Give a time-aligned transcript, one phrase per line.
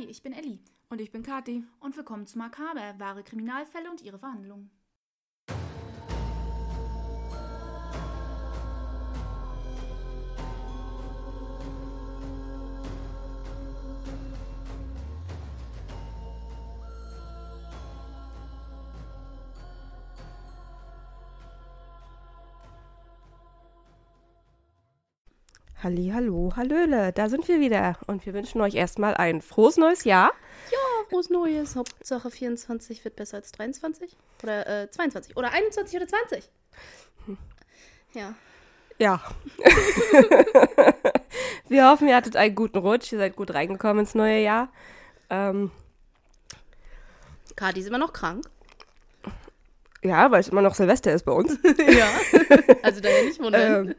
[0.00, 0.58] Hi, ich bin Elli.
[0.88, 1.62] Und ich bin Kathi.
[1.78, 4.70] Und willkommen zu Makaber, wahre Kriminalfälle und ihre Verhandlungen.
[25.82, 30.04] Halli, hallo, hallöle, da sind wir wieder und wir wünschen euch erstmal ein frohes neues
[30.04, 30.30] Jahr.
[30.70, 30.78] Ja,
[31.08, 31.74] frohes Neues.
[31.74, 36.50] Hauptsache 24 wird besser als 23 oder äh, 22 oder 21 oder 20.
[38.12, 38.34] Ja.
[38.98, 39.22] Ja.
[41.68, 44.70] wir hoffen, ihr hattet einen guten Rutsch, ihr seid gut reingekommen ins neue Jahr.
[45.30, 45.70] Ähm,
[47.56, 48.44] Kati ist immer noch krank.
[50.02, 51.58] ja, weil es immer noch Silvester ist bei uns.
[51.78, 52.10] ja.
[52.82, 53.88] Also daher nicht wundern.
[53.88, 53.94] ähm,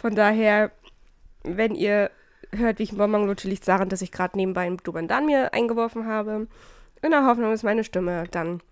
[0.00, 0.72] von daher,
[1.44, 2.10] wenn ihr
[2.54, 5.54] hört, wie ich einen Bonbon lutsche, liegt daran, dass ich gerade nebenbei einen Dubandan mir
[5.54, 6.46] eingeworfen habe.
[7.02, 8.62] In der Hoffnung, dass meine Stimme dann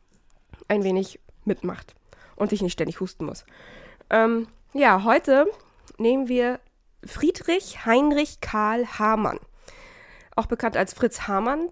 [0.68, 1.94] ein wenig mitmacht
[2.36, 3.44] und ich nicht ständig husten muss.
[4.08, 5.46] Ähm, ja, heute
[5.98, 6.60] nehmen wir
[7.04, 9.40] Friedrich Heinrich Karl Hamann,
[10.36, 11.70] auch bekannt als Fritz Hamann.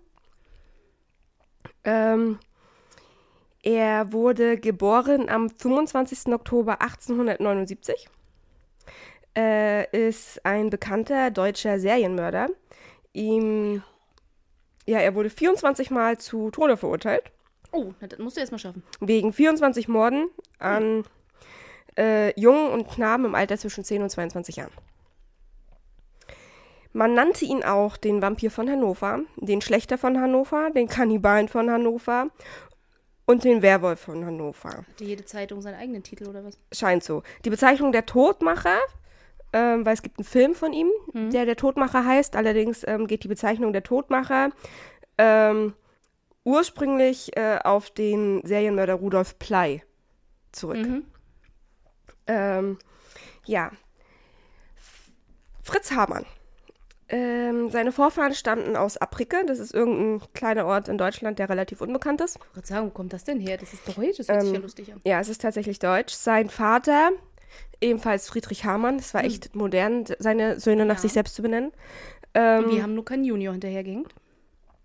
[1.85, 2.39] Ähm,
[3.63, 6.33] er wurde geboren am 25.
[6.33, 8.09] Oktober 1879
[9.39, 12.49] äh, ist ein bekannter deutscher Serienmörder.
[13.13, 13.83] Ihm,
[14.87, 17.31] ja, er wurde 24 Mal zu Tode verurteilt.
[17.73, 18.83] oh, das musst du erst mal schaffen.
[19.01, 20.29] Wegen 24 Morden
[20.59, 21.05] an
[21.97, 24.73] äh, Jungen und Knaben im Alter zwischen 10 und 22 Jahren.
[26.93, 31.71] Man nannte ihn auch den Vampir von Hannover, den Schlechter von Hannover, den Kannibalen von
[31.71, 32.31] Hannover
[33.27, 34.71] und den Werwolf von Hannover.
[34.71, 36.59] Hatte jede Zeitung seinen eigenen Titel oder was?
[36.73, 37.23] Scheint so.
[37.45, 38.79] Die Bezeichnung der Todmacher,
[39.53, 42.37] ähm, weil es gibt einen Film von ihm, der der Todmacher heißt.
[42.37, 44.51] Allerdings ähm, geht die Bezeichnung der Todmacher
[45.17, 45.75] ähm,
[46.45, 49.83] ursprünglich äh, auf den Serienmörder Rudolf Pley
[50.53, 50.79] zurück.
[50.79, 51.05] Mhm.
[52.27, 52.79] Ähm,
[53.47, 53.71] ja.
[55.63, 56.25] Fritz Hamann.
[57.11, 59.45] Ähm, seine Vorfahren stammten aus Apricke.
[59.47, 62.37] Das ist irgendein kleiner Ort in Deutschland, der relativ unbekannt ist.
[62.37, 63.57] Ich wollte sagen, wo kommt das denn her?
[63.57, 65.01] Das ist deutsch, das hört sich ja Ähm, lustig an.
[65.05, 66.13] Ja, es ist tatsächlich deutsch.
[66.13, 67.11] Sein Vater,
[67.81, 71.01] ebenfalls Friedrich Hamann, es war echt modern, seine Söhne nach Ja.
[71.03, 71.69] sich selbst zu benennen.
[71.71, 71.75] Und
[72.35, 74.15] Ähm, wir haben nur keinen Junior hinterhergehängt.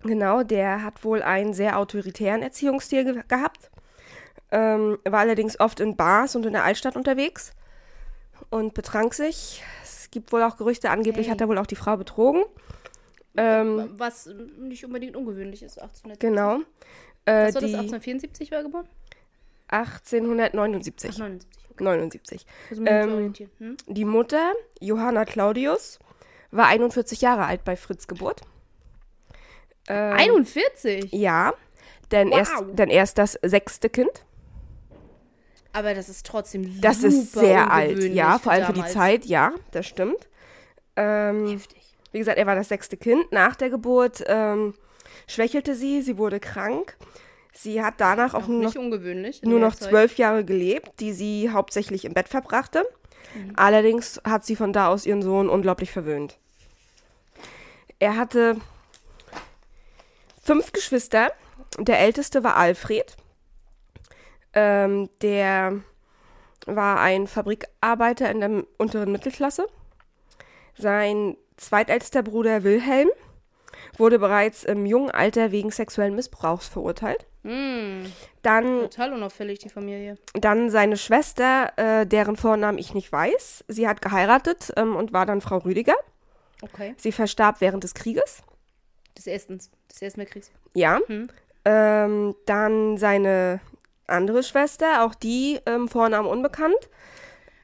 [0.01, 3.69] genau, der hat wohl einen sehr autoritären Erziehungsstil ge gehabt.
[4.51, 7.53] Ähm, war allerdings oft in Bars und in der Altstadt unterwegs
[8.49, 9.63] und betrank sich.
[9.83, 11.31] Es gibt wohl auch Gerüchte, angeblich Hey.
[11.33, 12.43] hat er wohl auch die Frau betrogen.
[13.35, 14.29] Ähm, Was
[14.59, 16.19] nicht unbedingt ungewöhnlich ist, 1870.
[16.19, 16.57] genau.
[17.25, 18.87] Äh, Was war das, die 1874 war er geboren?
[19.69, 21.09] 1879.
[21.13, 21.62] Ach, 79.
[21.75, 21.83] Okay.
[21.83, 22.45] 79.
[22.67, 23.49] Versuchen wir uns zu Ähm.
[23.59, 23.77] Hm?
[23.87, 25.99] Die Mutter, Johanna Claudius,
[26.51, 28.41] war 41 Jahre alt bei Fritz Geburt.
[29.87, 31.11] Ähm, 41?
[31.11, 31.53] Ja,
[32.11, 32.37] denn, Wow.
[32.37, 34.23] erst, denn er ist das sechste Kind.
[35.73, 38.85] Aber das ist trotzdem Das super ist sehr alt, ja, vor allem für die.
[38.85, 40.29] Zeit, ja, das stimmt.
[40.95, 41.81] Ähm, Heftig.
[42.11, 43.31] wie gesagt, er war das sechste Kind.
[43.31, 44.75] Nach der Geburt ähm,
[45.27, 46.95] schwächelte sie, sie wurde krank.
[47.53, 48.75] Sie hat danach auch Auch nur noch
[49.43, 52.83] nur noch zwölf Jahre gelebt, die sie hauptsächlich im Bett verbrachte.
[53.35, 53.53] Mhm.
[53.55, 56.37] Allerdings hat sie von da aus ihren Sohn unglaublich verwöhnt.
[57.99, 58.57] Er hatte
[60.43, 61.31] fünf Geschwister.
[61.77, 63.15] Der älteste war Alfred.
[64.53, 65.79] Ähm, der
[66.65, 69.67] war ein Fabrikarbeiter in der unteren Mittelklasse.
[70.77, 73.09] Sein zweitältester Bruder Wilhelm
[73.97, 77.25] wurde bereits im jungen Alter wegen sexuellen Missbrauchs verurteilt.
[77.43, 78.05] Mm,
[78.41, 80.17] Dann total unauffällig, die Familie.
[80.33, 83.65] dann seine Schwester, äh, deren Vornamen ich nicht weiß.
[83.67, 85.95] Sie hat geheiratet ähm, und war dann Frau Rüdiger.
[86.61, 86.95] Okay.
[86.97, 88.43] Sie verstarb während des Krieges.
[89.17, 89.69] Des Erstens.
[89.91, 90.51] Des Ersten Weltkriegs.
[90.73, 90.99] Ja.
[91.07, 91.27] Hm.
[91.65, 93.59] Ähm, dann seine
[94.07, 96.89] andere Schwester, auch die ähm, Vornamen unbekannt.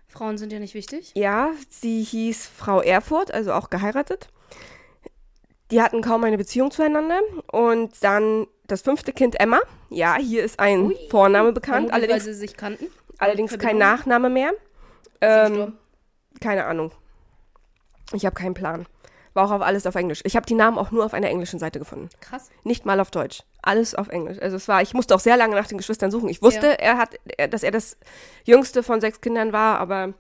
[0.08, 1.12] Frauen sind ja nicht wichtig.
[1.16, 4.30] Ja, sie hieß Frau Erfurt, also auch geheiratet.
[5.72, 7.20] Die hatten kaum eine Beziehung zueinander.
[7.52, 9.60] Und dann das fünfte Kind Emma.
[9.90, 10.98] Ja, hier ist ein Ui.
[11.10, 12.86] Vorname bekannt, Vermutlich, weil allerdings, sie sich kannten.
[13.18, 13.78] allerdings kein?
[13.78, 14.52] Nachname mehr.
[15.22, 15.74] Ähm?
[16.42, 16.92] Keine Ahnung.
[18.14, 18.86] Ich habe keinen Plan.
[19.34, 20.22] War auch auf alles auf Englisch.
[20.24, 22.10] Ich habe die Namen auch nur auf einer englischen Seite gefunden.
[22.20, 22.50] Krass.
[22.64, 23.44] Nicht mal auf Deutsch.
[23.62, 24.40] Alles auf Englisch.
[24.42, 26.30] Also es war, ich musste auch sehr lange nach den Geschwistern suchen.
[26.30, 26.74] Ich wusste, Ja.
[26.74, 27.16] er hat,
[27.52, 27.98] dass er das
[28.46, 30.14] jüngste von sechs Kindern war, aber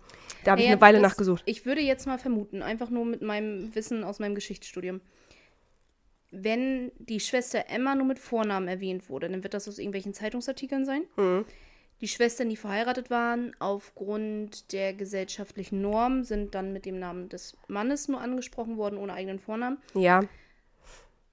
[0.43, 1.41] da habe ich Ja, eine Weile nachgesucht.
[1.45, 5.01] Ich würde jetzt mal vermuten, einfach nur mit meinem Wissen aus meinem Geschichtsstudium.
[6.31, 10.85] Wenn die Schwester Emma nur mit Vornamen erwähnt wurde, dann wird das aus irgendwelchen Zeitungsartikeln
[10.85, 11.03] sein.
[11.17, 11.45] Mhm.
[12.01, 17.57] Die Schwestern, die verheiratet waren, aufgrund der gesellschaftlichen Norm, sind dann mit dem Namen des
[17.67, 19.79] Mannes nur angesprochen worden, ohne eigenen Vornamen.
[19.95, 20.23] Ja,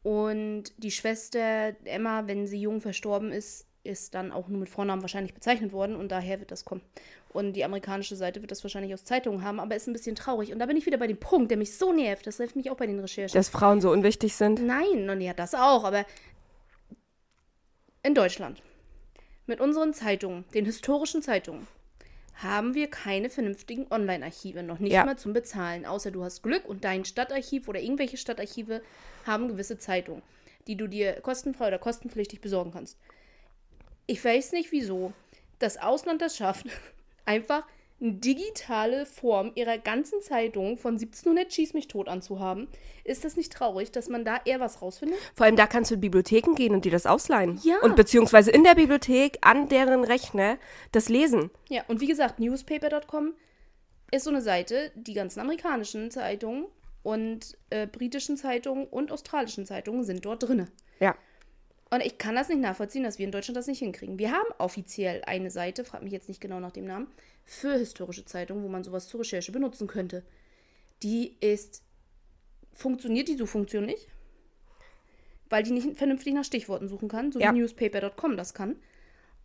[0.02, 5.02] Und die Schwester Emma, wenn sie jung verstorben ist, ist dann auch nur mit Vornamen
[5.02, 6.82] wahrscheinlich bezeichnet worden und daher wird das kommen.
[7.36, 10.54] Und die amerikanische Seite wird das wahrscheinlich aus Zeitungen haben, aber ist ein bisschen traurig.
[10.54, 12.26] Und da bin ich wieder bei dem Punkt, der mich so nervt.
[12.26, 13.36] Das nervt mich auch bei den Recherchen.
[13.36, 14.64] Dass Frauen so unwichtig sind.
[14.66, 16.06] Nein, und ja, das auch, aber
[18.02, 18.62] in Deutschland,
[19.44, 21.66] mit unseren Zeitungen, den historischen Zeitungen,
[22.36, 25.04] haben wir keine vernünftigen Online-Archive, noch nicht Ja.
[25.04, 25.84] mal zum Bezahlen.
[25.84, 28.80] Außer du hast Glück und dein Stadtarchiv oder irgendwelche Stadtarchive
[29.26, 30.22] haben gewisse Zeitungen,
[30.66, 32.98] die du dir kostenfrei oder kostenpflichtig besorgen kannst.
[34.06, 35.12] Ich weiß nicht, wieso
[35.58, 36.66] das Ausland das schafft,
[37.26, 37.64] einfach
[38.00, 42.68] eine digitale Form ihrer ganzen Zeitung von 1700 Schieß mich tot anzuhaben.
[43.04, 45.18] Ist das nicht traurig, dass man da eher was rausfindet?
[45.34, 47.58] Vor allem da kannst du in Bibliotheken gehen und dir das ausleihen.
[47.62, 47.76] Ja.
[47.80, 50.58] Und beziehungsweise in der Bibliothek an deren Rechner
[50.92, 51.50] das lesen.
[51.70, 53.34] Ja, und wie gesagt, newspaper.com
[54.10, 56.66] ist so eine Seite, die ganzen amerikanischen Zeitungen
[57.02, 60.66] und äh, britischen Zeitungen und australischen Zeitungen sind dort drinne.
[61.00, 61.14] Ja.
[61.90, 64.18] Und ich kann das nicht nachvollziehen, dass wir in Deutschland das nicht hinkriegen.
[64.18, 67.06] Wir haben offiziell eine Seite, frag mich jetzt nicht genau nach dem Namen,
[67.44, 70.24] für historische Zeitungen, wo man sowas zur Recherche benutzen könnte.
[71.02, 71.82] Die ist.
[72.72, 74.08] Funktioniert die Suchfunktion nicht?
[75.48, 77.54] Weil die nicht vernünftig nach Stichworten suchen kann, so Ja.
[77.54, 78.72] wie newspaper.com das kann.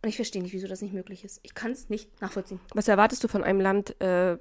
[0.02, 1.38] Und ich verstehe nicht, wieso das nicht möglich ist.
[1.44, 2.60] Ich kann es nicht nachvollziehen.
[2.74, 4.36] Was erwartest du von einem Land äh,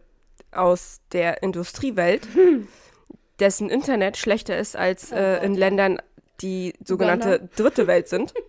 [0.51, 2.27] aus der Industriewelt,
[3.39, 6.01] dessen Internet schlechter ist als äh, in Ländern,
[6.41, 8.33] die sogenannte dritte Welt sind?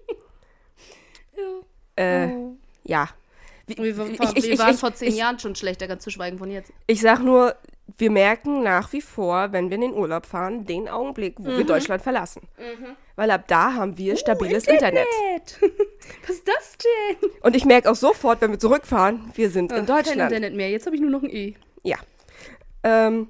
[1.97, 2.57] Äh, Oh.
[2.85, 3.09] ja.
[3.67, 6.03] Wir, Wie- wir, ich- wir ich- ich- waren ich- vor zehn Jahren schon schlechter, ganz
[6.03, 6.73] zu schweigen von jetzt.
[6.87, 7.55] Ich sag nur,
[7.99, 11.65] wir merken nach wie vor, wenn wir in den Urlaub fahren, den Augenblick, wo wir
[11.65, 12.43] Deutschland verlassen.
[13.15, 15.07] Weil ab da haben wir stabiles Internet.
[16.27, 17.31] Was ist das denn?
[17.43, 20.33] Und ich merke auch sofort, wenn wir zurückfahren, wir sind in Kein Deutschland.
[20.33, 20.71] Internet mehr.
[20.71, 21.55] Jetzt habe ich nur noch ein E.
[21.83, 21.99] Ja.
[22.83, 23.29] Ähm,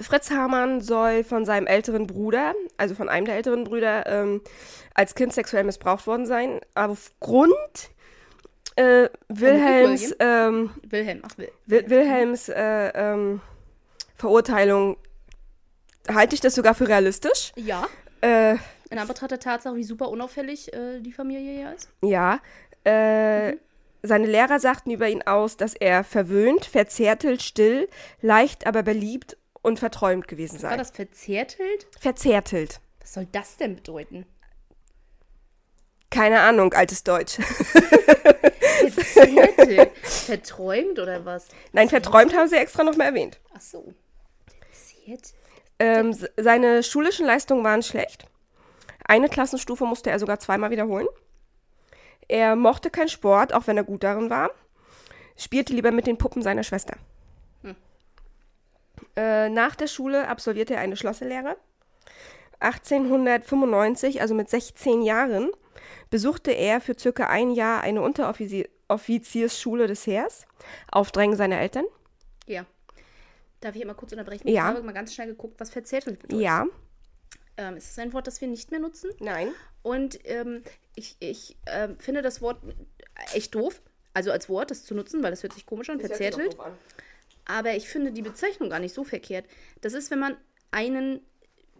[0.00, 4.40] Fritz Hamann soll von seinem älteren Bruder, also von einem der älteren Brüder, ähm,
[4.94, 6.60] als Kind sexuell missbraucht worden sein.
[6.74, 7.52] Aufgrund
[8.76, 11.36] äh, Wilhelms, ähm, Wilhelm, ach.
[11.66, 13.40] Wil Wilhelms äh, ähm,
[14.16, 14.96] Verurteilung
[16.08, 17.52] halte ich das sogar für realistisch.
[17.56, 17.86] Ja.
[18.22, 18.56] Äh,
[18.90, 21.88] In Anbetracht der Tatsache, wie super unauffällig äh, die Familie hier ist.
[22.02, 22.40] ja.
[22.84, 23.56] Äh,
[24.02, 27.86] Seine Lehrer sagten über ihn aus, dass er verwöhnt, verzärtelt, still,
[28.22, 30.70] leicht, aber beliebt und verträumt gewesen sei.
[30.70, 31.86] War das verzärtelt?
[31.98, 32.80] Verzärtelt.
[33.00, 34.26] Was soll das denn bedeuten?
[36.10, 37.34] Keine Ahnung, altes Deutsch.
[38.90, 39.90] Verzärtelt?
[40.02, 41.48] Verträumt oder was?
[41.72, 43.38] Nein, verträumt haben sie extra nochmal erwähnt.
[43.54, 43.94] Ach so.
[44.70, 45.34] Verzärtelt?
[45.78, 48.26] Ähm, seine schulischen Leistungen waren schlecht.
[49.04, 51.08] Eine Klassenstufe musste er sogar zweimal wiederholen.
[52.28, 54.50] Er mochte keinen Sport, auch wenn er gut darin war.
[55.36, 56.96] Spielte lieber mit den Puppen seiner Schwester.
[59.16, 61.56] Äh, nach der Schule absolvierte er eine Schlosserlehre.
[62.60, 65.50] 1895, also mit 16 Jahren,
[66.10, 70.46] besuchte er für circa ein Jahr eine Unteroffiziersschule des Heers
[70.90, 71.84] auf Drängen seiner Eltern.
[72.46, 72.66] Ja.
[73.60, 74.48] Darf ich mal kurz unterbrechen?
[74.48, 74.54] Ja.
[74.70, 76.42] Ich habe mal ganz schnell geguckt, was verzärtelt bedeutet.
[76.42, 76.66] Ja,
[77.56, 79.10] Ähm, ist das ein Wort, das wir nicht mehr nutzen?
[79.20, 79.52] nein.
[79.82, 80.62] Und ähm,
[80.94, 82.58] ich, ich ähm, finde das Wort
[83.32, 83.80] echt doof.
[84.12, 86.56] Also als Wort, das zu nutzen, weil das hört sich komisch an, verzärtelt.
[87.44, 89.46] Aber ich finde die Bezeichnung gar nicht so verkehrt.
[89.80, 90.36] Das ist, wenn man
[90.70, 91.20] einen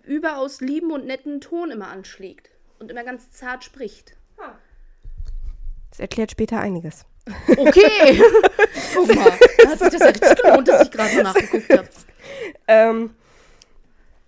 [0.03, 4.17] überaus lieben und netten Ton immer anschlägt und immer ganz zart spricht.
[5.91, 7.05] Das erklärt später einiges.
[7.57, 8.23] Okay.
[8.95, 11.89] Guck mal, da hat sich das ja richtig gelohnt, dass ich gerade mal nachgeguckt habe.
[12.67, 13.11] Ähm,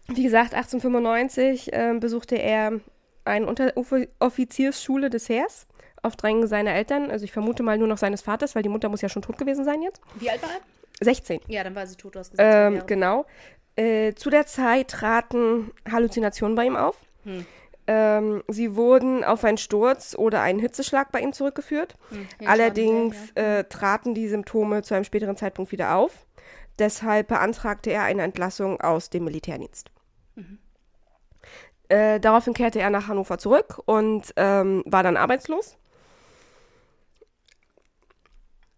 [0.08, 2.80] wie gesagt, 1895 ähm, besuchte er
[3.24, 5.66] eine Unteroffiziersschule des Heers
[6.02, 7.10] auf Drängen seiner Eltern.
[7.10, 9.38] Also ich vermute mal nur noch seines Vaters, weil die Mutter muss ja schon tot
[9.38, 10.00] gewesen sein jetzt.
[10.16, 10.60] Wie alt war er?
[11.00, 11.40] 16.
[11.48, 12.48] Ja, dann war sie tot, du hast gesagt.
[12.54, 12.86] Ähm, Jahre.
[12.86, 13.26] genau.
[13.76, 16.96] Äh, zu der Zeit traten Halluzinationen bei ihm auf.
[17.24, 17.46] Hm.
[17.86, 21.96] Ähm, sie wurden auf einen Sturz oder einen Hitzeschlag bei ihm zurückgeführt.
[22.10, 26.26] Hm, Allerdings Hirnschaden, äh, traten die Symptome zu einem späteren Zeitpunkt wieder auf.
[26.78, 29.90] Deshalb beantragte er eine Entlassung aus dem Militärdienst.
[30.36, 30.58] Mhm.
[31.88, 35.76] Äh, daraufhin kehrte er nach Hannover zurück und ähm, war dann arbeitslos.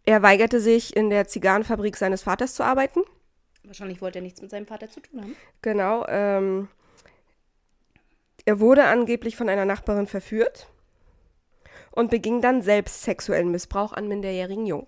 [0.06, 3.00] Er weigerte sich, in der Zigarrenfabrik seines Vaters zu arbeiten.
[3.64, 5.36] Wahrscheinlich wollte er nichts mit seinem Vater zu tun haben.
[5.62, 6.04] Genau.
[6.08, 6.68] Ähm,
[8.44, 10.68] er wurde angeblich von einer Nachbarin verführt
[11.90, 14.86] und beging dann selbst sexuellen Missbrauch an minderjährigen Jungen.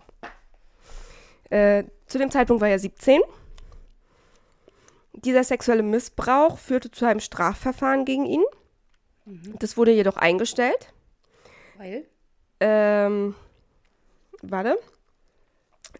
[1.48, 3.22] Äh, zu dem Zeitpunkt war er 17.
[5.14, 8.44] Dieser sexuelle Missbrauch führte zu einem Strafverfahren gegen ihn.
[9.58, 10.92] Das wurde jedoch eingestellt.
[11.78, 12.06] Weil?
[12.60, 13.34] Ähm,
[14.42, 14.78] warte.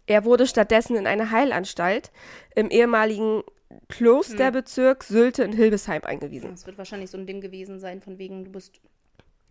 [0.07, 2.11] Er wurde stattdessen in eine Heilanstalt
[2.55, 3.43] im ehemaligen
[3.89, 6.51] Klosterbezirk Sylte in Hildesheim eingewiesen.
[6.51, 8.79] Das wird wahrscheinlich so ein Ding gewesen sein, von wegen, du bist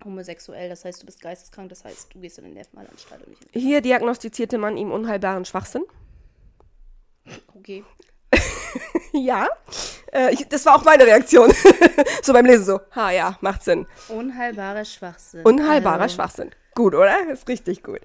[0.05, 3.45] homosexuell, das heißt, du bist geisteskrank, das heißt, du gehst in den Nervenheilanstalt und nicht
[3.53, 5.85] in Hier diagnostizierte man ihm unheilbaren Schwachsinn.
[7.55, 7.85] Okay.
[9.13, 9.49] Ja.
[10.13, 11.51] Äh, ich, das war auch meine Reaktion.
[12.23, 12.81] so beim Lesen so.
[12.95, 13.87] Ha, ja, macht Sinn.
[14.09, 15.43] Unheilbarer Schwachsinn.
[15.43, 16.51] Unheilbarer Also, Schwachsinn.
[16.75, 17.31] Gut, oder?
[17.31, 18.01] Ist richtig gut.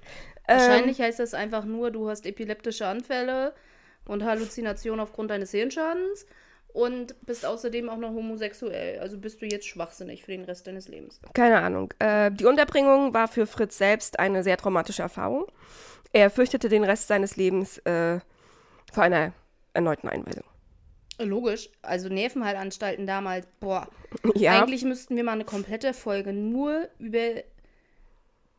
[0.48, 3.54] Ähm, Wahrscheinlich heißt das einfach nur, du hast epileptische Anfälle
[4.06, 6.26] und Halluzinationen aufgrund deines Hirnschadens
[6.74, 9.00] und bist außerdem auch noch homosexuell.
[9.00, 11.20] Also bist du jetzt schwachsinnig für den Rest deines Lebens.
[11.34, 11.94] Keine Ahnung.
[12.00, 15.46] Äh, die Unterbringung war für Fritz selbst eine sehr traumatische Erfahrung.
[16.14, 18.20] Er fürchtete den Rest seines Lebens äh,
[18.92, 19.34] vor einer
[19.74, 20.44] erneuten Einweisung.
[21.20, 21.70] Logisch.
[21.82, 23.88] Also Nervenheilanstalten damals, boah.
[24.36, 24.62] Ja.
[24.62, 27.44] Eigentlich müssten wir mal eine komplette Folge nur über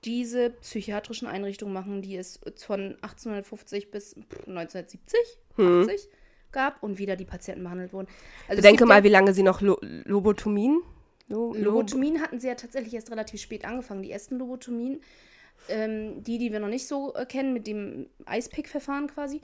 [0.04, 4.14] diese psychiatrischen Einrichtungen machen, die es von 1850 bis
[4.47, 5.18] 1970,
[5.56, 5.82] Hm.
[5.82, 6.09] 80
[6.50, 8.09] gab und wie da die Patienten behandelt wurden.
[8.49, 10.82] Also es Denke gibt mal, wie lange sie noch Lo Lobotomien?
[11.28, 14.02] Lo Lo Lobotomien hatten sie ja tatsächlich erst relativ spät angefangen.
[14.02, 15.00] Die ersten Lobotomien,
[15.68, 19.40] ähm, die, die wir noch nicht so äh, kennen, mit dem Icepick-Verfahren quasi,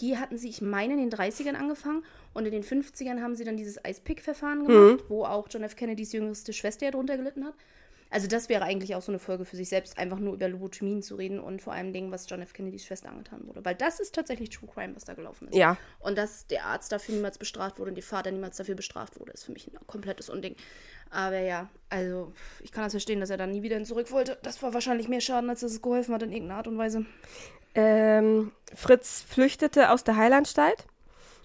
[0.00, 3.44] die hatten sie, ich meine, in den 30ern angefangen und in den 50ern haben sie
[3.44, 5.76] dann dieses Icepick-Verfahren gemacht, wo auch John F.
[5.76, 7.54] Kennedys jüngste Schwester ja drunter gelitten hat.
[8.10, 11.02] Also das wäre eigentlich auch so eine Folge für sich selbst, einfach nur über Lobotomien
[11.02, 12.52] zu reden und vor allem Dingen, was John F.
[12.52, 13.64] Kennedys Schwester angetan wurde.
[13.64, 15.56] Weil das ist tatsächlich True Crime, was da gelaufen ist.
[15.56, 15.76] Ja.
[16.00, 19.32] Und dass der Arzt dafür niemals bestraft wurde und ihr Vater niemals dafür bestraft wurde,
[19.32, 20.54] ist für mich ein komplettes Unding.
[21.10, 24.38] Aber ja, also ich kann das verstehen, dass er dann nie wieder hin zurück wollte.
[24.42, 27.06] Das war wahrscheinlich mehr Schaden, als dass es geholfen hat in irgendeiner Art und Weise.
[27.74, 30.86] Ähm, Fritz flüchtete aus der Heilanstalt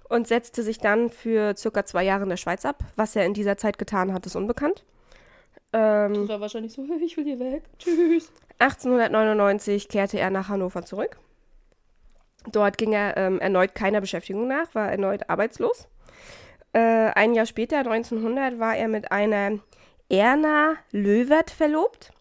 [0.09, 2.83] und setzte sich dann für circa zwei Jahre in der Schweiz ab.
[2.95, 4.83] Was er in dieser Zeit getan hat, ist unbekannt.
[5.73, 7.63] Ähm, Das war wahrscheinlich so, ich will hier weg.
[7.79, 8.31] Tschüss.
[8.59, 11.17] 1899 kehrte er nach Hannover zurück.
[12.51, 15.87] Dort ging er ähm, erneut keiner Beschäftigung nach, war erneut arbeitslos.
[16.73, 19.59] Äh, ein Jahr später, 1900, war er mit einer
[20.09, 22.11] Erna Löwert verlobt.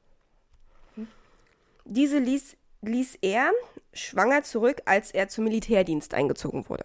[1.85, 3.51] Diese ließ, ließ er
[3.93, 6.85] schwanger zurück, als er zum Militärdienst eingezogen wurde.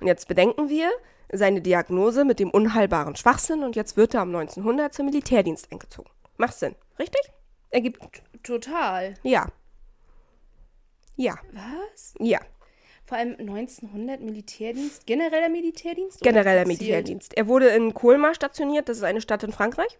[0.00, 0.90] Und jetzt bedenken wir
[1.32, 6.10] seine Diagnose mit dem unheilbaren Schwachsinn und jetzt wird er um 1900 zum Militärdienst eingezogen.
[6.36, 7.22] Macht Sinn, richtig?
[7.70, 9.14] Ergibt Total.
[9.22, 9.46] ja.
[11.16, 11.36] Ja.
[11.52, 12.14] Was?
[12.18, 12.40] Ja.
[13.04, 16.20] Vor allem 1900 Militärdienst, genereller Militärdienst?
[16.22, 16.66] Genereller?
[16.66, 17.36] Militärdienst.
[17.36, 19.98] Er wurde in Colmar stationiert, das ist eine Stadt in Frankreich.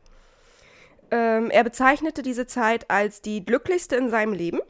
[1.10, 4.60] Ähm, er bezeichnete diese Zeit als die glücklichste in seinem Leben.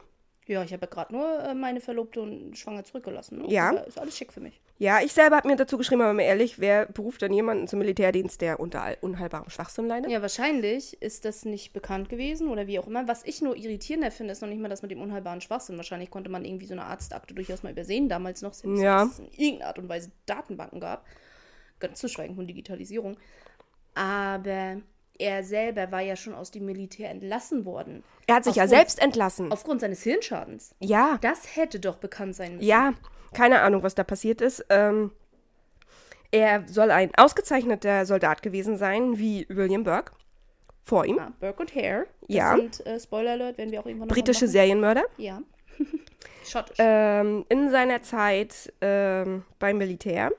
[0.45, 3.43] Ja, ich habe ja gerade nur äh, meine Verlobte und Schwanger zurückgelassen.
[3.43, 3.49] Ne?
[3.49, 3.71] Ja.
[3.71, 4.59] Ist alles schick für mich.
[4.83, 7.79] Ja, ich selber habe mir dazu geschrieben, aber mal ehrlich, wer beruft denn jemanden zum
[7.79, 10.11] Militärdienst, der unter unheilbarem Schwachsinn leidet?
[10.11, 13.07] Ja, wahrscheinlich ist das nicht bekannt gewesen oder wie auch immer.
[13.07, 15.77] Was ich nur irritierender finde, ist noch nicht mal das mit dem unheilbaren Schwachsinn.
[15.77, 19.05] Wahrscheinlich konnte man irgendwie so eine Arztakte durchaus mal übersehen, damals noch, selbst Ja.
[19.05, 21.05] dass es in irgendeiner Art und Weise Datenbanken gab.
[21.79, 23.15] Ganz zu schweigen von Digitalisierung.
[23.95, 24.81] Aber
[25.17, 28.03] er selber war ja schon aus dem Militär entlassen worden.
[28.27, 29.51] Er hat sich ja Aufgrund- selbst entlassen.
[29.51, 30.75] Aufgrund seines Hirnschadens.
[30.79, 32.67] Ja, Das hätte doch bekannt sein müssen.
[32.67, 32.93] ja,
[33.33, 34.65] keine Ahnung, was da passiert ist.
[34.69, 35.11] Ähm,
[36.31, 40.13] er soll ein ausgezeichneter Soldat gewesen sein, wie William Burke.
[40.85, 41.17] Vor ihm.
[41.19, 42.05] Ah, Burke und Hare.
[42.21, 42.55] Das Ja.
[42.55, 44.47] sind, äh, Spoiler Alert, werden wir auch irgendwann noch Britische.
[44.47, 45.03] Serienmörder.
[45.17, 45.41] Ja.
[46.45, 46.75] Schottisch.
[46.79, 50.31] Ähm, in seiner Zeit ähm, beim Militär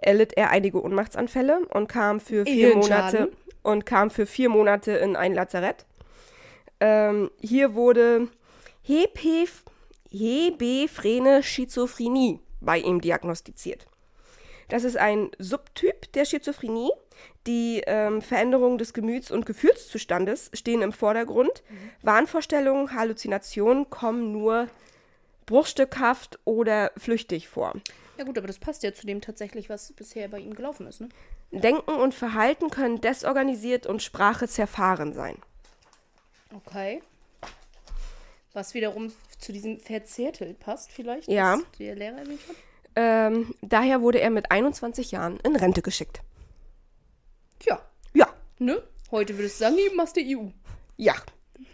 [0.00, 2.74] erlitt er einige Ohnmachtsanfälle und kam für vier.
[2.74, 3.30] Monate
[3.62, 5.84] und kam für vier Monate in ein Lazarett.
[6.80, 8.28] Ähm, hier wurde
[8.86, 9.62] Hebef-
[10.12, 13.86] Hebephrene Schizophrenie bei ihm diagnostiziert.
[14.68, 16.90] Das ist ein Subtyp der Schizophrenie.
[17.46, 21.62] Die ähm, Veränderungen des Gemüts- und Gefühlszustandes stehen im Vordergrund.
[22.02, 24.68] Wahnvorstellungen, Halluzinationen kommen nur
[25.46, 27.74] bruchstückhaft oder flüchtig vor.
[28.16, 31.00] Ja gut, aber das passt ja zu dem tatsächlich, was bisher bei ihm gelaufen ist,
[31.00, 31.08] ne?
[31.50, 35.36] Denken und Verhalten können desorganisiert und Sprache zerfahren sein.
[36.54, 37.02] Okay.
[38.54, 41.54] Was wiederum zu diesem Verzerrtelt passt vielleicht, Ja.
[41.56, 42.56] was der Lehrer erwähnt hat.
[42.94, 46.20] Ähm, daher wurde er mit 21 Jahren in Rente geschickt.
[47.58, 47.80] Tja,
[48.12, 48.28] Ja,
[48.58, 48.82] ne?
[49.10, 50.48] Heute würdest du sagen, die machst der EU.
[50.98, 51.14] ja.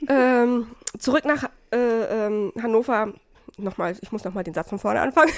[0.09, 0.69] ähm,
[0.99, 1.77] zurück nach äh,
[2.27, 3.13] ähm, Hannover.
[3.57, 5.33] Nochmal, ich muss nochmal den Satz von vorne anfangen.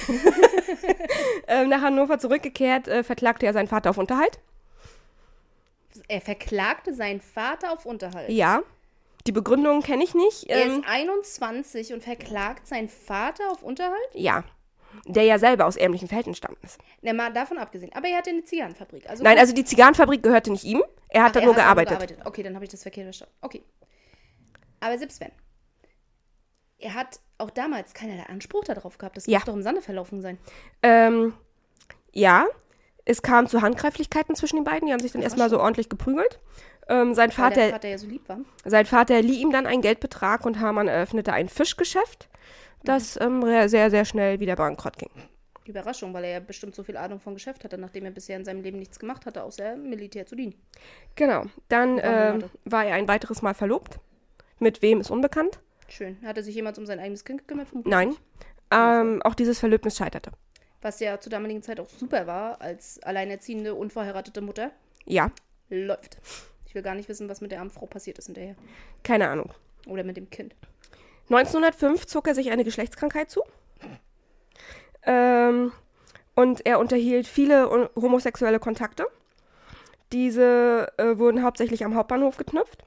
[1.49, 4.39] ähm, nach Hannover zurückgekehrt, äh, verklagte er seinen Vater auf Unterhalt.
[6.09, 8.29] Er verklagte seinen Vater auf Unterhalt.
[8.29, 8.63] Ja.
[9.27, 10.45] Die Begründung kenne ich nicht.
[10.49, 13.99] Er Ähm, ist 21 und verklagt seinen Vater auf Unterhalt?
[14.15, 14.45] ja.
[15.07, 16.59] Der ja selber aus ärmlichen Verhältnissen stammt.
[17.01, 17.93] Na, mal davon abgesehen.
[17.95, 19.09] Aber er hatte eine Zigarrenfabrik.
[19.09, 20.83] Also Nein, also die Zigarrenfabrik gehörte nicht ihm.
[21.09, 22.19] Er hat Ach, da er nur hat gearbeitet.
[22.25, 23.33] Okay, dann habe ich das verkehrt verstanden.
[23.41, 23.63] Okay.
[24.81, 25.31] Aber selbst wenn.
[26.79, 29.17] Er hat auch damals keinerlei Anspruch darauf gehabt.
[29.17, 29.39] Das Ja.
[29.39, 30.39] muss doch im Sande verlaufen sein.
[30.83, 31.35] Ähm,
[32.13, 32.47] ja,
[33.05, 34.87] Es kam zu Handgreiflichkeiten zwischen den beiden.
[34.87, 36.41] Die haben sich dann erstmal so ordentlich geprügelt.
[36.91, 38.09] Ähm, sein, Weil Vater, Vater ja so
[38.65, 42.29] sein Vater lieh ihm dann einen Geldbetrag und Hamann eröffnete ein Fischgeschäft,
[42.83, 45.11] das ähm, re- sehr, sehr schnell wieder bankrott ging.
[45.67, 48.45] Überraschung, weil er ja bestimmt so viel Ahnung vom Geschäft hatte, nachdem er bisher in
[48.45, 50.55] seinem Leben nichts gemacht hatte, außer Militär zu dienen.
[51.15, 51.45] Genau.
[51.69, 52.51] Dann ähm, Monate.
[52.65, 54.01] war er ein weiteres Mal verlobt.
[54.59, 55.61] Mit wem ist unbekannt.
[55.89, 56.19] Schön.
[56.25, 57.69] Hat er sich jemals um sein eigenes Kind gekümmert?
[57.85, 58.17] Nein.
[58.73, 60.33] Ähm, auch dieses Verlöbnis scheiterte.
[60.83, 64.73] Was ja zur damaligen Zeit auch super war, als alleinerziehende, unverheiratete Mutter.
[65.05, 65.31] Ja,
[65.69, 66.19] Läuft.
[66.71, 68.55] Ich will gar nicht wissen, was mit der armen Frau passiert ist hinterher.
[69.03, 69.53] keine Ahnung.
[69.89, 70.55] Oder mit dem Kind.
[71.29, 73.43] 1905 zog er sich eine Geschlechtskrankheit zu.
[75.03, 75.73] Ähm,
[76.37, 79.09] und er unterhielt viele homosexuelle Kontakte.
[80.13, 82.85] Diese äh, wurden hauptsächlich am Hauptbahnhof geknüpft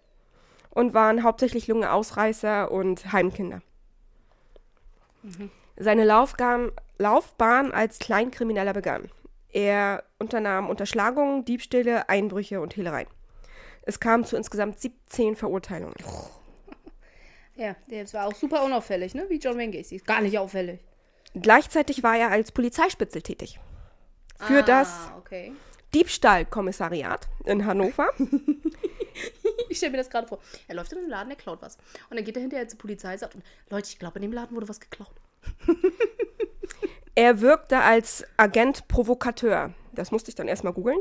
[0.70, 3.62] und waren hauptsächlich junge Ausreißer und Heimkinder.
[5.76, 9.10] Seine Laufbahn, Laufbahn als Kleinkrimineller begann.
[9.52, 13.10] Er unternahm Unterschlagungen, Diebstähle, Einbrüche und Hehlereien.
[13.86, 15.96] Es kam zu insgesamt 17 Verurteilungen.
[17.56, 19.28] Ja, der war auch super unauffällig, ne?
[19.30, 20.00] Wie John Wayne Gacy.
[20.00, 20.80] Gar nicht auffällig.
[21.36, 23.60] Gleichzeitig war er als Polizeispitzel tätig.
[24.40, 25.52] Für ah, das okay.
[25.94, 28.10] Diebstahlkommissariat in Hannover.
[29.70, 30.40] Ich stelle mir das gerade vor.
[30.68, 31.78] Er läuft in den Laden, er klaut was.
[32.10, 33.38] Und dann geht er hinterher zur Polizei und sagt,
[33.70, 35.14] Leute, ich glaube, in dem Laden wurde was geklaut.
[37.16, 39.72] Er wirkte als Agent Provokateur.
[39.92, 40.98] Das musste ich dann erstmal googeln.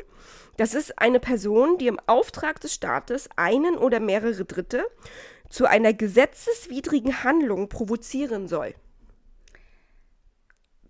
[0.57, 4.85] Das ist eine Person, die im Auftrag des Staates einen oder mehrere Dritte
[5.49, 8.75] zu einer gesetzeswidrigen Handlung provozieren soll.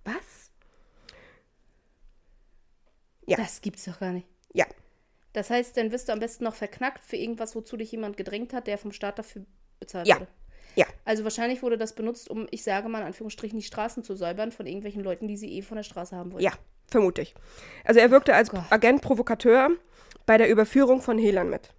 [0.05, 0.51] Was?
[3.27, 3.37] Ja.
[3.37, 4.27] Das gibt's doch gar nicht.
[4.53, 4.67] Ja,
[5.33, 8.53] Das heißt, dann wirst du am besten noch verknackt für irgendwas, wozu dich jemand gedrängt
[8.53, 9.47] hat, der vom Staat dafür
[9.81, 10.17] bezahlt Ja.
[10.17, 10.29] wurde.
[10.75, 10.87] ja.
[11.05, 14.53] Also wahrscheinlich wurde das benutzt, um, ich sage mal in Anführungsstrichen, die Straßen zu säubern
[14.53, 16.45] von irgendwelchen Leuten, die sie eh von der Straße haben wollten.
[16.45, 16.53] Ja,
[16.93, 17.35] vermute ich.
[17.85, 18.63] Also er wirkte als Gott.
[18.71, 19.71] Agent Provokateur
[20.27, 21.71] bei der Überführung von Hehlern mit.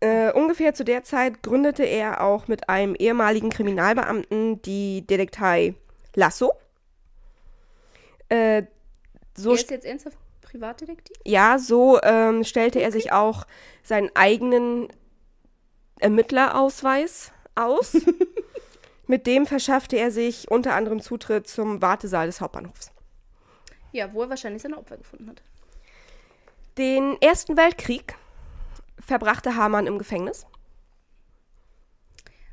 [0.00, 5.74] Äh, ungefähr zu der Zeit gründete er auch mit einem ehemaligen Kriminalbeamten die Detektei
[6.14, 6.52] Lasso.
[8.28, 8.62] Äh,
[9.36, 11.16] so, Er st- ist jetzt ernsthaft Privatdetektiv?
[11.24, 13.44] ja, so ähm, stellte er sich auch
[13.82, 14.88] seinen eigenen
[16.00, 17.96] Ermittlerausweis aus.
[19.08, 22.92] Mit dem verschaffte er sich unter anderem Zutritt zum Wartesaal des Hauptbahnhofs.
[23.90, 25.42] Ja, wo er wahrscheinlich seine Opfer gefunden hat.
[26.76, 28.14] Den Ersten Weltkrieg
[29.00, 30.46] verbrachte Hamann im Gefängnis.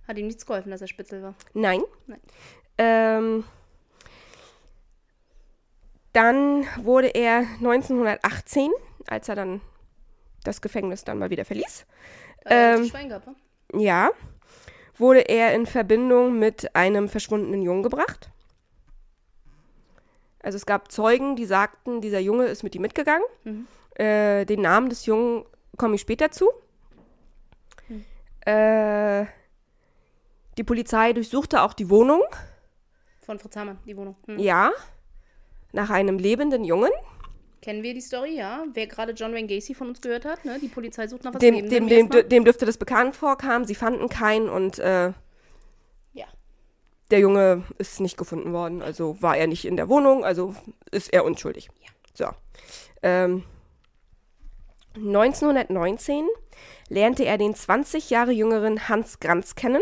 [0.08, 1.36] Hat ihm nichts geholfen, dass er Spitzel war.
[1.54, 1.82] Nein.
[2.08, 2.22] Nein.
[2.78, 3.44] Ähm,
[6.14, 8.72] dann wurde er 1918,
[9.08, 9.62] als er dann
[10.46, 11.86] das Gefängnis dann mal wieder verließ,
[12.44, 13.28] Weil er Ähm, Schwein gehabt,
[13.74, 14.12] ja,
[14.98, 18.30] wurde er in Verbindung mit einem verschwundenen Jungen gebracht.
[20.40, 23.26] Also es gab Zeugen, die sagten, dieser Junge ist mit ihm mitgegangen.
[23.44, 23.68] Mhm.
[23.96, 25.46] Äh, den Namen des Jungen
[25.78, 26.50] komme ich später zu.
[28.46, 29.26] Äh,
[30.58, 32.22] die Polizei durchsuchte auch die Wohnung.
[33.22, 34.16] Von Fritz Hamann, die Wohnung.
[34.26, 34.38] Hm.
[34.38, 34.72] Ja,
[35.72, 36.92] nach einem lebenden Jungen.
[37.66, 38.64] Kennen wir die Story, ja?
[38.76, 40.60] Wer gerade John Wayne Gacy von uns gehört hat, ne?
[40.60, 43.66] Die Polizei sucht nach was Dem, dem, dem, dem dürfte das bekannt vorkommen.
[43.66, 45.14] Sie fanden keinen und äh,
[46.14, 46.28] Ja.
[47.10, 48.84] der Junge ist nicht gefunden worden.
[48.84, 50.54] Also war er nicht in der Wohnung, also
[50.92, 51.70] ist er unschuldig.
[51.82, 51.90] Ja.
[52.14, 52.36] So.
[53.02, 53.44] Ähm,
[54.98, 56.28] 1919
[56.90, 59.82] lernte er den 20 Jahre jüngeren Hans Granz kennen.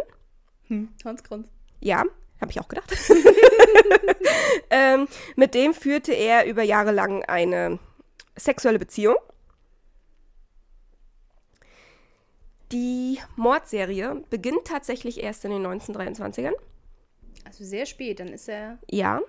[1.03, 1.49] Hans Kranz.
[1.81, 2.05] Ja,
[2.43, 2.93] habe ich auch gedacht.
[4.69, 7.79] ähm, mit dem führte er über Jahre lang eine
[8.35, 9.15] sexuelle Beziehung.
[12.71, 16.53] Die Mordserie beginnt tatsächlich erst in den 1923ern.
[17.45, 19.21] Also sehr spät, dann ist er, Ja,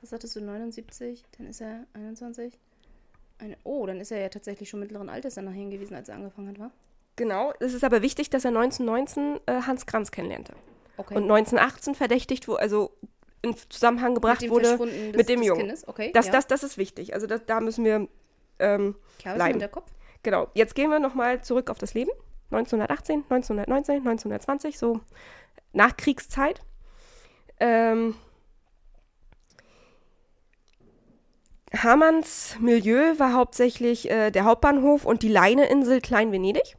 [0.00, 1.24] was hattest du, 79?
[1.36, 2.58] Dann ist er 21?
[3.38, 6.16] Eine, oh, dann ist er ja tatsächlich schon mittleren Alters dann nachher gewesen, als er
[6.16, 6.70] angefangen hat, war?
[7.16, 7.52] genau.
[7.60, 10.54] Es ist aber wichtig, dass er 1919 äh, Hans Kranz kennenlernte.
[11.00, 11.14] Okay.
[11.16, 12.92] Und 1918 verdächtigt wurde, also
[13.42, 15.72] in Zusammenhang gebracht dem wurde des- mit dem Jungen.
[15.86, 16.32] Okay, das, ja.
[16.32, 17.14] das, das ist wichtig.
[17.14, 18.06] Also das, da müssen wir
[18.58, 19.64] ähm, im bleiben.
[20.22, 22.10] Genau, jetzt gehen wir nochmal zurück auf das Leben.
[22.50, 25.00] 1918, 1919, 1920, so
[25.72, 26.60] Nachkriegszeit.
[27.60, 28.14] Ähm,
[31.74, 36.76] Hamanns Milieu war hauptsächlich äh, der Hauptbahnhof und die Leineinsel Klein-Venedig.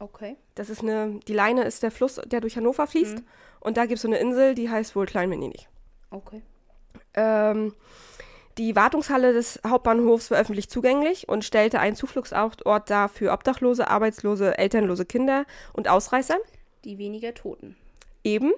[0.00, 0.36] Okay.
[0.56, 3.18] Das ist eine, die Leine ist der Fluss, der durch Hannover fließt.
[3.18, 3.24] Mhm.
[3.62, 5.68] Und da gibt es so eine Insel, die heißt wohl Klein-Venedig.
[6.10, 6.42] Okay.
[7.14, 7.74] Ähm,
[8.58, 14.58] die Wartungshalle des Hauptbahnhofs war öffentlich zugänglich und stellte einen Zufluchtsort dar für Obdachlose, Arbeitslose,
[14.58, 16.36] elternlose Kinder und Ausreißer.
[16.84, 17.76] Die weniger Toten.
[18.24, 18.52] Eben.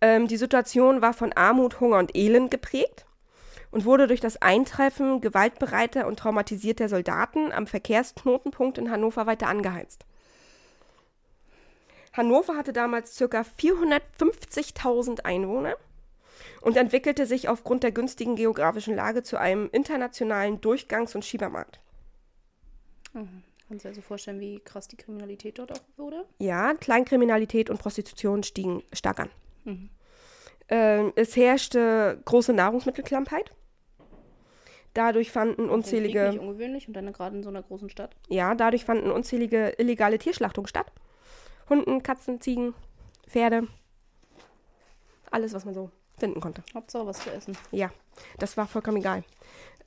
[0.00, 3.04] Ähm, die Situation war von Armut, Hunger und Elend geprägt.
[3.70, 10.06] und wurde durch das Eintreffen gewaltbereiter und traumatisierter Soldaten am Verkehrsknotenpunkt in Hannover weiter angeheizt.
[12.12, 13.42] Hannover hatte damals ca.
[13.42, 15.76] 450.000 Einwohner
[16.60, 21.80] und entwickelte sich aufgrund der günstigen geografischen Lage zu einem internationalen Durchgangs- und Schiebermarkt.
[23.12, 26.24] Kannst du dir also vorstellen, wie krass die Kriminalität dort auch wurde?
[26.38, 29.30] Ja, Kleinkriminalität und Prostitution stiegen stark an.
[30.70, 33.52] Ähm, es herrschte große Nahrungsmittelklammheit.
[34.94, 38.16] Dadurch fanden Nicht unzählige, ungewöhnlich und dann gerade in so einer großen Stadt.
[38.28, 40.90] ja, dadurch fanden unzählige illegale Tierschlachtungen statt.
[41.68, 42.74] Hunden, Katzen, Ziegen,
[43.28, 43.66] Pferde,
[45.30, 46.62] alles, was man so finden konnte.
[46.74, 47.56] Hauptsache was zu essen.
[47.70, 47.90] Ja,
[48.38, 49.24] das war vollkommen egal.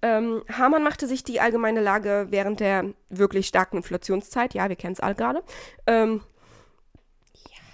[0.02, 4.94] Ähm, Hamann machte sich die allgemeine Lage während der wirklich starken Inflationszeit, ja, wir kennen
[4.94, 5.44] es alle gerade,
[5.86, 6.22] ähm,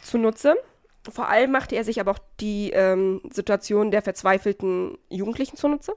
[0.03, 0.55] zunutze.
[1.09, 5.93] Vor allem machte er sich aber auch die ähm, Situation der verzweifelten Jugendlichen zunutze.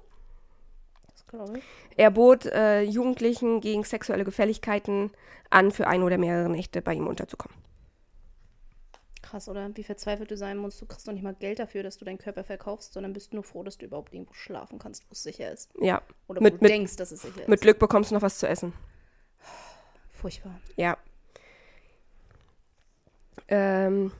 [1.10, 1.64] Das glaube ich.
[1.96, 5.10] Er bot äh, Jugendlichen gegen sexuelle Gefälligkeiten
[5.50, 7.56] an, für ein oder mehrere Nächte bei ihm unterzukommen.
[9.30, 9.70] Krass, oder?
[9.76, 10.80] Wie verzweifelt du sein musst.
[10.82, 13.44] Du kriegst doch nicht mal Geld dafür, dass du deinen Körper verkaufst, sondern bist nur
[13.44, 15.70] froh, dass du überhaupt irgendwo schlafen kannst, wo es sicher ist.
[15.80, 17.62] Ja, Oder Mit- wo du mit- denkst, dass es sicher mit ist.
[17.62, 18.72] Glück bekommst du noch was zu essen.
[20.12, 20.58] Furchtbar.
[20.76, 20.96] Ja.
[23.48, 24.12] Ähm,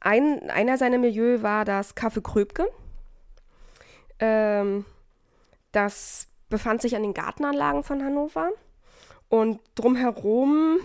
[0.00, 2.68] ein, einer seiner Milieu war das Café Kröpke.
[4.18, 4.84] Ähm,
[5.72, 8.50] das befand sich an den Gartenanlagen von Hannover.
[9.28, 10.78] Und drumherum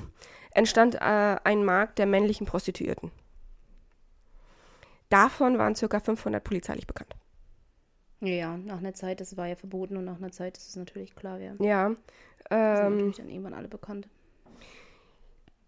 [0.53, 0.99] entstand äh,
[1.43, 3.11] ein Markt der männlichen Prostituierten.
[5.11, 5.99] Davon waren ca.
[5.99, 7.15] 500 polizeilich bekannt.
[8.21, 11.15] Ja, nach einer Zeit, das war ja verboten und nach einer Zeit ist es natürlich
[11.15, 11.53] klar, ja.
[11.59, 11.87] Ja.
[11.87, 11.97] Sind
[12.49, 14.07] Ähm, natürlich dann irgendwann alle bekannt.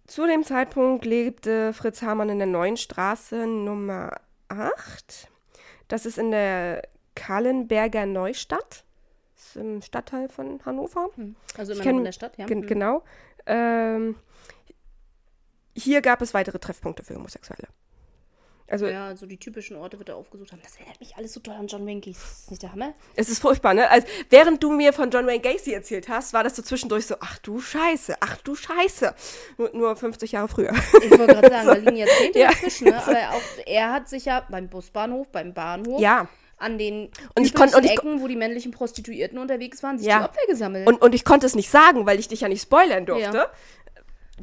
[0.08, 5.30] Zu dem Zeitpunkt lebte Fritz Hamann in der neuen Straße Nummer 8.
[5.88, 6.84] Das ist in der
[7.16, 8.86] Kallenberger Neustadt.
[9.36, 11.10] Das ist im Stadtteil von Hannover.
[11.58, 12.46] Also Ich immer in der Stadt, ja.
[12.46, 12.68] Gen Hm.
[12.68, 13.04] Genau.
[13.46, 14.16] Ähm,
[15.76, 17.68] hier gab es weitere Treffpunkte für Homosexuelle.
[18.68, 20.62] Also Ja, so die typischen Orte wird er aufgesucht haben.
[20.64, 22.14] Das erinnert mich alles so toll an John Wayne Gacy.
[22.22, 22.94] Das ist nicht der Hammer?
[23.16, 23.90] es ist furchtbar, ne?
[23.90, 27.16] Also, während du mir von John Wayne Gacy erzählt hast, war das so zwischendurch so,
[27.20, 29.14] ach du Scheiße, ach du Scheiße.
[29.58, 30.72] Nur, nur 50 Jahre früher.
[31.04, 32.48] Ich wollte gerade sagen, da liegen Jahrzehnte Ja.
[32.50, 32.88] dazwischen.
[32.88, 32.96] Ne?
[33.06, 36.28] Aber auch er hat sich ja beim Busbahnhof, beim Bahnhof, ja.
[36.58, 40.08] an den Und ich konnt- und ich Ecken, wo die männlichen Prostituierten unterwegs waren, sich
[40.08, 40.20] Ja.
[40.20, 40.88] die Opfer gesammelt.
[40.88, 43.38] Und, und ich konnte es nicht sagen, weil ich dich ja nicht spoilern durfte.
[43.38, 43.52] Ja.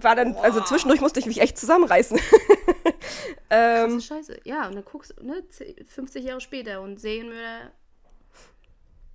[0.01, 2.19] War dann, also zwischendurch musste ich mich echt zusammenreißen.
[3.51, 4.41] ähm, Scheiße.
[4.45, 7.71] Ja, und dann guckst du, ne, 10 50 Jahre später und Serienmörder.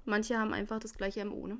[0.05, 1.57] Manche haben einfach das gleiche MO, ne?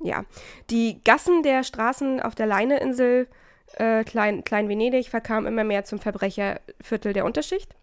[0.00, 0.24] ja.
[0.70, 3.28] Die Gassen der Straßen auf der Leineinsel
[3.74, 7.74] äh, Klein, Klein-Venedig verkamen immer mehr zum Verbrecherviertel der Unterschicht.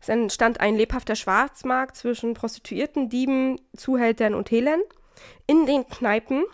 [0.00, 4.80] Es entstand ein lebhafter Schwarzmarkt zwischen Prostituierten, Dieben, Zuhältern und Hehlern.
[5.46, 6.44] In den Kneipen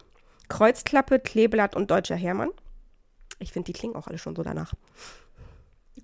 [0.49, 2.51] Kreuzklappe, Kleeblatt und Deutscher Hermann.
[3.39, 4.75] Ich finde, die klingen auch alle schon so danach.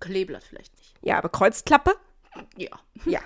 [0.01, 0.95] Kleeblatt vielleicht nicht.
[1.03, 1.95] Ja, aber Kreuzklappe?
[2.57, 2.71] Ja.
[3.05, 3.21] Ja.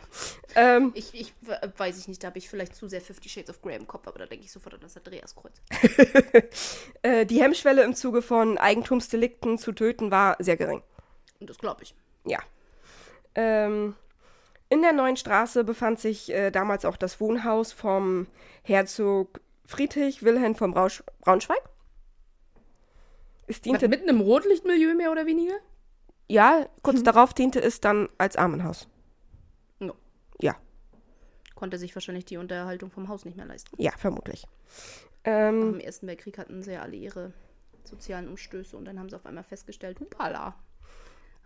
[0.57, 1.33] ähm, Ich, ich
[1.77, 4.09] weiß ich nicht, da habe ich vielleicht zu sehr Fifty Shades of Grey im Kopf,
[4.09, 5.61] aber da denke ich sofort an das Andreaskreuz.
[7.03, 10.83] Äh, die Hemmschwelle im Zuge von Eigentumsdelikten zu töten war sehr gering.
[11.39, 11.95] Und das glaube ich.
[12.25, 12.41] Ja.
[13.37, 13.95] Ähm,
[14.69, 18.27] in der neuen Straße befand sich äh, damals auch das Wohnhaus vom
[18.63, 21.63] Herzog Friedrich Wilhelm von Brausch Braunschweig.
[23.47, 25.55] Was, diente, mitten im Rotlichtmilieu mehr oder weniger?
[26.29, 28.89] Ja, kurz darauf diente es dann als Armenhaus.
[29.81, 29.93] Ja.
[30.41, 30.57] Ja,
[31.55, 33.81] Konnte sich wahrscheinlich die Unterhaltung vom Haus nicht mehr leisten.
[33.81, 34.45] ja, vermutlich.
[35.25, 37.33] Ähm, Im Ersten Weltkrieg hatten sie ja alle ihre
[37.85, 40.55] sozialen Umstöße und dann haben sie auf einmal festgestellt, hupala.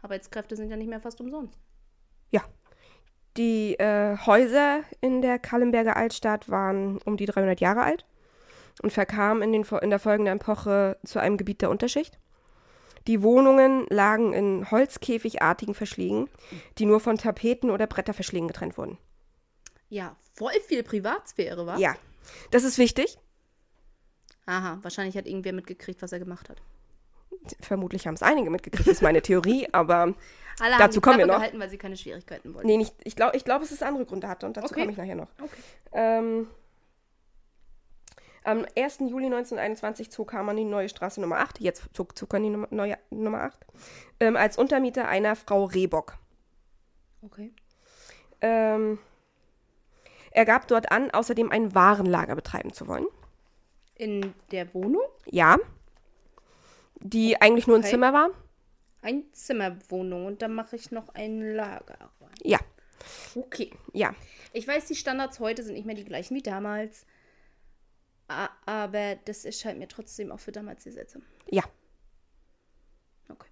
[0.03, 1.59] Arbeitskräfte sind ja nicht mehr fast umsonst.
[2.31, 2.43] ja.
[3.37, 8.05] Die äh, Häuser in der Kallenberger Altstadt waren um die 300 Jahre alt
[8.83, 12.19] und verkamen in, den, in der folgenden Epoche zu einem Gebiet der Unterschicht.
[13.07, 16.29] Die Wohnungen lagen in holzkäfigartigen Verschlägen,
[16.79, 18.99] die nur von Tapeten oder Bretterverschlägen getrennt wurden.
[19.89, 21.77] Ja, voll viel Privatsphäre, wa?
[21.79, 21.97] Ja,
[22.51, 23.19] das ist wichtig.
[24.47, 26.61] Aha, wahrscheinlich hat irgendwer mitgekriegt, was er gemacht hat.
[27.61, 30.15] Vermutlich haben es einige mitgekriegt, ist meine Theorie, aber
[30.61, 31.37] Alle Dazu kommen wir noch.
[31.37, 32.67] gehalten, weil sie keine Schwierigkeiten wollten.
[32.67, 34.81] nee, nicht, ich glaube, ich glaub, es ist andere Gründe hatte und dazu Okay.
[34.81, 35.29] komme ich nachher noch.
[35.41, 35.51] Okay.
[35.93, 36.49] Ähm,
[38.45, 38.99] am 1.
[39.01, 42.97] Juli 1921 zog Hamann die neue Straße Nummer 8, jetzt zog Zucker die Nummer, neue,
[43.11, 43.67] Nummer 8,
[44.21, 46.15] ähm, als Untermieter einer Frau Rehbock.
[47.23, 47.53] Okay.
[48.41, 48.99] Ähm,
[50.31, 53.07] er gab dort an, außerdem ein Warenlager betreiben zu wollen.
[53.97, 55.03] In der Wohnung?
[55.27, 55.59] Ja.
[57.01, 57.91] Die eigentlich nur ein Okay.
[57.91, 58.31] Zimmer war.
[59.03, 62.35] Ein Zimmerwohnung und da mache ich noch ein Lager rein.
[62.43, 62.59] Ja.
[63.35, 63.71] Okay.
[63.93, 64.15] Ja.
[64.53, 67.07] Ich weiß, die Standards heute sind nicht mehr die gleichen wie damals.
[68.67, 71.23] Aber das erscheint mir trotzdem auch für damals sehr seltsam.
[71.51, 71.65] Ja.
[73.29, 73.49] Okay.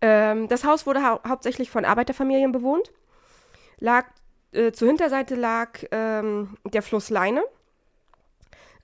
[0.00, 2.92] Ähm, das Haus wurde hau hauptsächlich von Arbeiterfamilien bewohnt.
[3.78, 4.06] Lag,
[4.52, 7.42] äh, zur Hinterseite lag ähm, der Fluss Leine.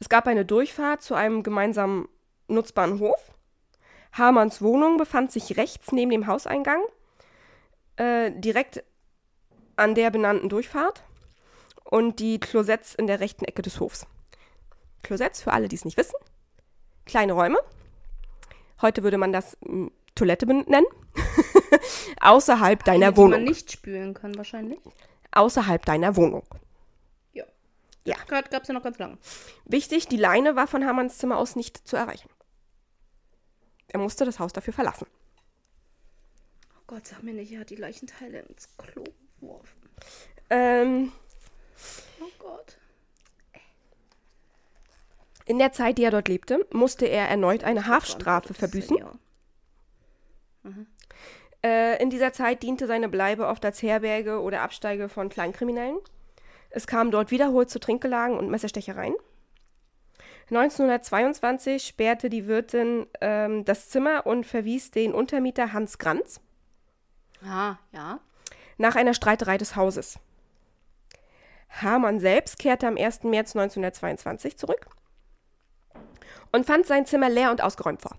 [0.01, 2.09] Es gab eine Durchfahrt zu einem gemeinsamen
[2.49, 3.33] nutzbaren Hof.
[4.13, 6.83] Hamanns Wohnung befand sich rechts neben dem Hauseingang,
[7.97, 8.83] äh, direkt
[9.77, 11.05] an der benannten Durchfahrt
[11.85, 14.07] und die Klosetts in der rechten Ecke des Hofs.
[15.03, 16.15] Klosetts, für alle, die es nicht wissen,
[17.07, 17.59] kleine Räume.
[18.81, 20.87] Heute würde man das mm, Toilette benennen.
[22.21, 23.45] Außerhalb deiner Die man Wohnung.
[23.45, 24.79] nicht spülen kann, wahrscheinlich.
[25.33, 26.45] Außerhalb deiner Wohnung.
[27.33, 27.45] Ja.
[28.05, 28.17] Ja.
[28.27, 29.19] Gerade gab es ja noch ganz lange.
[29.65, 32.29] Wichtig, die Leine war von Hamanns Zimmer aus nicht zu erreichen.
[33.89, 35.07] Er musste das Haus dafür verlassen.
[36.79, 39.05] Oh Gott, sag mir nicht, er hat die Leichenteile ins Klo
[39.41, 39.91] geworfen.
[40.51, 41.13] Ähm,
[42.21, 42.77] Oh Gott.
[45.45, 48.97] In der Zeit, die er dort lebte, musste er erneut eine Haftstrafe verbüßen.
[51.65, 55.99] Äh, in dieser Zeit diente seine Bleibe oft als Herberge oder Absteige von Kleinkriminellen.
[56.71, 59.15] Es kam dort wiederholt zu Trinkgelagen und Messerstechereien.
[60.51, 66.41] 1922 sperrte die Wirtin ähm, das Zimmer und verwies den Untermieter Hans Granz
[67.45, 68.21] Ah, ja.
[68.77, 70.19] nach einer Streiterei des Hauses.
[71.69, 73.23] Hamann selbst kehrte am 1.
[73.25, 74.87] März 1922 zurück
[76.53, 78.17] und fand sein Zimmer leer und ausgeräumt vor.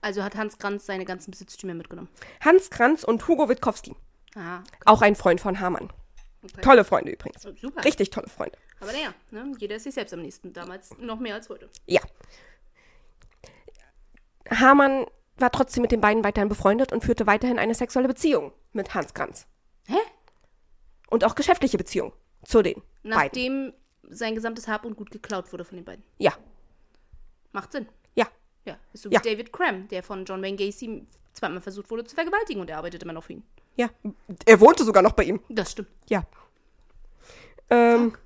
[0.00, 2.08] Also hat Hans Kranz seine ganzen Besitztümer mitgenommen.
[2.40, 3.94] Hans Kranz und Hugo Witkowski,
[4.34, 4.64] Aha.
[4.84, 5.92] auch ein Freund von Hamann.
[6.42, 6.60] Okay.
[6.60, 7.46] Tolle Freunde übrigens.
[7.46, 7.84] Oh, Super.
[7.84, 8.58] Richtig tolle Freunde.
[8.80, 9.52] Aber naja, ne?
[9.58, 10.52] jeder ist sich selbst am nächsten.
[10.52, 11.70] Damals noch mehr als heute.
[11.86, 12.00] Ja.
[14.50, 18.92] Hamann war trotzdem mit den beiden weiterhin befreundet und führte weiterhin eine sexuelle Beziehung mit
[18.94, 19.46] Hans Kranz.
[19.86, 19.98] Hä?
[21.08, 22.12] Und auch geschäftliche Beziehung
[22.44, 23.72] zu den beiden.
[24.08, 26.04] Sein gesamtes Hab und Gut geklaut wurde von den beiden.
[26.18, 26.32] Ja,
[27.52, 27.86] Macht Sinn.
[28.14, 28.26] ja.
[28.64, 28.78] Ja.
[28.92, 29.22] Ist so Ja.
[29.24, 32.78] wie David Cram, der von John Wayne Gacy zweimal versucht wurde zu vergewaltigen und er
[32.78, 33.42] arbeitet immer noch für ihn.
[33.76, 33.90] Ja,
[34.46, 35.40] er wohnte sogar noch bei ihm.
[35.48, 35.88] Das stimmt.
[36.08, 36.24] Ja.
[37.70, 38.16] Ähm,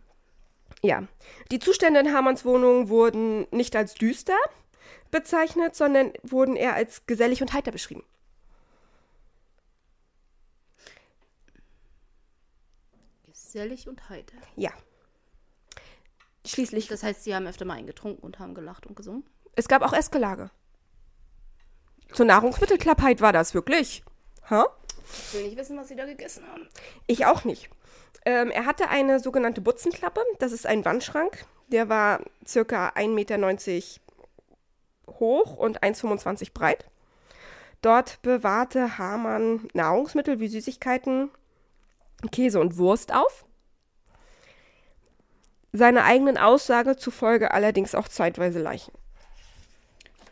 [0.82, 1.06] ja.
[1.50, 4.36] Die Zustände in Hamanns Wohnung wurden nicht als düster
[5.10, 8.04] bezeichnet, sondern wurden eher als gesellig und heiter beschrieben.
[13.24, 14.36] Gesellig und heiter.
[14.56, 14.70] Ja.
[16.46, 19.24] Schließlich, Das heißt, sie haben öfter mal eingetrunken und haben gelacht und gesungen.
[19.54, 20.50] es gab auch Essgelage.
[22.12, 24.04] Zur Nahrungsmittelklappheit war das wirklich.
[24.48, 24.66] Ha?
[25.28, 26.68] Ich will nicht wissen, was sie da gegessen haben.
[27.06, 27.68] Ich auch nicht.
[28.24, 30.20] Ähm, er hatte eine sogenannte Butzenklappe.
[30.38, 31.46] Das ist ein Wandschrank.
[31.68, 33.38] Der war circa 1,90 Meter
[35.18, 36.86] hoch und 1,25 breit.
[37.82, 41.30] Dort bewahrte Hamann Nahrungsmittel wie Süßigkeiten,
[42.32, 43.45] Käse und Wurst auf.
[45.76, 48.92] Seiner eigenen Aussage zufolge allerdings auch zeitweise Leichen.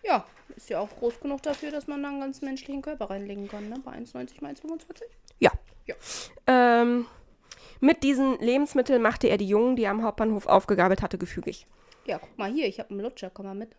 [0.03, 0.25] Ja,
[0.57, 3.69] ist ja auch groß genug dafür, dass man da einen ganz menschlichen Körper reinlegen kann,
[3.69, 3.77] ne?
[3.85, 5.03] Bei 1,90 mal 1,25.
[5.39, 5.51] Ja.
[5.87, 5.95] Ja.
[6.47, 7.07] Ähm,
[7.81, 11.67] mit diesen Lebensmitteln machte er die Jungen, die er am Hauptbahnhof aufgegabelt hatte, gefügig.
[12.07, 13.71] Ja, guck mal hier, ich habe einen Lutscher, komm mal mit.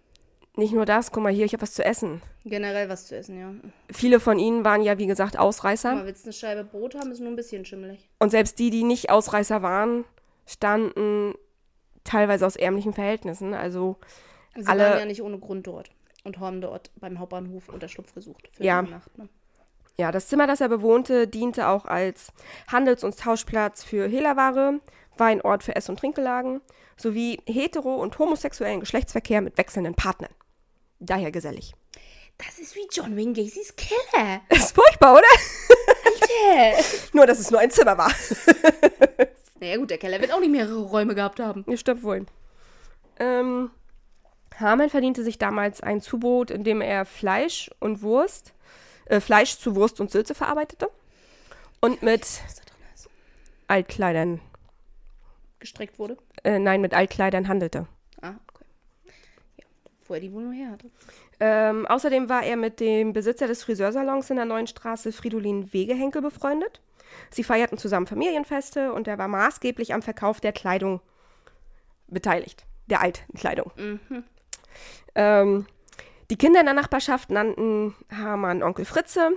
[0.56, 2.22] Nicht nur das, guck mal hier, ich habe was zu essen.
[2.46, 3.54] Generell was zu essen, ja.
[3.92, 5.96] Viele von ihnen waren ja, wie gesagt, Guck Ausreißer.
[5.96, 8.08] mal, willst du eine Scheibe Brot haben, ist nur ein bisschen schimmelig.
[8.20, 10.06] Und selbst die, die nicht Ausreißer waren,
[10.46, 11.34] standen
[12.06, 13.54] teilweise aus ärmlichen Verhältnissen.
[13.54, 13.98] Also,
[14.56, 15.90] Sie Alle- waren ja nicht ohne Grund dort
[16.24, 18.82] und haben dort beim Hauptbahnhof Unterschlupf gesucht für Ja.
[18.82, 19.18] die Nacht.
[19.18, 19.28] Ne?
[19.98, 22.28] ja, das Zimmer, das er bewohnte, diente auch als
[22.72, 24.80] Handels- und Tauschplatz für Hehlerware,
[25.18, 26.60] war ein Ort für Ess- und Trinkgelagen
[26.98, 30.32] sowie hetero- und homosexuellen Geschlechtsverkehr mit wechselnden Partnern.
[31.00, 31.74] Daher gesellig.
[32.38, 34.42] Das ist wie John Wayne Gacy's Keller.
[34.50, 35.28] Ist furchtbar, oder?
[36.06, 36.84] Alter.
[37.14, 38.12] Nur, dass es nur ein Zimmer war.
[39.66, 41.66] naja gut, der Keller wird auch nicht mehrere Räume gehabt haben.
[41.68, 42.26] Ja, stimmt wohl.
[43.18, 43.72] Ähm,
[44.60, 48.54] Hamann verdiente sich damals ein Zubrot, in dem er Fleisch und Wurst,
[49.06, 50.88] äh, Fleisch zu Wurst und Sülze verarbeitete
[51.82, 52.42] und mit.
[53.68, 54.40] Altkleidern,
[55.58, 56.18] Gestreckt wurde.
[56.44, 57.88] äh, nein, mit Altkleidern handelte.
[58.22, 58.66] Ah, okay.
[59.58, 59.66] Ja,
[60.06, 60.92] wo er die wohl nur her hatte.
[61.40, 66.22] Ähm, außerdem war er mit dem Besitzer des Friseursalons in der Neuen Straße, Fridolin Wegehenkel,
[66.22, 66.82] befreundet.
[67.30, 71.02] Sie feierten zusammen Familienfeste und er war maßgeblich am Verkauf der Kleidung
[72.08, 73.72] beteiligt, der Altkleidung.
[75.16, 75.66] Ähm,
[76.30, 79.32] die Kinder in der Nachbarschaft nannten Hamann Onkel Fritze.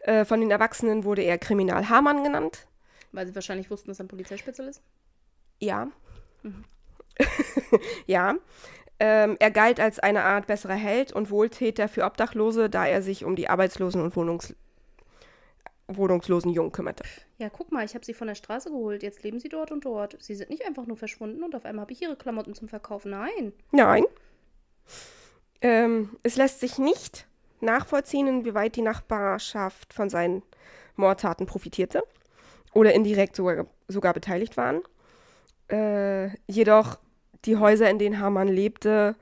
[0.00, 2.66] Äh, von den Erwachsenen wurde er Kriminal Hamann genannt.
[3.12, 4.70] Weil sie wahrscheinlich wussten, dass er ein Polizeispitzel
[5.58, 5.88] Ja.
[8.06, 8.36] ja.
[8.98, 13.24] Ähm, er galt als eine Art besserer Held und Wohltäter für Obdachlose, da er sich
[13.24, 14.54] um die Arbeitslosen und Wohnungs
[15.88, 17.04] wohnungslosen Jungen kümmerte.
[17.38, 19.02] Ja, guck mal, ich habe sie von der Straße geholt.
[19.02, 20.16] Jetzt leben sie dort und dort.
[20.20, 23.10] Sie sind nicht einfach nur verschwunden und auf einmal habe ich ihre Klamotten zum Verkaufen.
[23.10, 23.52] Nein.
[23.70, 24.04] Nein.
[25.60, 27.26] Ähm, es lässt sich nicht
[27.60, 30.42] nachvollziehen, inwieweit die Nachbarschaft von seinen
[30.96, 32.02] Mordtaten profitierte
[32.72, 34.82] oder indirekt sogar, sogar beteiligt waren.
[35.68, 36.98] Äh, jedoch
[37.44, 39.16] die Häuser, in denen Hamann lebte,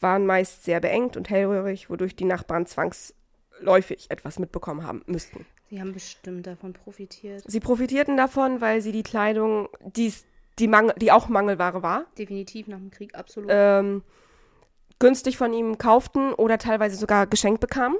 [0.00, 5.46] waren meist sehr beengt und hellröhrig, wodurch die Nachbarn zwangsläufig etwas mitbekommen haben müssten.
[5.70, 7.44] Sie haben bestimmt davon profitiert.
[7.46, 10.24] Sie profitierten davon, weil sie die Kleidung, die's,
[10.58, 13.48] die, Mangel, die auch Mangelware war, Definitiv nach dem Krieg, absolut.
[13.52, 14.02] ähm,
[14.98, 17.96] günstig von ihm kauften oder teilweise sogar geschenkt bekamen.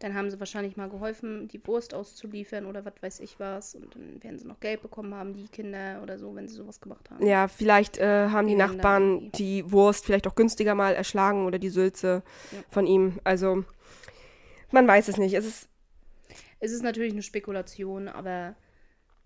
[0.00, 3.74] Dann haben sie wahrscheinlich mal geholfen, die Wurst auszuliefern oder was weiß ich was.
[3.74, 6.80] Und dann werden sie noch Geld bekommen haben, die Kinder oder so, wenn sie sowas
[6.82, 7.24] gemacht haben.
[7.24, 10.94] Ja, vielleicht äh, haben die, Die da Nachbarn irgendwie- die Wurst vielleicht auch günstiger mal
[10.94, 12.58] erschlagen oder die Sülze Ja.
[12.68, 13.18] von ihm.
[13.24, 13.64] Also
[14.70, 15.32] man weiß es nicht.
[15.32, 15.68] Es ist
[16.60, 18.54] Es ist natürlich eine Spekulation, aber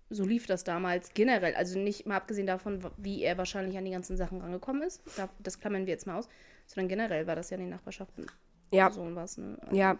[0.09, 1.55] so lief das damals generell.
[1.55, 5.01] Also nicht mal abgesehen davon, wie er wahrscheinlich an die ganzen Sachen rangekommen ist.
[5.17, 6.27] Da- Das klammern wir jetzt mal aus.
[6.67, 8.27] Sondern generell war das ja in den Nachbarschaften
[8.73, 9.37] ja, so was.
[9.37, 9.57] Ne?
[9.61, 9.97] Also, ja.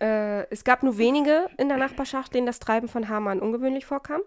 [0.00, 4.20] Äh, es gab nur wenige in der Nachbarschaft, denen das Treiben von Hamann ungewöhnlich vorkam.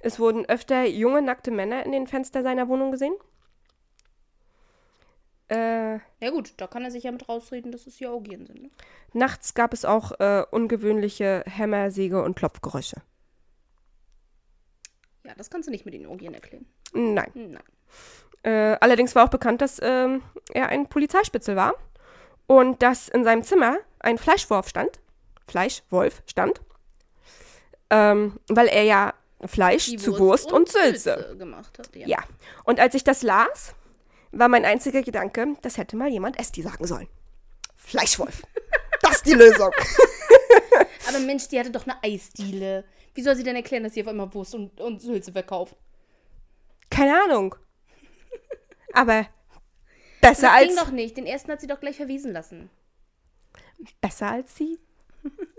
[0.00, 3.14] Es wurden öfter junge, nackte Männer in den Fenstern seiner Wohnung gesehen.
[5.48, 8.62] Äh, Ja gut, da kann er sich ja mit rausreden, dass es ja Orgien sind.
[8.62, 8.70] Ne?
[9.12, 12.96] nachts gab es auch äh, ungewöhnliche Hämmer, Säge und Klopfgeräusche.
[15.24, 16.66] Ja, das kannst du nicht mit den Orgien erklären.
[16.92, 17.30] Nein.
[17.34, 17.62] Nein.
[18.42, 21.74] Äh, allerdings war auch bekannt, dass ähm, er ein Polizeispitzel war
[22.46, 25.00] und dass in seinem Zimmer ein Fleischwolf stand.
[25.48, 26.60] Fleischwolf stand.
[27.90, 29.14] Ähm, weil er ja
[29.46, 31.34] Fleisch Die zu Wurst und, Sülze.
[31.38, 31.94] gemacht hat.
[31.94, 32.06] Ja.
[32.06, 32.18] Ja.
[32.64, 33.74] Und als ich das las,
[34.38, 37.08] war mein einziger Gedanke, das hätte mal jemand Esti sagen sollen.
[37.76, 38.42] Fleischwolf.
[39.02, 39.70] das ist die Lösung.
[41.08, 42.84] Aber Mensch, die hatte doch eine Eisdiele.
[43.14, 45.76] Wie soll sie denn erklären, dass sie auf einmal Wurst und, und Sülze verkauft?
[46.90, 47.54] Keine Ahnung.
[48.92, 49.26] Aber
[50.20, 51.16] besser Das ging als, doch nicht.
[51.16, 52.70] Den ersten hat sie doch gleich verwiesen lassen.
[54.00, 54.78] besser als sie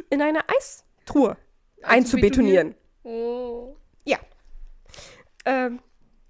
[0.10, 1.38] in eine Eistruhe
[1.84, 2.76] einzubetonieren.
[3.04, 3.76] Oh.
[4.06, 4.20] Ja.
[5.46, 5.80] Ähm,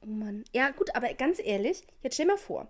[0.07, 0.45] Oh Mann.
[0.53, 2.67] Ja, gut, aber ganz ehrlich, jetzt stell mal vor,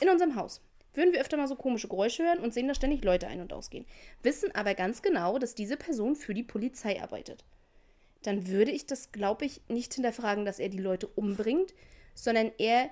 [0.00, 0.62] in unserem Haus
[0.94, 3.52] würden wir öfter mal so komische Geräusche hören und sehen da ständig Leute ein- und
[3.52, 3.86] ausgehen.
[4.22, 7.44] Wissen aber ganz genau, dass diese Person für die Polizei arbeitet.
[8.22, 11.74] Dann würde ich das, glaube ich, nicht hinterfragen, dass er die Leute umbringt,
[12.14, 12.90] sondern eher,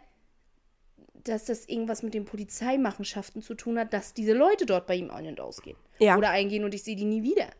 [1.24, 5.10] dass das irgendwas mit den Polizeimachenschaften zu tun hat, dass diese Leute dort bei ihm
[5.10, 5.76] ein- und ausgehen.
[5.98, 6.16] Ja.
[6.16, 7.50] Oder eingehen und ich sehe die nie wieder.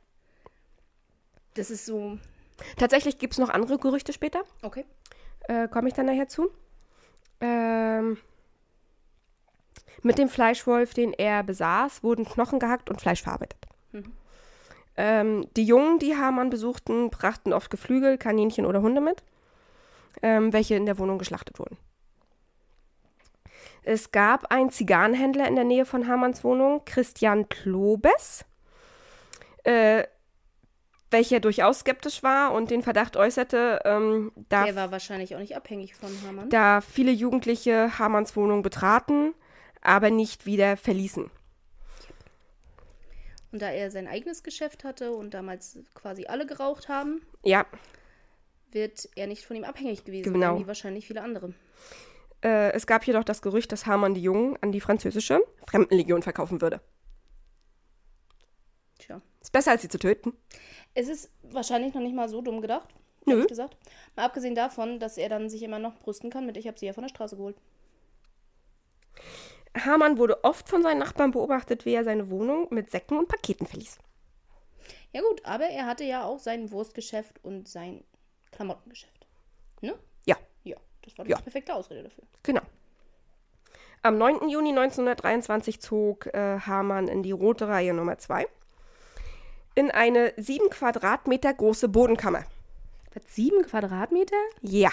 [1.55, 2.19] Das ist so.
[2.77, 4.45] tatsächlich gibt es noch andere Gerüchte später.
[4.63, 4.85] Okay.
[5.49, 6.51] Äh, Komme ich dann nachher zu.
[7.41, 8.19] Ähm,
[10.03, 13.67] mit dem Fleischwolf, den er besaß, wurden Knochen gehackt und Fleisch verarbeitet.
[14.97, 19.23] Ähm, die Jungen, die Hamann besuchten, brachten oft Geflügel, Kaninchen oder Hunde mit,
[20.23, 21.79] ähm, welche in der Wohnung geschlachtet wurden.
[23.85, 28.45] Es gab einen Zigarrenhändler in der Nähe von Hamanns Wohnung, Christian Klobes,
[29.65, 30.05] äh,
[31.11, 35.57] welcher durchaus skeptisch war und den Verdacht äußerte, ähm, da Der war wahrscheinlich auch nicht
[35.57, 36.51] abhängig von Hamann.
[36.51, 39.35] da viele Jugendliche Hamanns Wohnung betraten,
[39.81, 41.31] aber nicht wieder verließen.
[43.51, 47.65] Und da er sein eigenes Geschäft hatte und damals quasi alle geraucht haben, Ja,
[48.71, 50.55] wird er nicht von ihm abhängig gewesen Genau.
[50.57, 51.55] sein, wie wahrscheinlich viele andere.
[52.45, 56.61] äh, es gab jedoch das Gerücht, dass Hamann die Jungen an die französische Fremdenlegion verkaufen
[56.61, 56.81] würde.
[58.99, 59.21] Tja.
[59.41, 60.33] Ist besser, als sie zu töten.
[60.95, 62.89] Es ist wahrscheinlich noch nicht mal so dumm gedacht,
[63.25, 63.33] Nö.
[63.35, 63.77] ehrlich gesagt.
[64.17, 66.87] Mal abgesehen davon, dass er dann sich immer noch brüsten kann mit, ich habe sie
[66.87, 67.57] ja von der Straße geholt.
[69.77, 73.67] Hamann wurde oft von seinen Nachbarn beobachtet, wie er seine Wohnung mit Säcken und Paketen
[73.67, 73.99] verließ.
[75.13, 78.05] Ja gut, aber er hatte ja auch sein Wurstgeschäft und sein
[78.51, 79.27] Klamottengeschäft.
[79.81, 79.95] Ne?
[80.25, 81.41] Ja, Ja, das war die Ja.
[81.41, 82.25] perfekte Ausrede dafür.
[82.43, 82.63] genau.
[84.03, 84.49] Am 9.
[84.49, 88.47] Juni 1923 zog äh, Hamann in die Rote Reihe Nummer 2
[89.79, 92.45] in eine sieben Quadratmeter große Bodenkammer.
[93.15, 94.37] Was, sieben Quadratmeter?
[94.61, 94.91] Ja.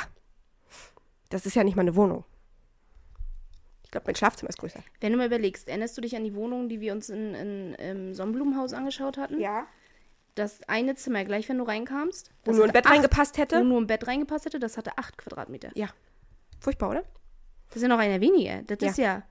[1.30, 2.24] Das ist ja nicht mal eine Wohnung.
[3.84, 4.80] Ich glaube, mein Schlafzimmer ist größer.
[5.02, 7.74] Wenn du mal überlegst, erinnerst du dich an die Wohnung, die wir uns in, in,
[7.76, 9.40] im Sonnenblumenhaus angeschaut hatten?
[9.40, 9.66] Ja.
[10.36, 13.64] Das eine Zimmer, gleich wenn du reinkamst, Wo nur ein Bett acht- reingepasst Wo hätte.
[13.64, 15.72] nur ein Bett reingepasst hätte, das hatte acht Quadratmeter.
[15.76, 15.88] Ja.
[16.60, 17.04] Furchtbar, oder?
[17.70, 18.62] Das ist ja noch einer weniger.
[18.64, 18.90] Das Ja.
[18.90, 19.24] ist ja,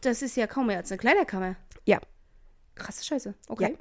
[0.00, 1.56] das ist ja kaum mehr als eine Kleiderkammer.
[1.84, 2.00] Ja.
[2.74, 3.34] Krasse Scheiße.
[3.48, 3.76] Okay.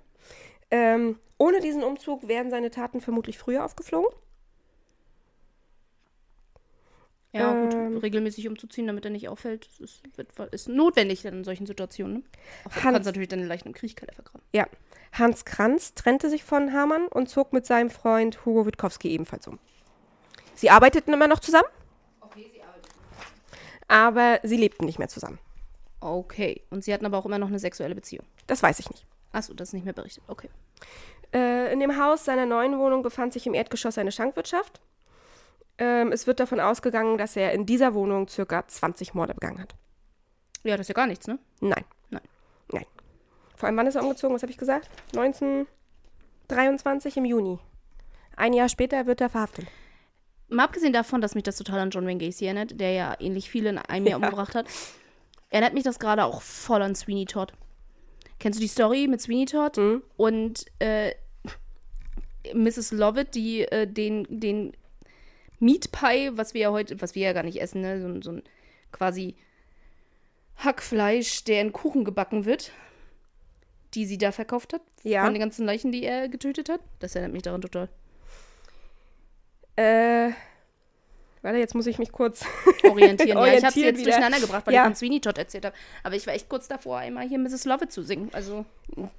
[0.72, 4.10] Ähm, ohne diesen Umzug wären seine Taten vermutlich früher aufgeflogen.
[7.34, 7.94] Ja, Ähm.
[7.94, 10.02] gut, regelmäßig umzuziehen, damit er nicht auffällt, ist,
[10.52, 12.18] ist notwendig in solchen Situationen.
[12.18, 12.24] Ne?
[12.66, 14.46] Auch du Hans- kannst natürlich deine Leichen im Kriechkeller vergraben.
[14.54, 14.66] Ja.
[15.14, 19.60] Hans Kranz trennte sich von Hamann und zog mit seinem Freund Hugo Witkowski ebenfalls um.
[20.56, 21.68] Sie arbeiteten immer noch zusammen,
[22.22, 22.92] Okay, sie arbeitet.
[23.88, 25.38] aber sie lebten nicht mehr zusammen.
[26.00, 28.26] Okay, und sie hatten aber auch immer noch eine sexuelle Beziehung.
[28.48, 29.06] Das weiß ich nicht.
[29.38, 30.24] Achso, das ist nicht mehr berichtet.
[30.28, 30.50] Okay.
[31.32, 34.82] Äh, in dem Haus seiner neuen Wohnung befand sich im Erdgeschoss eine Schankwirtschaft.
[35.78, 39.76] Ähm, es wird davon ausgegangen, dass er in dieser Wohnung circa 20 Morde begangen hat.
[40.64, 41.38] Ja, das ist ja gar nichts, ne?
[41.60, 41.86] Nein.
[42.10, 42.24] Nein.
[42.72, 42.86] Nein.
[43.56, 44.34] Vor allem, wann ist er umgezogen?
[44.36, 44.90] Was habe ich gesagt?
[45.16, 47.60] 1923 im Juni.
[48.36, 49.68] Ein Jahr später wird er verhaftet.
[50.48, 53.52] Mal abgesehen davon, dass mich das total an John Wayne Gacy erinnert, der ja ähnlich
[53.52, 54.26] viele in einem Jahr Ja.
[54.26, 54.66] umgebracht hat,
[55.50, 57.54] erinnert mich das gerade auch voll an Sweeney Todd.
[58.40, 60.04] Kennst du die Story mit Sweeney Todd Mhm.
[60.16, 61.14] und äh,
[62.54, 62.92] Mrs.
[62.92, 64.74] Lovett, die äh, den, den
[65.60, 68.00] Meat Pie, was wir ja heute, was wir ja gar nicht essen, ne?
[68.02, 68.44] so, ein- so ein
[68.92, 69.36] quasi
[70.58, 72.72] Hackfleisch, der in Kuchen gebacken wird,
[73.94, 75.24] die sie da verkauft hat, Ja.
[75.24, 76.80] von den ganzen Leichen, die er getötet hat.
[77.00, 77.90] Das erinnert mich daran total.
[79.76, 80.32] Äh,
[81.42, 82.44] warte, jetzt muss ich mich kurz.
[82.84, 83.38] orientieren.
[83.38, 84.12] ja, ich habe sie Orientieren jetzt wieder.
[84.12, 84.82] durcheinander gebracht, weil Ja.
[84.82, 85.76] ich von Sweeney Todd erzählt habe.
[86.04, 87.66] Aber ich war echt kurz davor, einmal hier Mrs.
[87.66, 88.30] Lovett zu singen.
[88.34, 88.66] Also,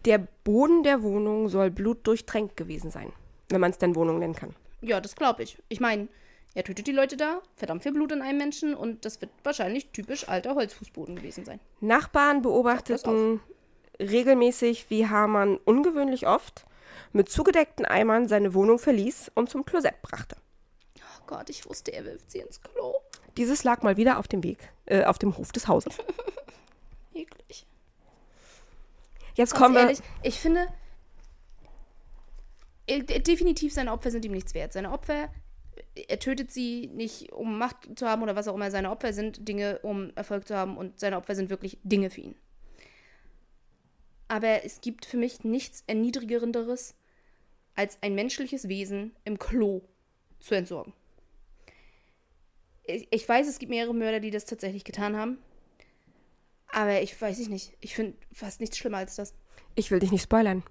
[0.05, 3.13] Der Boden der Wohnung soll blutdurchtränkt gewesen sein.
[3.49, 4.55] Wenn man es denn Wohnung nennen kann.
[4.81, 5.57] ja, das glaube ich.
[5.69, 6.09] Ich meine,
[6.55, 9.91] er tötet die Leute da, verdammt viel Blut in einem Menschen und das wird wahrscheinlich
[9.91, 11.61] typisch alter Holzfußboden gewesen sein.
[11.81, 13.41] Nachbarn beobachteten
[14.01, 16.65] regelmäßig, wie Hamann ungewöhnlich oft
[17.13, 20.37] mit zugedeckten Eimern seine Wohnung verließ und zum Klosett brachte.
[21.29, 22.95] Gott, ich wusste, er wirft sie ins Klo.
[23.37, 25.97] Dieses lag mal wieder auf dem Weg, äh, auf dem Hof des Hauses.
[27.15, 27.67] Eklig.
[29.37, 29.83] Jetzt Ganz kommen wir.
[29.83, 30.67] ehrlich, ich finde,
[32.87, 34.73] äh, de- definitiv seine Opfer sind ihm nichts wert.
[34.73, 35.31] Seine Opfer,
[36.09, 38.71] er tötet sie nicht, um Macht zu haben oder was auch immer.
[38.71, 42.23] Seine Opfer sind Dinge, um Erfolg zu haben und seine Opfer sind wirklich Dinge für
[42.23, 42.35] ihn.
[44.29, 46.95] Aber es gibt für mich nichts Erniedrigerenderes,
[47.75, 49.83] als ein menschliches Wesen im Klo
[50.41, 50.93] zu entsorgen.
[52.89, 55.39] Ich, ich weiß, es gibt mehrere Mörder, die das tatsächlich getan haben.
[56.73, 57.77] Aber ich weiß ich nicht.
[57.81, 59.35] Ich finde fast nichts schlimmer als das.
[59.75, 60.63] Ich will dich nicht spoilern.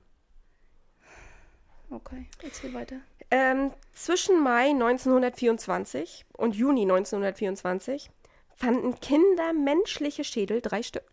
[1.90, 2.98] Okay, erzähl weiter.
[3.32, 8.10] Ähm, zwischen Mai 1924 und Juni 1924
[8.56, 11.04] fanden Kinder menschliche Schädel, drei Stück,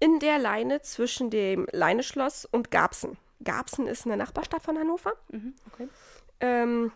[0.00, 3.16] in der Leine zwischen dem Leineschloss und Garbsen.
[3.42, 5.12] Garbsen ist eine Nachbarstadt von Hannover.
[5.30, 5.88] Mhm, okay.
[6.40, 6.92] Ähm,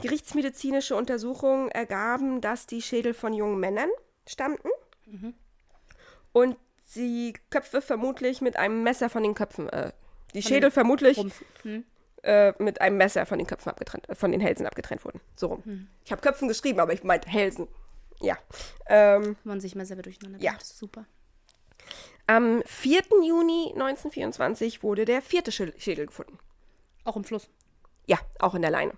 [0.00, 3.88] gerichtsmedizinische Untersuchungen ergaben, dass die Schädel von jungen Männern
[4.26, 4.68] stammten
[6.32, 6.56] und
[6.94, 9.92] die Köpfe vermutlich mit einem Messer von den Köpfen, äh,
[10.34, 11.18] die Schädel vermutlich.
[11.62, 11.84] Hm?
[12.24, 15.20] äh, mit einem Messer von den Köpfen abgetrennt, äh, von den Hälsen abgetrennt wurden.
[15.34, 15.88] So rum.
[16.04, 17.66] Ich habe Köpfen geschrieben, aber ich meinte Hälsen.
[18.20, 18.38] Ja.
[18.86, 20.52] Ähm, Man sich mal selber durcheinander Ja.
[20.52, 21.04] bringt, super.
[22.28, 23.02] am 4.
[23.26, 26.38] Juni 1924 wurde der vierte Schä- Schädel gefunden.
[27.02, 27.48] Auch im Fluss.
[28.06, 28.92] Ja, auch in der Leine.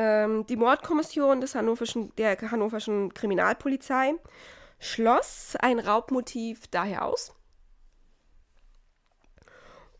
[0.00, 4.14] Ähm, die Mordkommission des Hannoverschen, der hannoverschen Kriminalpolizei
[4.78, 7.34] schloss ein Raubmotiv daher aus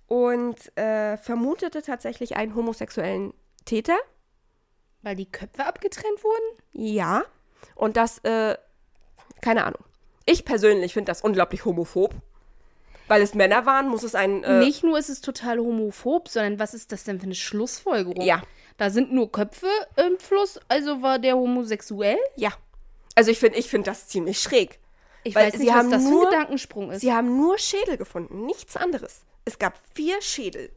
[0.06, 3.34] und äh, vermutete tatsächlich einen homosexuellen
[3.64, 3.96] Täter.
[5.02, 6.62] Weil die Köpfe abgetrennt wurden?
[6.72, 7.24] Ja.
[7.74, 8.56] Und das, äh,
[9.40, 9.82] keine Ahnung.
[10.26, 12.14] Ich persönlich finde das unglaublich homophob.
[13.08, 14.44] Weil es Männer waren, muss es ein.
[14.44, 18.20] Äh, Nicht nur ist es total homophob, sondern was ist das denn für eine Schlussfolgerung?
[18.20, 18.42] Ja.
[18.78, 22.16] Da sind nur Köpfe im Fluss, also war der homosexuell?
[22.36, 22.52] Ja.
[23.14, 24.78] Also ich finde ich find das ziemlich schräg.
[25.24, 27.00] Ich Weil weiß sie nicht, was haben das für nur- ein Gedankensprung ist.
[27.00, 29.22] Sie haben nur Schädel gefunden, nichts anderes.
[29.44, 30.70] Es gab vier Schädel.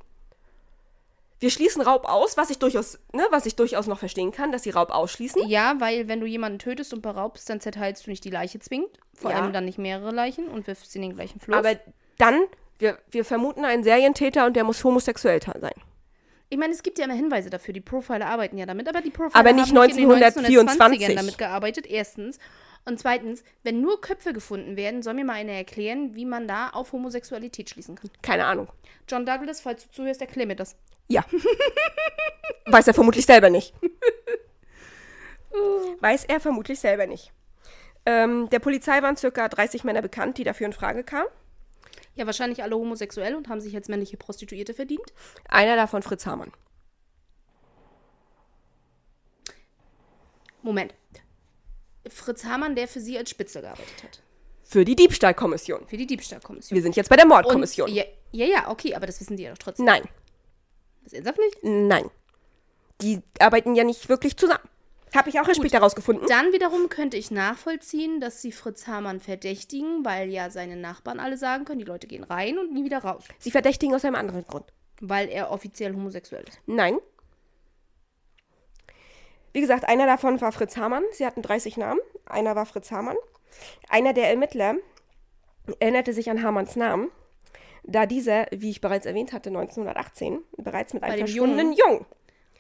[1.40, 4.64] Wir schließen Raub aus, was ich durchaus, ne, was ich durchaus noch verstehen kann, dass
[4.64, 5.48] sie Raub ausschließen.
[5.48, 8.90] Ja, weil wenn du jemanden tötest und beraubst, dann zerteilst du nicht die Leiche zwingend.
[9.16, 9.38] Vor Ja.
[9.42, 11.58] allem dann nicht mehrere Leichen und wirfst sie in den gleichen Fluss.
[11.58, 11.80] Aber
[12.20, 12.42] dann,
[12.78, 15.74] wir, wir vermuten einen Serientäter und der muss homosexuell sein.
[16.52, 17.74] Ich meine, es gibt ja immer Hinweise dafür.
[17.74, 21.08] Die Profiler arbeiten ja damit, aber die Profiler Aber nicht haben nicht in den 1924.
[21.08, 22.40] 1920ern damit gearbeitet, erstens.
[22.84, 26.70] Und zweitens, wenn nur Köpfe gefunden werden, soll mir mal einer erklären, wie man da
[26.72, 28.10] auf Homosexualität schließen kann.
[28.22, 28.68] Keine Ahnung.
[29.08, 30.76] John Douglas, falls du zuhörst, erklär mir das.
[31.08, 31.24] Ja.
[32.66, 33.74] Weiß er vermutlich selber nicht.
[36.02, 37.32] Weiß er vermutlich selber nicht.
[38.06, 41.30] Ähm, der Polizei waren circa 30 Männer bekannt, die dafür in Frage kamen.
[42.16, 45.14] Ja, wahrscheinlich alle homosexuell und haben sich als männliche Prostituierte verdient.
[45.48, 46.52] Einer davon Fritz Hamann.
[50.62, 50.94] Moment.
[52.10, 54.22] Fritz Hamann, der für sie als Spitzel gearbeitet hat.
[54.64, 55.88] Für die Diebstahlkommission.
[55.88, 56.76] Für die Diebstahlkommission.
[56.76, 57.90] Wir sind jetzt bei der Und, Mordkommission.
[57.92, 59.86] ja, ja, ja, okay, aber das wissen die ja doch trotzdem.
[59.86, 60.04] Nein,
[61.04, 61.58] Das ernsthaft nicht?
[61.64, 62.10] nein.
[63.02, 64.64] Die arbeiten ja nicht wirklich zusammen.
[65.16, 66.28] Habe ich auch erst später rausgefunden.
[66.28, 71.38] Dann wiederum könnte ich nachvollziehen, dass sie Fritz Hamann verdächtigen, weil ja seine Nachbarn alle
[71.38, 73.26] sagen können, die Leute gehen rein und nie wieder raus.
[73.40, 74.66] Sie verdächtigen aus einem anderen Grund.
[75.02, 76.60] Weil er offiziell homosexuell ist.
[76.66, 76.98] Nein.
[79.54, 81.04] Wie gesagt, einer davon war Fritz Hamann.
[81.12, 82.00] Sie hatten 30 Namen.
[82.26, 83.18] Einer war Fritz Hamann.
[83.90, 84.76] Einer der Ermittler
[85.80, 87.10] erinnerte sich an Hamanns Namen,
[87.84, 92.06] da dieser, wie ich bereits erwähnt hatte, 1918 bereits mit einem verschwundenen Jungen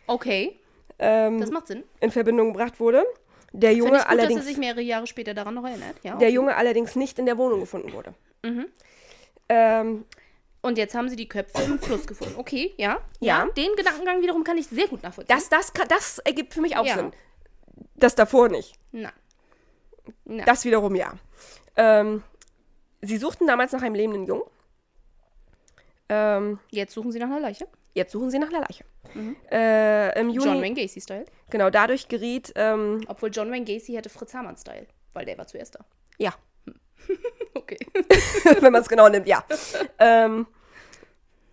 [0.07, 0.59] Okay,
[1.01, 1.83] ähm, das macht Sinn.
[1.99, 3.05] in Verbindung gebracht wurde.
[3.53, 5.95] Der Junge, ich gut, allerdings, dass er sich mehrere Jahre später daran noch erinnert.
[6.03, 6.35] Ja, der okay.
[6.35, 8.13] Junge allerdings nicht in der Wohnung gefunden wurde.
[8.43, 8.67] Mhm.
[9.49, 10.05] Ähm,
[10.61, 12.35] Und jetzt haben sie die Köpfe im Fluss gefunden.
[12.37, 13.01] Okay, ja.
[13.19, 13.45] Ja.
[13.57, 15.35] Den Gedankengang wiederum kann ich sehr gut nachvollziehen.
[15.35, 16.95] das, das, kann, das ergibt für mich auch Ja.
[16.95, 17.11] Sinn.
[17.95, 18.75] Das davor nicht.
[18.93, 19.11] Nein.
[20.23, 20.45] Nein.
[20.45, 21.13] Das wiederum ja.
[21.75, 22.23] Ähm,
[23.01, 24.43] sie suchten damals nach einem lebenden Jungen.
[26.09, 27.67] Ähm, Jetzt suchen sie nach einer Leiche.
[27.93, 28.83] Jetzt suchen sie nach einer Leiche.
[29.51, 31.25] Äh, Im Juni, John Wayne Gacy-Style.
[31.49, 34.87] genau, dadurch geriet, ähm, Obwohl John Wayne Gacy hätte Fritz Hamann-Style.
[35.13, 35.85] Weil der war zuerst da.
[36.17, 36.33] ja,
[37.53, 37.77] Okay.
[38.61, 39.43] wenn man es genau nimmt, ja.
[39.99, 40.47] ähm,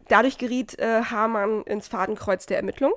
[0.09, 2.93] dadurch geriet äh, Hamann ins Fadenkreuz der Ermittlung.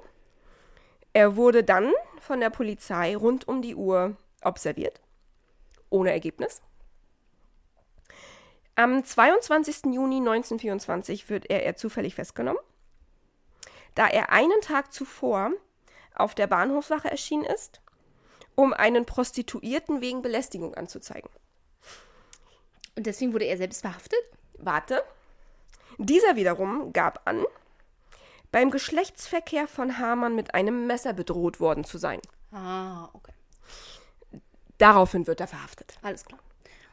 [1.13, 5.01] Er wurde dann von der Polizei rund um die Uhr observiert,
[5.89, 6.61] ohne Ergebnis.
[8.75, 9.93] Am 22.
[9.93, 12.61] Juni 1924 wird er, er zufällig festgenommen,
[13.95, 15.51] da er einen Tag zuvor
[16.15, 17.81] auf der Bahnhofswache erschienen ist,
[18.55, 21.29] um einen Prostituierten wegen Belästigung anzuzeigen.
[22.95, 24.19] Und deswegen wurde er selbst verhaftet?
[24.57, 25.03] Warte.
[25.97, 27.45] Dieser wiederum gab an,
[28.51, 32.19] beim Geschlechtsverkehr von Hamann mit einem Messer bedroht worden zu sein.
[32.51, 33.31] Ah, okay.
[34.77, 35.97] Daraufhin wird er verhaftet.
[36.01, 36.39] Alles klar.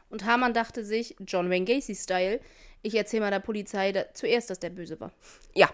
[0.09, 2.39] Und Hamann dachte sich, John Wayne Gacy-Style,
[2.81, 5.11] ich erzähle mal der Polizei da, zuerst, dass der böse war.
[5.53, 5.69] Ja.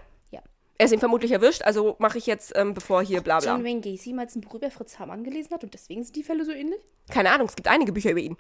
[0.78, 3.54] Er ist ihm vermutlich erwischt, also mache ich jetzt, ähm, bevor hier bla bla.
[3.54, 6.24] John Wayne Gacy mal ein Buch über Fritz Hamann gelesen hat und deswegen sind die
[6.24, 6.80] Fälle so ähnlich?
[7.10, 8.36] Keine Ahnung, es gibt einige Bücher über ihn.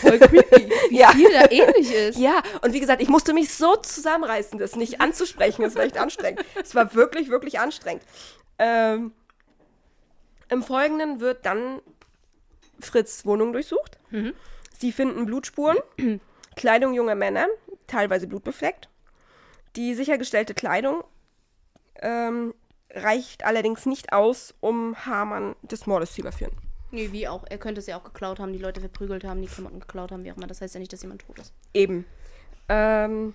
[0.00, 1.10] Voll creepy, wie Ja.
[1.10, 2.18] viel da ähnlich ist.
[2.18, 5.62] Ja, und wie gesagt, ich musste mich so zusammenreißen, das nicht anzusprechen.
[5.62, 6.44] Das war echt anstrengend.
[6.62, 8.02] Es war wirklich, wirklich anstrengend.
[8.58, 9.12] Ähm,
[10.48, 11.80] Im Folgenden wird dann
[12.80, 13.98] Fritz Wohnung durchsucht.
[14.78, 15.78] Sie finden Blutspuren,
[16.56, 17.46] Kleidung junger Männer,
[17.86, 18.88] teilweise blutbefleckt.
[19.76, 21.02] Die sichergestellte Kleidung
[22.00, 22.54] ähm,
[22.90, 26.52] reicht allerdings nicht aus, um Hamann des Mordes zu überführen.
[26.90, 27.44] Nee, wie auch.
[27.48, 30.24] Er könnte es ja auch geklaut haben, die Leute verprügelt haben, die Klamotten geklaut haben,
[30.24, 30.46] wie auch immer.
[30.46, 31.52] Das heißt ja nicht, dass jemand tot ist.
[31.72, 32.04] Eben.
[32.68, 33.34] Ähm,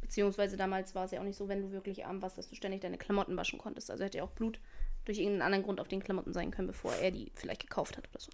[0.00, 2.54] Beziehungsweise damals war es ja auch nicht so, wenn du wirklich arm warst, dass du
[2.54, 3.90] ständig deine Klamotten waschen konntest.
[3.90, 4.58] Also hätte ja auch Blut
[5.04, 8.08] durch irgendeinen anderen Grund auf den Klamotten sein können, bevor er die vielleicht gekauft hat
[8.08, 8.30] oder so.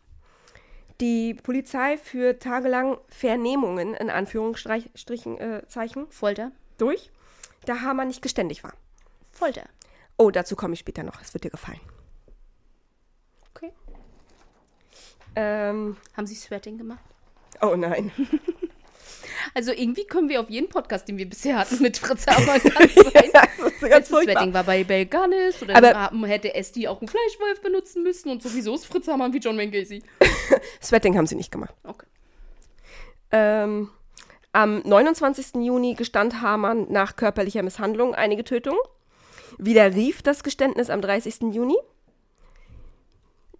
[1.00, 6.52] Die Polizei führt tagelang Vernehmungen in Anführungsstrichen äh, Zeichen Folter?
[6.76, 7.10] durch,
[7.64, 8.74] da Hamann nicht geständig war.
[9.40, 9.68] Folter.
[10.18, 11.20] Oh, dazu komme ich später noch.
[11.22, 11.80] Es wird dir gefallen.
[13.54, 13.72] Okay.
[15.34, 17.04] Ähm, Haben sie Sweating gemacht?
[17.62, 18.12] oh nein.
[19.54, 22.94] Also irgendwie können wir auf jeden Podcast, den wir bisher hatten, mit Fritz Hamann ganz
[22.94, 23.30] sein.
[23.34, 24.08] ja, das.
[24.08, 28.74] Sweating war bei Belganis oder Aber- hätte Esti auch einen Fleischwolf benutzen müssen und sowieso
[28.74, 30.02] ist Fritz Hamann wie John Wayne Gacy.
[30.82, 31.74] Sweating haben sie nicht gemacht.
[31.84, 32.06] Okay.
[33.32, 33.90] Ähm,
[34.52, 35.54] am 29.
[35.64, 38.80] Juni gestand Hamann nach körperlicher Misshandlung einige Tötungen.
[39.58, 41.52] Widerrief das Geständnis am 30.
[41.52, 41.76] Juni.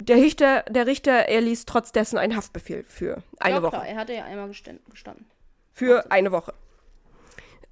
[0.01, 3.70] Der Richter, der Richter erließ trotz dessen einen Haftbefehl für eine ja, Woche.
[3.72, 5.26] klar, er hatte ja einmal gestanden.
[5.72, 6.55] Für eine Woche.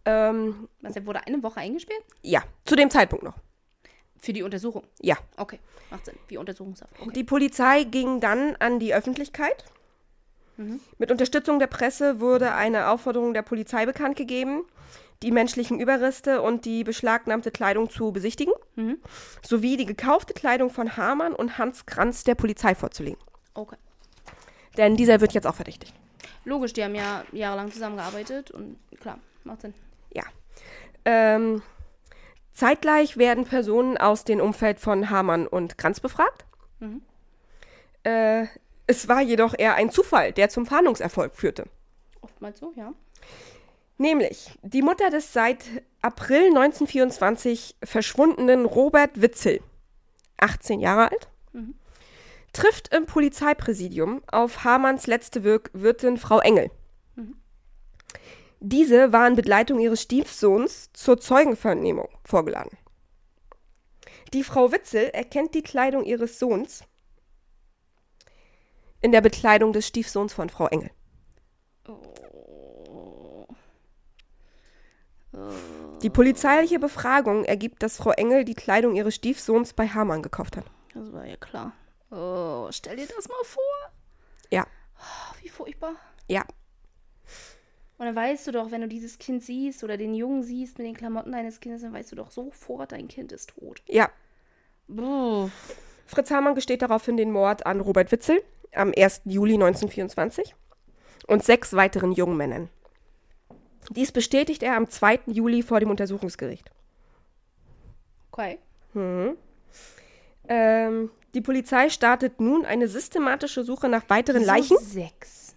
[0.04, 2.02] Ähm, Also er wurde eine Woche eingesperrt?
[2.22, 3.34] ja, zu dem Zeitpunkt noch.
[4.20, 4.82] Für die Untersuchung.
[5.00, 5.16] Ja.
[5.36, 5.58] Okay,
[5.90, 6.16] macht Sinn.
[6.28, 6.92] Wie Untersuchungshaft.
[7.00, 7.12] Okay.
[7.14, 9.64] Die Polizei ging dann an die Öffentlichkeit.
[10.98, 14.64] Mit Unterstützung der Presse wurde eine Aufforderung der Polizei bekannt gegeben,
[15.22, 18.54] die menschlichen Überreste und die beschlagnahmte Kleidung zu besichtigen,
[19.42, 23.20] sowie die gekaufte Kleidung von Hamann und Hans Kranz der Polizei vorzulegen.
[23.54, 23.76] okay.
[24.76, 25.92] Denn dieser wird jetzt auch verdächtigt.
[26.44, 29.74] Logisch, die haben ja jahrelang zusammengearbeitet und klar, macht Sinn.
[30.14, 30.22] Ja.
[31.04, 31.62] Ähm,
[32.52, 36.44] zeitgleich werden Personen aus dem Umfeld von Hamann und Kranz befragt.
[38.04, 38.46] Äh,
[38.86, 41.64] es war jedoch eher ein Zufall, der zum Fahndungserfolg führte.
[42.20, 42.92] Oftmals so, ja.
[43.98, 45.64] Nämlich die Mutter des seit
[46.02, 49.60] April 1924 verschwundenen Robert Witzel,
[50.36, 51.28] 18 Jahre alt,
[52.52, 56.70] trifft im Polizeipräsidium auf Hamanns letzte Wirk Wirtin Frau Engel.
[58.60, 62.76] Diese war in Begleitung ihres Stiefsohns zur Zeugenvernehmung vorgeladen.
[64.32, 66.84] Die Frau Witzel erkennt die Kleidung ihres Sohns
[69.00, 70.90] in der Bekleidung des Stiefsohns von Frau Engel.
[76.02, 80.64] Die polizeiliche Befragung ergibt, dass Frau Engel die Kleidung ihres Stiefsohns bei Hamann gekauft hat.
[80.94, 81.72] Das war ja klar.
[82.10, 83.62] Oh, stell dir das mal vor.
[84.50, 84.66] Ja,
[85.00, 85.94] Oh, wie furchtbar.
[86.28, 86.44] ja.
[87.98, 90.86] Und dann weißt du doch, wenn du dieses Kind siehst oder den Jungen siehst mit
[90.86, 93.82] den Klamotten deines Kindes, dann weißt du doch sofort, dein Kind ist tot.
[93.88, 94.08] Ja,
[94.86, 95.50] Buh.
[96.06, 98.40] Fritz Hamann gesteht daraufhin den Mord an Robert Witzel
[98.72, 99.22] am 1.
[99.24, 100.54] Juli 1924
[101.26, 102.68] und sechs weiteren jungen Männern.
[103.90, 105.20] Dies bestätigt er am 2.
[105.26, 106.70] Juli vor dem Untersuchungsgericht.
[108.30, 108.58] Okay.
[110.48, 114.76] Ähm, die Polizei startet nun eine systematische Suche nach weiteren Leichen.
[114.78, 115.54] So sechs.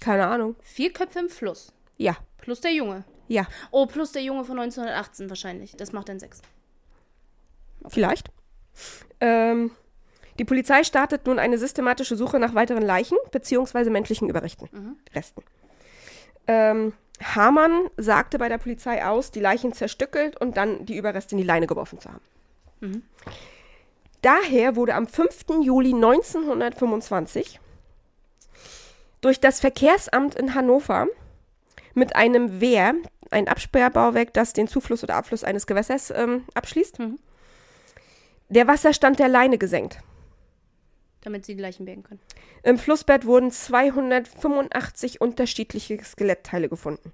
[0.00, 0.56] Keine Ahnung.
[0.60, 1.72] Vier Köpfe im Fluss.
[1.96, 3.04] Ja, Plus der Junge.
[3.28, 5.74] ja, Oh, plus der Junge von 1918 wahrscheinlich.
[5.76, 6.42] Das macht dann sechs.
[7.88, 8.28] vielleicht.
[9.20, 9.70] Ähm,
[10.38, 13.88] die Polizei startet nun eine systematische Suche nach weiteren Leichen bzw.
[13.90, 14.68] menschlichen Überresten.
[15.14, 15.42] Resten.
[16.46, 16.92] Ähm,
[17.22, 21.46] Hamann sagte bei der Polizei aus, die Leichen zerstückelt und dann die Überreste in die
[21.46, 22.22] Leine geworfen zu haben.
[24.22, 25.62] Daher wurde am 5.
[25.62, 27.60] Juli 1925
[29.20, 31.06] durch das Verkehrsamt in Hannover
[31.94, 32.94] mit einem Wehr,
[33.30, 36.98] ein Absperrbauwerk, das den Zufluss oder Abfluss eines Gewässers ähm, abschließt,
[38.48, 39.98] der Wasserstand der Leine gesenkt.
[41.26, 42.20] Damit sie die Leichen bergen können.
[42.62, 47.10] Im Flussbett wurden 285 unterschiedliche Skelettteile gefunden.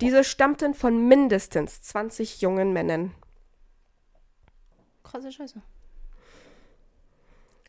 [0.00, 3.14] Diese stammten von mindestens 20 jungen Männern.
[5.04, 5.62] Krasse Scheiße.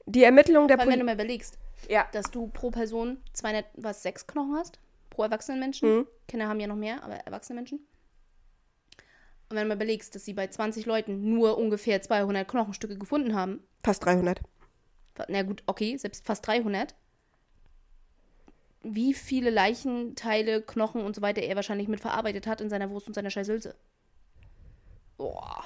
[0.08, 1.16] Die Ermittlung der allem, wenn du Polizei.
[1.16, 2.08] mal überlegst, Ja.
[2.14, 4.80] dass du pro Person 200, was, sechs Knochen hast?
[5.12, 5.98] Pro erwachsenen Menschen.
[5.98, 6.08] Mhm.
[6.28, 7.78] Kinder haben ja noch mehr, aber erwachsene Menschen.
[9.50, 13.36] Und wenn du mal überlegst, dass sie bei 20 Leuten nur ungefähr 200 Knochenstücke gefunden
[13.36, 14.42] haben, Fast 300.
[15.28, 16.96] na gut, okay, selbst fast 300,
[18.84, 23.08] wie viele Leichenteile, Knochen und so weiter er wahrscheinlich mit verarbeitet hat in seiner Wurst
[23.08, 23.76] und seiner Scheißhülse.
[25.18, 25.64] Boah.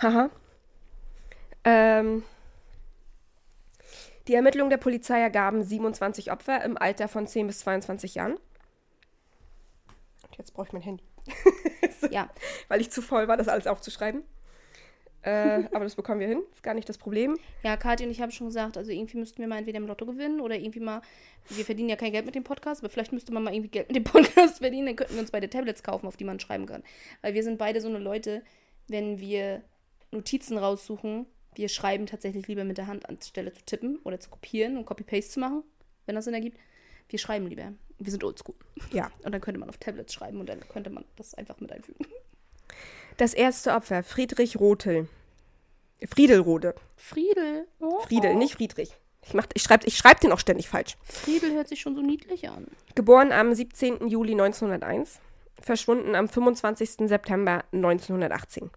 [0.00, 0.30] Haha.
[1.64, 2.22] Ähm,
[4.28, 8.34] die Ermittlungen der Polizei ergaben 27 Opfer im Alter von 10 bis 22 Jahren.
[10.22, 11.04] Und jetzt brauche ich mein Handy,
[12.10, 12.28] Ja,
[12.68, 14.24] weil ich zu voll war, das alles aufzuschreiben.
[15.24, 17.38] Äh, aber das bekommen wir hin, ist gar nicht das Problem.
[17.62, 20.04] Ja, Kathi und ich haben schon gesagt, also irgendwie müssten wir mal entweder im Lotto
[20.04, 21.00] gewinnen oder irgendwie mal,
[21.48, 23.88] wir verdienen ja kein Geld mit dem Podcast, aber vielleicht müsste man mal irgendwie Geld
[23.88, 26.66] mit dem Podcast verdienen, dann könnten wir uns beide Tablets kaufen, auf die man schreiben
[26.66, 26.82] kann.
[27.22, 28.42] Weil wir sind beide so eine Leute,
[28.88, 29.62] wenn wir
[30.10, 34.76] Notizen raussuchen, wir schreiben tatsächlich lieber mit der Hand anstelle zu tippen oder zu kopieren
[34.76, 35.62] und Copy-Paste zu machen,
[36.04, 36.58] wenn das Sinn ergibt.
[37.08, 37.72] Wir schreiben lieber.
[37.98, 38.56] Wir sind oldschool.
[38.92, 39.10] Ja.
[39.22, 42.04] Und dann könnte man auf Tablets schreiben und dann könnte man das einfach mit einfügen.
[43.16, 45.08] Das erste Opfer, Friedrich Rothel.
[46.04, 46.74] Friedelrode.
[46.96, 47.66] Friedel.
[47.80, 48.38] Oh, Friedel, oh.
[48.38, 48.96] nicht Friedrich.
[49.22, 50.96] Ich, mach- ich schreibe ich schreib den auch ständig falsch.
[51.04, 52.66] Friedel hört sich schon so niedlich an.
[52.94, 54.08] Geboren am 17.
[54.08, 55.20] Juli 1901.
[55.60, 57.08] Verschwunden am 25.
[57.08, 58.70] September 1918.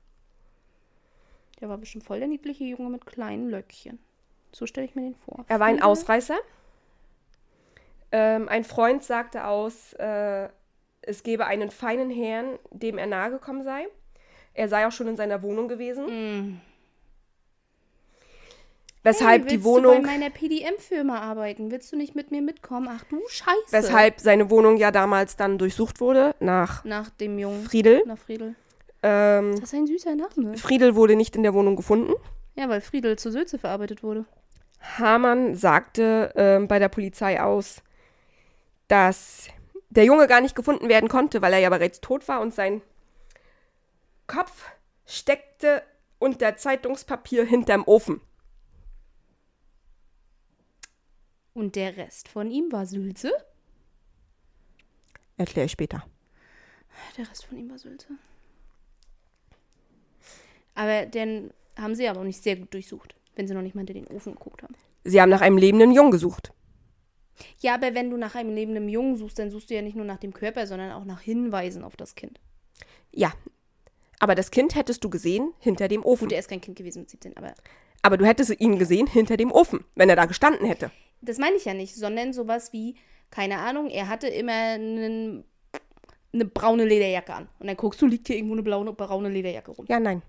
[1.60, 4.00] Der war bestimmt voll der niedliche Junge mit kleinen Löckchen.
[4.52, 5.44] So stelle ich mir den vor.
[5.48, 5.90] Er war ein Friedel?
[5.90, 6.38] Ausreißer.
[8.12, 10.48] Ähm, ein Freund sagte aus, äh,
[11.02, 13.88] es gebe einen feinen Herrn, dem er nahegekommen sei.
[14.58, 16.06] Er sei auch schon in seiner Wohnung gewesen.
[16.06, 16.62] Mm.
[19.04, 21.70] Weshalb hey, die Wohnung, Du bei meiner PDM-Firma arbeiten.
[21.72, 22.90] Willst du nicht mit mir mitkommen?
[22.92, 23.72] Ach du Scheiße.
[23.72, 27.64] weshalb seine Wohnung ja damals dann durchsucht wurde nach Nach dem Jungen.
[27.64, 28.02] Friedel.
[28.08, 28.56] Nach Friedel.
[29.04, 30.58] Ähm, Das ist ein süßer Name.
[30.58, 32.14] Friedel wurde nicht in der Wohnung gefunden.
[32.56, 34.26] Ja, weil Friedel zu Sülze verarbeitet wurde.
[34.98, 37.84] Hamann sagte ähm, bei der Polizei aus,
[38.88, 39.48] dass
[39.92, 42.82] der Junge gar nicht gefunden werden konnte, weil er ja bereits tot war und sein
[44.28, 44.70] Kopf
[45.06, 45.84] steckte
[46.20, 48.22] unter Zeitungspapier hinterm Ofen.
[51.54, 53.32] Und der Rest von ihm war Sülze?
[55.38, 56.06] Erkläre ich später.
[57.18, 58.08] Der Rest von ihm war Sülze.
[60.76, 63.82] Aber den haben sie aber auch nicht sehr gut durchsucht, wenn sie noch nicht mal
[63.82, 64.76] hinter den Ofen geguckt haben.
[65.04, 66.52] Sie haben nach einem lebenden Jungen gesucht.
[67.60, 70.06] Ja, aber wenn du nach einem lebenden Jungen suchst, dann suchst du ja nicht nur
[70.06, 72.40] nach dem Körper, sondern auch nach Hinweisen auf das Kind.
[73.12, 73.32] Ja.
[74.20, 76.26] Aber das Kind hättest du gesehen hinter dem Ofen.
[76.26, 77.54] Gut, er ist kein Kind gewesen mit 17, aber
[78.02, 80.92] Aber du hättest ihn gesehen hinter dem Ofen, wenn er da gestanden hätte.
[81.22, 82.96] das meine ich ja nicht, sondern sowas wie,
[83.30, 85.44] keine Ahnung, er hatte immer einen,
[86.34, 87.50] eine braune Lederjacke an.
[87.60, 89.86] Und dann guckst du, liegt hier irgendwo eine blaue, braune Lederjacke rum.
[89.90, 90.22] Ja, nein.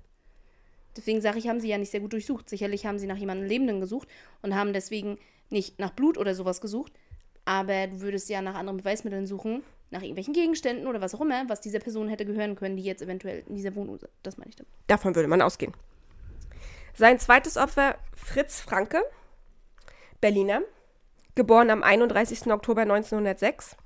[0.97, 2.49] Deswegen sage ich, haben sie ja nicht sehr gut durchsucht.
[2.51, 4.09] Sicherlich haben sie nach jemandem Lebenden gesucht
[4.43, 5.19] und haben deswegen
[5.49, 6.93] nicht nach Blut oder sowas gesucht.
[7.45, 11.49] Aber du würdest ja nach anderen Beweismitteln suchen, nach irgendwelchen Gegenständen oder was auch immer,
[11.49, 14.11] was dieser Person hätte gehören können, die jetzt eventuell in dieser Wohnung sind.
[14.23, 14.71] Das meine ich damit.
[14.87, 15.73] Davon würde man ausgehen.
[16.95, 19.03] Sein zweites Opfer, Fritz Franke,
[20.21, 20.63] Berliner,
[21.35, 22.49] geboren am 31.
[22.49, 23.77] Oktober 1906,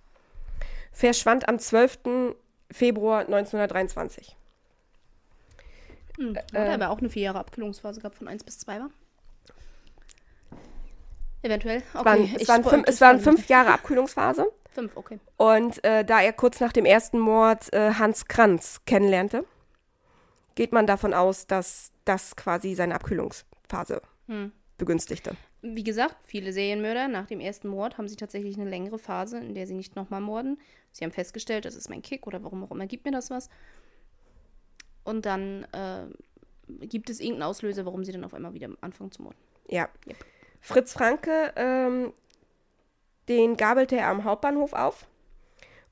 [0.93, 2.35] verschwand am 12.
[2.71, 4.37] Februar 1923.
[6.17, 6.37] Hm.
[6.37, 8.91] Hat er aber auch eine vier Jahre Abkühlungsphase gehabt von 1 bis 2 war?
[11.43, 11.83] Eventuell.
[11.93, 14.47] Es waren, Okay, es waren, fünf, es waren fünf Jahre Abkühlungsphase.
[14.71, 15.19] Fünf, okay.
[15.37, 19.45] Und äh, da er kurz nach dem ersten Mord äh, Hans Kranz kennenlernte,
[20.55, 24.53] geht man davon aus, dass das quasi seine Abkühlungsphase Hm.
[24.79, 25.37] begünstigte.
[25.63, 29.55] Wie gesagt, viele Serienmörder nach dem ersten Mord haben sie tatsächlich eine längere Phase, in
[29.55, 30.59] der sie nicht nochmal morden.
[30.91, 33.49] Sie haben festgestellt, das ist mein Kick oder warum auch immer gibt mir das was.
[35.05, 36.07] Und dann äh,
[36.87, 39.39] gibt es irgendeinen Auslöser, warum sie dann auf einmal wieder anfangen zu morden.
[39.69, 39.89] Ja.
[40.07, 40.17] Yep.
[40.63, 42.13] Fritz Franke, ähm,
[43.29, 45.07] den gabelte er am Hauptbahnhof auf,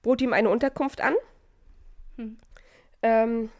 [0.01, 1.15] bot ihm eine Unterkunft an.
[2.17, 2.39] Hm.
[3.03, 3.51] Ähm,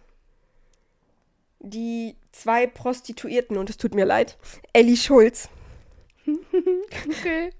[1.59, 4.39] die zwei Prostituierten, und es tut mir leid,
[4.73, 5.51] Elli Schulz
[7.09, 7.51] Okay.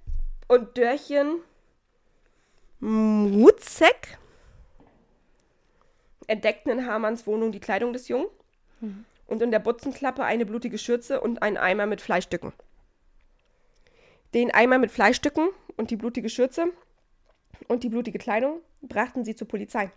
[0.49, 1.41] und Dörchen
[2.79, 4.17] Mutzek
[6.29, 8.29] entdeckten in Hamanns Wohnung die Kleidung des Jungen
[9.27, 12.53] und in der Butzenklappe eine blutige Schürze und einen Eimer mit Fleischstücken.
[14.35, 16.67] Den Eimer mit Fleischstücken und die blutige Schürze
[17.69, 19.91] und die blutige Kleidung brachten sie zur Polizei.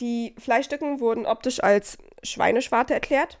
[0.00, 3.38] Die Fleischstücken wurden optisch als Schweineschwarte erklärt.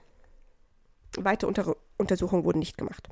[1.16, 3.08] Weitere Unter Untersuchungen wurden nicht gemacht.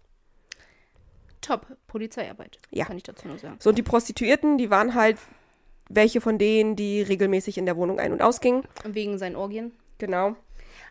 [1.40, 2.58] Top Polizeiarbeit.
[2.70, 2.84] Ja.
[2.84, 3.56] Kann ich dazu nur sagen.
[3.60, 5.18] So, und die Prostituierten, die waren halt
[5.88, 8.62] welche von denen, die regelmäßig in der Wohnung ein- und ausgingen.
[8.84, 9.72] Wegen seinen Orgien.
[9.98, 10.36] Genau.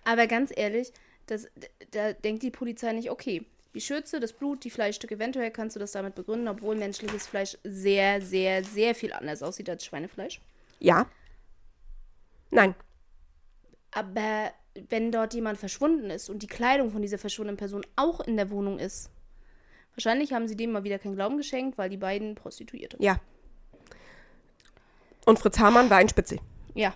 [0.03, 0.91] Aber ganz ehrlich,
[1.25, 1.47] das,
[1.91, 5.79] da denkt die Polizei nicht, okay, die Schürze, das Blut, die Fleischstücke, eventuell kannst du
[5.79, 10.41] das damit begründen, obwohl menschliches Fleisch sehr, sehr, sehr viel anders aussieht als Schweinefleisch.
[10.79, 11.05] Ja.
[12.49, 12.73] Nein.
[13.91, 14.51] Aber
[14.89, 18.49] wenn dort jemand verschwunden ist und die Kleidung von dieser verschwundenen Person auch in der
[18.49, 19.11] Wohnung ist,
[19.95, 22.97] wahrscheinlich haben sie dem mal wieder keinen Glauben geschenkt, weil die beiden Prostituierte.
[22.99, 23.19] Ja.
[25.25, 26.39] Und Fritz Hamann war ein Spitzel.
[26.73, 26.93] Ja.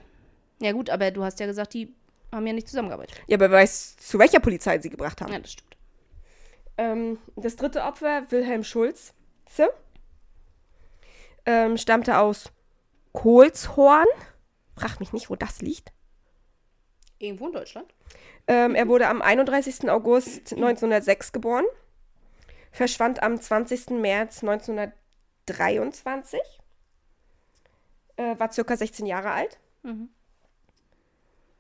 [0.60, 1.94] Ja gut, aber du hast ja gesagt, die
[2.32, 3.22] haben ja nicht zusammengearbeitet.
[3.28, 5.32] Ja, aber wer weiß, zu welcher Polizei sie gebracht haben.
[5.32, 5.73] Ja, das stimmt.
[6.78, 9.14] Ähm, das dritte Opfer, Wilhelm Schulze,
[11.46, 12.52] ähm, stammte aus
[13.12, 14.08] Kohlshorn.
[14.76, 15.92] Frag mich nicht, wo das liegt.
[17.20, 17.94] Irgendwo in Deutschland.
[18.48, 19.90] Ähm, er wurde am 31.
[19.90, 21.66] August 1906 geboren,
[22.72, 23.92] verschwand am 20.
[23.92, 26.42] März 1923,
[28.18, 30.10] äh, war circa 16 Jahre alt Mhm.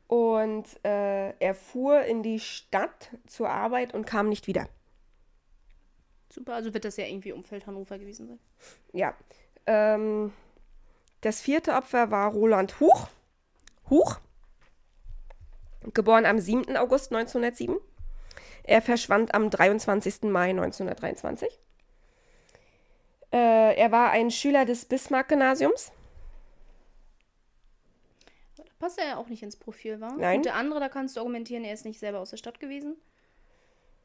[0.08, 4.68] und äh, er fuhr in die Stadt zur Arbeit und kam nicht wieder.
[6.34, 8.40] Super, also wird das ja irgendwie Umfeld Hannover gewesen sein.
[8.92, 9.16] Ja.
[9.68, 10.34] Ähm,
[11.22, 13.08] das vierte Opfer war Roland Huch.
[13.92, 14.20] Huch.
[15.94, 16.76] Geboren am 7.
[16.76, 17.78] August 1907.
[18.64, 20.24] Er verschwand am 23.
[20.24, 21.60] Mai 1923.
[23.32, 25.92] Äh, er war ein Schüler des Bismarck-Gymnasiums.
[28.56, 30.18] Da passt er ja auch nicht ins Profil, war?
[30.18, 30.38] Nein.
[30.38, 32.96] Und der andere, da kannst du argumentieren, er ist nicht selber aus der Stadt gewesen.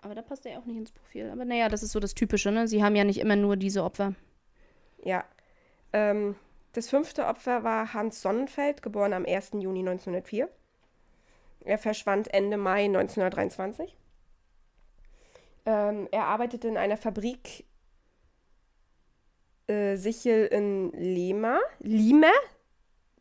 [0.00, 1.30] Aber da passt er ja auch nicht ins Profil.
[1.30, 2.68] Aber naja, das ist so das Typische, ne?
[2.68, 4.14] Sie haben ja nicht immer nur diese Opfer.
[5.02, 5.24] Ja.
[5.92, 6.36] Ähm,
[6.72, 9.52] das fünfte Opfer war Hans Sonnenfeld, geboren am 1.
[9.54, 10.48] Juni 1904.
[11.64, 13.96] Er verschwand Ende Mai 1923.
[15.66, 17.64] Ähm, er arbeitete in einer Fabrik
[19.66, 21.58] äh, Sichel in Lima.
[21.80, 22.30] Lima?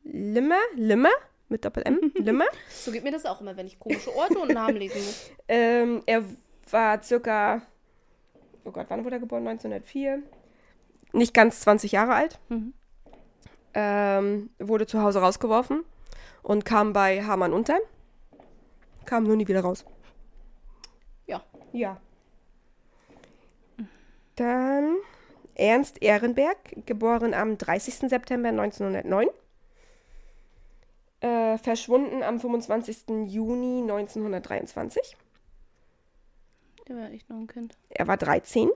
[0.03, 0.57] Lima?
[0.75, 1.09] Lima?
[1.49, 2.11] Mit Doppel-M?
[2.15, 2.45] Lima?
[2.69, 5.31] So geht mir das auch immer, wenn ich komische Orte und Namen lesen muss.
[5.47, 6.23] Ähm, er
[6.73, 7.61] war circa,
[8.63, 9.47] oh Gott, wann wurde er geboren?
[9.47, 10.23] 1904.
[11.13, 12.39] Nicht ganz 20 Jahre alt.
[12.49, 12.73] Mhm.
[13.73, 15.83] Ähm, wurde zu Hause rausgeworfen
[16.41, 17.77] und kam bei Hamann unter.
[19.05, 19.85] Kam nur nie wieder raus.
[21.25, 21.43] Ja.
[21.71, 21.99] Ja.
[24.35, 24.97] Dann
[25.55, 28.09] Ernst Ehrenberg, geboren am 30.
[28.09, 29.27] September 1909.
[31.19, 33.25] Äh, verschwunden am 25.
[33.25, 35.17] Juni 1923.
[36.87, 37.77] Der war echt noch ein Kind.
[37.89, 38.69] Er war 13.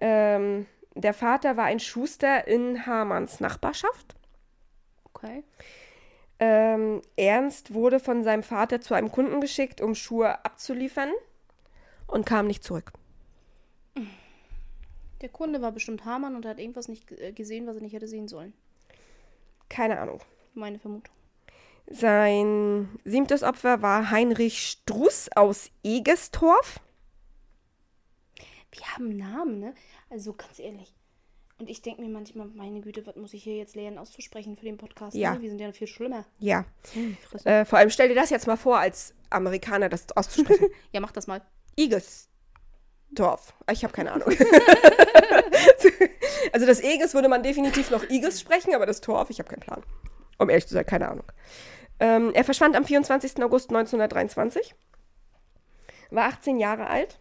[0.00, 4.14] Ähm, der Vater war ein Schuster in Hamanns Nachbarschaft.
[5.04, 5.44] Okay.
[6.38, 11.12] Ähm, Ernst wurde von seinem Vater zu einem Kunden geschickt, um Schuhe abzuliefern
[12.06, 12.92] und kam nicht zurück.
[15.20, 18.08] Der Kunde war bestimmt Hamann und hat irgendwas nicht äh, gesehen, was er nicht hätte
[18.08, 18.52] sehen sollen.
[19.68, 20.20] Keine Ahnung.
[20.54, 21.14] Meine Vermutung.
[21.86, 26.80] Sein siebtes Opfer war Heinrich Struß aus Egestorf.
[28.70, 29.74] Wir haben Namen, ne?
[30.08, 30.94] Also ganz ehrlich.
[31.58, 34.64] Und ich denke mir manchmal, meine Güte, was muss ich hier jetzt lernen auszusprechen für
[34.64, 35.14] den Podcast?
[35.14, 35.34] Ja.
[35.34, 35.42] Ne?
[35.42, 36.24] Wir sind ja viel schlimmer.
[36.40, 36.64] Ja.
[36.92, 37.16] Hm.
[37.44, 40.68] Äh, vor allem stell dir das jetzt mal vor, als Amerikaner das auszusprechen.
[40.92, 41.42] Ja, mach das mal.
[41.76, 43.54] Egestorf.
[43.70, 44.28] Ich habe keine Ahnung.
[46.52, 49.60] also das Eges würde man definitiv noch Iges sprechen, aber das Torf, ich habe keinen
[49.60, 49.82] Plan.
[50.38, 51.24] Um ehrlich zu sein, keine Ahnung.
[52.00, 53.42] Ähm, er verschwand am 24.
[53.42, 54.74] August 1923,
[56.10, 57.20] war 18 Jahre alt,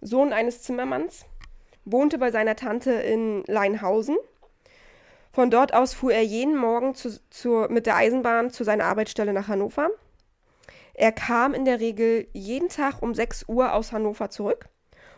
[0.00, 1.24] Sohn eines Zimmermanns,
[1.84, 4.16] wohnte bei seiner Tante in Leinhausen.
[5.32, 9.32] Von dort aus fuhr er jeden Morgen zu, zu, mit der Eisenbahn zu seiner Arbeitsstelle
[9.32, 9.90] nach Hannover.
[10.94, 14.68] Er kam in der Regel jeden Tag um 6 Uhr aus Hannover zurück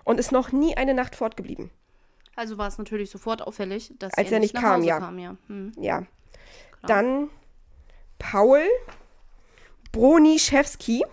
[0.04, 1.70] und ist noch nie eine Nacht fortgeblieben.
[2.36, 4.98] Also war es natürlich sofort auffällig, dass Als er er nicht nicht nach kam, ja.
[4.98, 5.18] kam.
[5.18, 5.36] Ja.
[5.48, 5.72] Hm.
[5.78, 6.02] Ja.
[6.82, 7.30] Dann
[8.18, 8.62] Paul
[9.92, 11.04] Broniszewski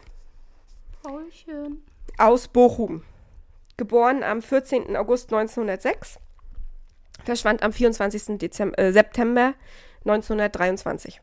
[1.03, 1.83] Paulchen.
[2.17, 3.03] aus Bochum.
[3.77, 4.95] Geboren am 14.
[4.95, 6.19] August 1906.
[7.23, 8.37] Verschwand am 24.
[8.37, 9.53] Dezember, äh, September
[10.05, 11.21] 1923.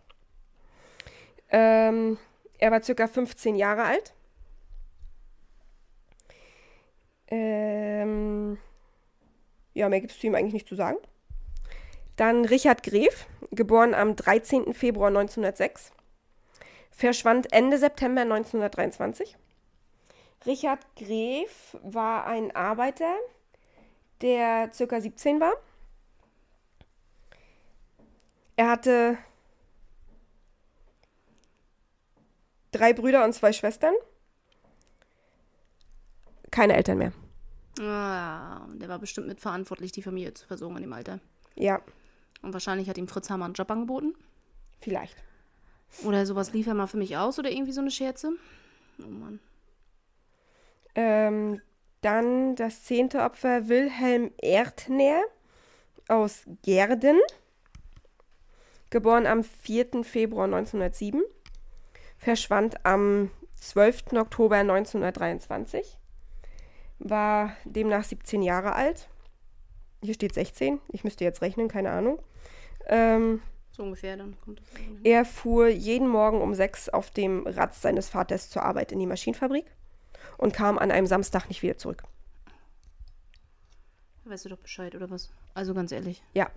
[1.51, 2.19] Ähm,
[2.59, 4.15] er war circa 15 Jahre alt.
[7.29, 8.59] Ähm,
[9.75, 10.99] ja, mehr gibt es zu ihm eigentlich nicht zu sagen.
[12.17, 14.73] Dann Richard Gref, geboren am 13.
[14.73, 15.93] Februar 1906.
[16.91, 19.37] Verschwand Ende September 1923.
[20.47, 23.15] Richard Gref war ein Arbeiter,
[24.23, 25.53] der circa 17 war.
[28.57, 29.19] Er hatte
[32.73, 33.95] drei Brüder und zwei Schwestern.
[36.51, 37.13] Keine Eltern mehr.
[37.79, 41.21] Ah, der war bestimmt mitverantwortlich, die Familie zu versorgen in dem Alter.
[41.55, 41.83] Ja,
[42.43, 44.15] Und wahrscheinlich hat ihm Fritz Hammer einen Job angeboten.
[44.81, 45.17] vielleicht.
[46.05, 48.33] Oder sowas lief er mal für mich aus oder irgendwie so eine Scherze.
[48.99, 49.41] Oh Mann.
[50.95, 51.61] Ähm,
[52.01, 55.23] dann das zehnte Opfer Wilhelm Erdner
[56.09, 57.19] aus Gerden.
[58.91, 60.05] Geboren am 4.
[60.05, 61.23] Februar 1907.
[62.19, 63.31] Verschwand am
[63.61, 64.13] 12.
[64.13, 65.99] Oktober 1923.
[66.99, 69.09] War demnach 17 Jahre alt.
[70.07, 70.81] Hier steht 16.
[70.93, 72.21] Ich müsste jetzt rechnen, keine Ahnung.
[72.87, 73.43] Ähm,
[73.73, 74.67] So ungefähr, dann kommt das.
[75.03, 79.07] er fuhr jeden Morgen um sechs auf dem Rad seines Vaters zur Arbeit in die
[79.07, 79.67] Maschinenfabrik
[80.39, 82.05] und kam an einem Samstag nicht wieder zurück.
[84.25, 85.31] Weißt du doch Bescheid, oder was?
[85.55, 86.23] Also ganz ehrlich.
[86.35, 86.51] Ja.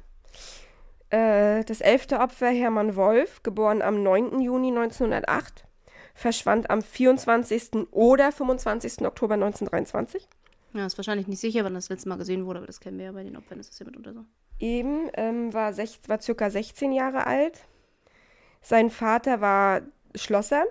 [1.10, 4.42] Äh, das elfte Opfer, Hermann Wolf, geboren am 9.
[4.42, 5.66] Juni 1908,
[6.14, 7.88] verschwand am 24.
[7.92, 9.06] oder 25.
[9.06, 10.28] Oktober 1923.
[10.74, 13.06] Ja, ist wahrscheinlich nicht sicher, wann das letzte Mal gesehen wurde, aber das kennen wir
[13.06, 14.26] ja bei den Opfern, ist das ja mitunter so.
[14.60, 17.62] Eben ähm, war, sech, war circa 16 Jahre alt.
[18.62, 19.82] Sein Vater war
[20.16, 20.66] Schlosser.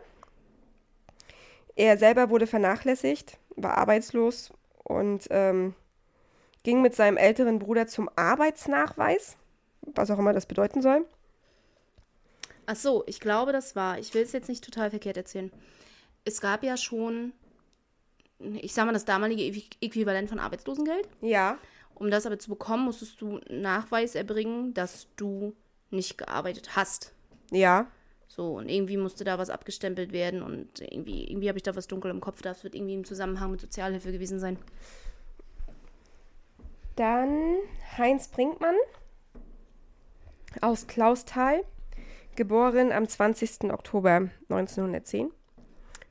[1.75, 4.53] Er selber wurde vernachlässigt, war arbeitslos
[4.85, 5.75] und ähm,
[6.65, 9.37] ging mit seinem älteren Bruder zum Arbeitsnachweis,
[9.83, 11.07] was auch immer das bedeuten soll.
[12.67, 13.99] Ach so, ich glaube, das war.
[13.99, 15.51] Ich will es jetzt nicht total verkehrt erzählen.
[16.25, 17.33] Es gab ja schon,
[18.41, 21.09] ich sag mal, das damalige Äqui- Äquivalent von Arbeitslosengeld.
[21.21, 21.59] Ja,
[21.95, 25.55] Um das aber zu bekommen, musstest du Nachweis erbringen, dass du
[25.91, 27.13] nicht gearbeitet hast.
[27.51, 27.87] ja.
[28.31, 31.89] So, und irgendwie musste da was abgestempelt werden und irgendwie, irgendwie habe ich da was
[31.89, 32.43] dunkel im Kopf.
[32.43, 34.59] Das wird irgendwie im Zusammenhang mit Sozialhilfe gewesen sein.
[36.97, 37.57] Dann
[37.97, 38.75] Heinz Brinkmann
[40.61, 41.63] aus Klausthal,
[42.37, 43.73] geboren am 20.
[43.73, 45.31] Oktober 1910,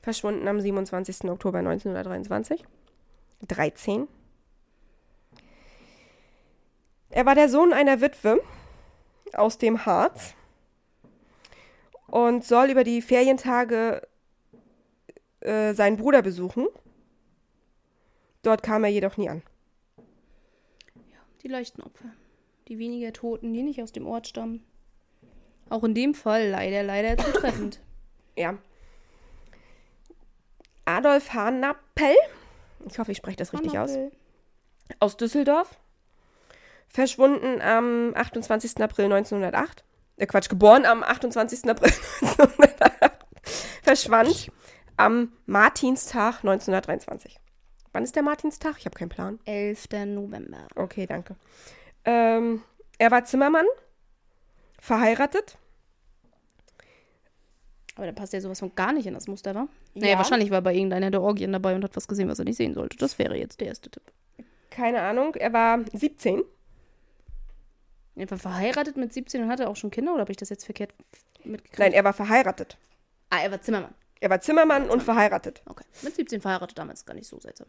[0.00, 1.24] verschwunden am 27.
[1.24, 2.64] Oktober 1923.
[3.46, 4.08] 13.
[7.10, 8.40] Er war der Sohn einer Witwe
[9.32, 10.34] aus dem Harz
[12.06, 14.06] und soll über die Ferientage
[15.40, 16.66] äh, seinen Bruder besuchen.
[18.42, 19.42] Dort kam er jedoch nie an.
[21.42, 22.10] Die leichten Opfer.
[22.68, 24.64] Die weniger Toten, die nicht aus dem Ort stammen.
[25.70, 27.80] Auch in dem Fall leider, leider zutreffend.
[28.36, 28.58] Ja.
[30.88, 32.16] Adolf Hanappel,
[32.86, 34.12] ich hoffe, ich spreche das richtig aus, Annabel.
[35.00, 35.78] aus Düsseldorf.
[36.88, 38.80] Verschwunden am 28.
[38.82, 39.84] April 1908.
[40.16, 41.68] Äh, Quatsch, geboren am 28.
[41.68, 43.12] April 1908.
[43.82, 44.50] Verschwand
[44.96, 47.38] am Martinstag 1923.
[47.92, 48.76] Wann ist der Martinstag?
[48.78, 49.38] Ich habe keinen Plan.
[49.44, 49.88] 11.
[50.06, 50.68] November.
[50.74, 51.36] Okay, danke.
[52.06, 52.62] Ähm,
[52.96, 53.66] er war Zimmermann,
[54.80, 55.58] verheiratet.
[57.98, 59.66] Aber da passt ja sowas von gar nicht in das Muster, wa?
[59.94, 60.02] Ja.
[60.02, 62.56] Naja, wahrscheinlich war bei irgendeiner der Orgien dabei und hat was gesehen, was er nicht
[62.56, 62.96] sehen sollte.
[62.96, 64.04] Das wäre jetzt der erste Tipp.
[64.70, 66.44] Keine Ahnung, er war 17.
[68.14, 70.64] Er war verheiratet mit 17 und hatte auch schon Kinder, oder habe ich das jetzt
[70.64, 70.94] verkehrt
[71.42, 71.80] mitgekriegt?
[71.80, 72.78] Nein, er war verheiratet.
[73.30, 73.94] Ah, er war Zimmermann.
[74.20, 75.62] Er war Zimmermann und verheiratet.
[75.66, 75.84] Okay.
[76.02, 77.66] Mit 17 verheiratet damals gar nicht so seltsam.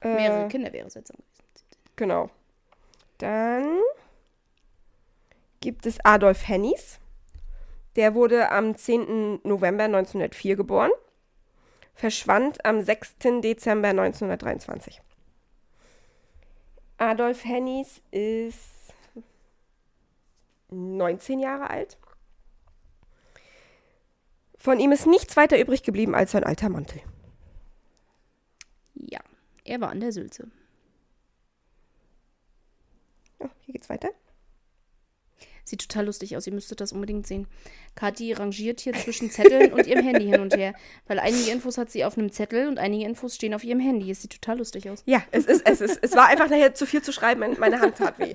[0.00, 1.84] Äh, Mehrere Kinder wäre seltsam gewesen.
[1.94, 2.30] Genau.
[3.18, 3.78] Dann
[5.60, 6.98] gibt es Adolf Hennies.
[7.96, 9.40] Der wurde am 10.
[9.44, 10.90] November 1904 geboren.
[11.94, 13.16] Verschwand am 6.
[13.42, 15.02] Dezember 1923.
[16.98, 18.94] Adolf Hennies ist
[20.70, 21.98] 19 Jahre alt.
[24.56, 27.02] Von ihm ist nichts weiter übrig geblieben als sein alter Mantel.
[28.94, 29.20] Ja,
[29.64, 30.48] er war an der Sülze.
[33.40, 34.10] Ja, hier geht's weiter.
[35.64, 37.46] Sieht total lustig aus, ihr müsstet das unbedingt sehen.
[37.94, 40.74] Kathi rangiert hier zwischen Zetteln und ihrem Handy hin und her.
[41.06, 44.10] Weil einige Infos hat sie auf einem Zettel und einige Infos stehen auf ihrem Handy.
[44.10, 45.02] Es sieht total lustig aus.
[45.06, 47.44] Ja, es ist, es ist, es war einfach nachher zu viel zu schreiben.
[47.58, 48.34] Meine Hand tat weh.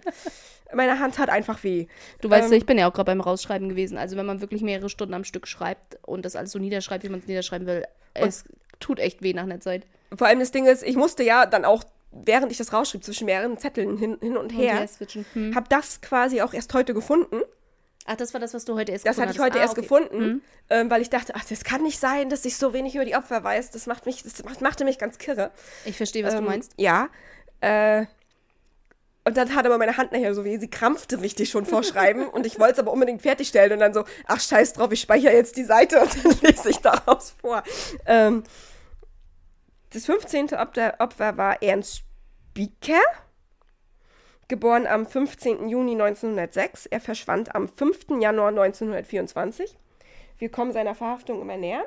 [0.74, 1.88] Meine Hand hat einfach weh.
[2.22, 3.98] Du weißt Ähm, ja, ich bin ja auch gerade beim Rausschreiben gewesen.
[3.98, 7.10] Also wenn man wirklich mehrere Stunden am Stück schreibt und das alles so niederschreibt, wie
[7.10, 8.46] man es niederschreiben will, es
[8.80, 9.86] tut echt weh nach einer Zeit.
[10.16, 11.84] Vor allem das Ding ist, ich musste ja dann auch,
[12.26, 15.26] während ich das rausschrieb, zwischen mehreren Zetteln hin, hin und her, switchen.
[15.34, 15.56] Hm.
[15.56, 17.42] habe das quasi auch erst heute gefunden.
[18.06, 19.78] Ach, das war das, was du heute erst Das hatte ich heute hattest.
[19.78, 20.08] erst Ah, okay.
[20.10, 23.04] gefunden, ähm, weil ich dachte, ach, das kann nicht sein, dass ich so wenig über
[23.04, 23.72] die Opfer weiß.
[23.72, 25.52] Das macht mich, das macht, machte mich ganz kirre.
[25.84, 26.72] Ich verstehe, was ähm, du meinst.
[26.78, 27.10] Ja.
[27.60, 28.06] Äh,
[29.26, 32.28] und dann hat aber meine Hand nachher so weh, sie krampfte richtig schon vor Schreiben
[32.32, 35.34] und ich wollte es aber unbedingt fertigstellen und dann so, ach scheiß drauf, ich speichere
[35.34, 37.62] jetzt die Seite und dann lese ich daraus vor.
[38.06, 38.44] Ähm,
[39.90, 40.54] das 15.
[40.54, 42.04] Opfer, Opfer war Ernst
[42.58, 43.04] Spieker,
[44.48, 45.70] geboren am 15.
[45.70, 46.88] Juni 1906.
[46.88, 48.20] Er verschwand am 5.
[48.20, 49.78] Januar 1924.
[50.40, 51.86] Wir kommen seiner Verhaftung immer näher.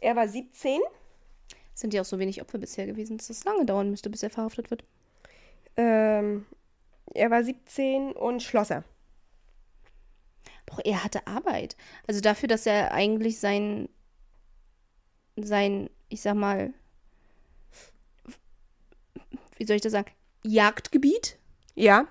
[0.00, 0.80] Er war 17.
[1.74, 4.30] Sind ja auch so wenig Opfer bisher gewesen, dass es lange dauern müsste, bis er
[4.30, 4.84] verhaftet wird.
[5.76, 6.46] Ähm,
[7.12, 8.84] er war 17 und Schlosser.
[10.64, 11.76] Doch, er hatte Arbeit.
[12.06, 13.90] Also dafür, dass er eigentlich sein,
[15.36, 16.72] sein, ich sag mal,
[19.56, 20.10] wie soll ich das sagen,
[20.42, 21.38] Jagdgebiet,
[21.74, 22.06] Ja,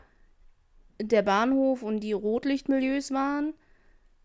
[0.99, 3.53] der Bahnhof und die Rotlichtmilieus waren,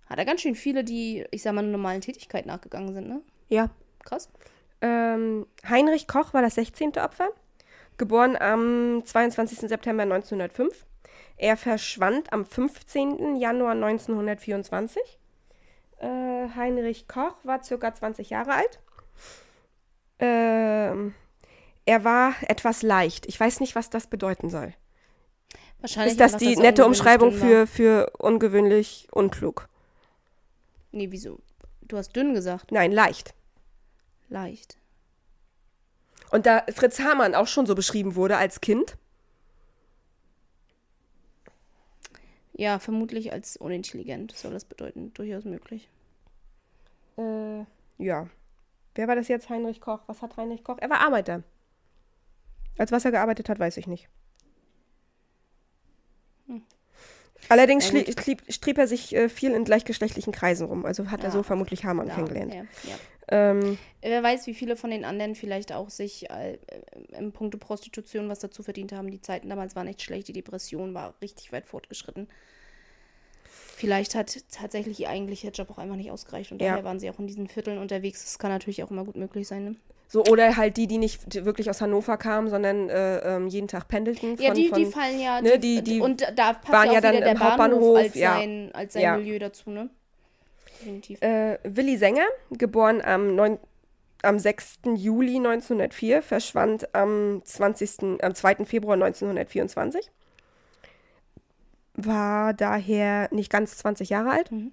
[0.07, 3.23] hat er ganz schön viele, die, ich sag mal, einer normalen Tätigkeit nachgegangen sind, ne?
[3.49, 3.71] ja.
[4.05, 4.31] Krass.
[4.81, 6.97] Ähm, Heinrich Koch war das 16.
[6.99, 7.29] Opfer,
[7.99, 9.69] geboren am 22.
[9.69, 10.87] September 1905.
[11.37, 13.37] Er verschwand am 15.
[13.37, 15.03] Januar 1924.
[15.99, 16.07] Äh,
[16.57, 18.81] Heinrich Koch war circa 20 Jahre alt.
[20.21, 21.15] Ähm,
[21.89, 23.25] er war etwas leicht.
[23.27, 24.75] Ich weiß nicht, was das bedeuten soll.
[25.81, 29.71] Wahrscheinlich Ist das die dass er nette Umschreibung für, für ungewöhnlich unklug?
[30.93, 31.39] Nee, wieso?
[31.81, 32.73] Du hast dünn gesagt.
[32.73, 33.33] Nein, leicht.
[34.29, 34.77] Leicht.
[36.31, 38.99] Und da Fritz Hamann auch schon so beschrieben wurde als Kind,
[42.53, 45.15] Ja, vermutlich als unintelligent soll das bedeuten.
[45.15, 45.89] Durchaus möglich.
[47.17, 47.61] Äh,
[47.99, 48.29] ja.
[48.97, 49.49] Wer war das jetzt?
[49.49, 50.01] Heinrich Koch.
[50.09, 50.79] Was hat Heinrich Koch?
[50.81, 51.45] Er war Arbeiter.
[52.79, 54.09] Als was er gearbeitet hat, weiß ich nicht.
[57.49, 57.97] Allerdings Hm.
[57.97, 60.85] Ja, schlie- trieb, strieb er sich äh, viel in gleichgeschlechtlichen Kreisen rum.
[60.85, 61.31] Also hat er Ja.
[61.31, 62.53] so vermutlich Hamann Ja, kennengelernt.
[62.53, 62.97] ja, ja.
[63.31, 66.59] Ähm, Wer weiß, wie viele von den anderen vielleicht auch sich äh,
[67.17, 69.11] im Punkto Prostitution was dazu verdient haben.
[69.11, 70.29] Die Zeiten damals waren echt schlecht.
[70.29, 72.29] Die Depression war richtig weit fortgeschritten.
[73.77, 76.71] Vielleicht hat tatsächlich ihr eigentlicher Job auch einfach nicht ausgereicht und Ja.
[76.71, 78.25] daher waren sie auch in diesen Vierteln unterwegs.
[78.25, 79.65] Das kann natürlich auch immer gut möglich sein.
[79.65, 79.77] Ne?
[80.11, 83.89] So, oder halt die, die nicht wirklich aus Hannover kamen, sondern äh, ähm, jeden Tag
[83.89, 84.37] pendelten.
[84.39, 85.41] Ja, von- die, von, die fallen ja.
[85.43, 87.97] ne, die- die und da passt waren ja auch ja dann der im Bahnhof Hauptbahnhof,
[87.99, 88.35] als ja.
[88.37, 89.17] sein, als sein Ja.
[89.19, 89.91] Milieu dazu, ne?
[90.81, 91.21] Definitiv.
[91.23, 93.59] Äh, Willi Sänger, geboren am, 9,
[94.23, 94.79] am 6.
[94.97, 98.65] Juli 1904, verschwand am, 20., am 2.
[98.65, 100.11] Februar 1924.
[101.95, 104.53] War daher nicht ganz 20 Jahre alt.
[104.53, 104.73] Mhm.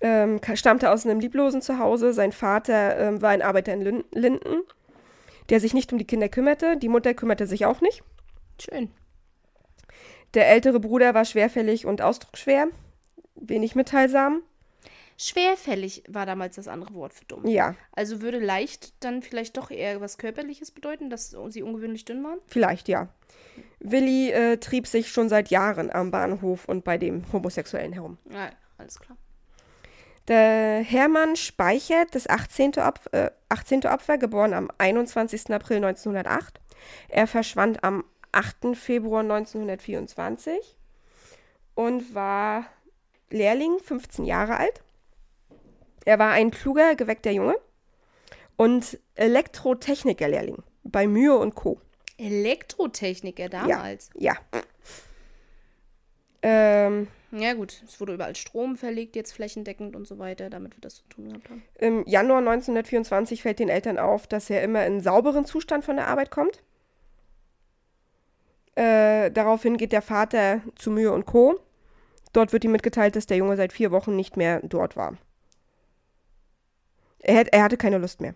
[0.00, 2.12] Ähm, stammte aus einem lieblosen Zuhause.
[2.12, 4.62] Sein Vater ähm, war ein Arbeiter in Lin Linden,
[5.48, 6.76] der sich nicht um die Kinder kümmerte.
[6.76, 8.02] Die Mutter kümmerte sich auch nicht.
[8.60, 8.90] Schön.
[10.34, 12.68] Der ältere Bruder war schwerfällig und ausdrucksschwer,
[13.36, 14.42] wenig mitteilsam.
[15.18, 17.46] Schwerfällig war damals das andere Wort für dumm.
[17.46, 22.22] Ja, Also würde leicht dann vielleicht doch eher was Körperliches bedeuten, dass sie ungewöhnlich dünn
[22.22, 22.38] waren?
[22.48, 23.08] Vielleicht, ja.
[23.80, 28.18] Willi äh, trieb sich schon seit Jahren am Bahnhof und bei dem Homosexuellen herum.
[28.30, 29.16] Ja, alles klar.
[30.28, 32.78] Der Hermann Speichert, das 18.
[32.78, 33.86] Opf äh, 18.
[33.86, 35.50] Opfer, geboren am 21.
[35.52, 36.60] April 1908.
[37.08, 38.76] Er verschwand am 8.
[38.76, 40.76] Februar 1924
[41.74, 42.66] und war
[43.30, 44.82] Lehrling, 15 Jahre alt.
[46.04, 47.56] Er war ein kluger, geweckter Junge
[48.56, 51.80] und Elektrotechniker-Lehrling bei Mühe und Co.
[52.18, 54.10] Elektrotechniker damals.
[54.14, 54.34] Ja.
[56.42, 57.54] Ähm, Ja.
[57.54, 61.02] gut, es wurde überall Strom verlegt, jetzt flächendeckend und so weiter, damit wir das zu
[61.08, 61.62] tun gehabt haben.
[61.78, 66.06] Im Januar 1924 fällt den Eltern auf, dass er immer in sauberen Zustand von der
[66.08, 66.62] Arbeit kommt.
[68.74, 71.58] Äh, daraufhin geht der Vater zu Mühe und Co.
[72.32, 75.16] Dort wird ihm mitgeteilt, dass der Junge seit vier Wochen nicht mehr dort war.
[77.20, 78.34] Er, hätt, er hatte keine Lust mehr.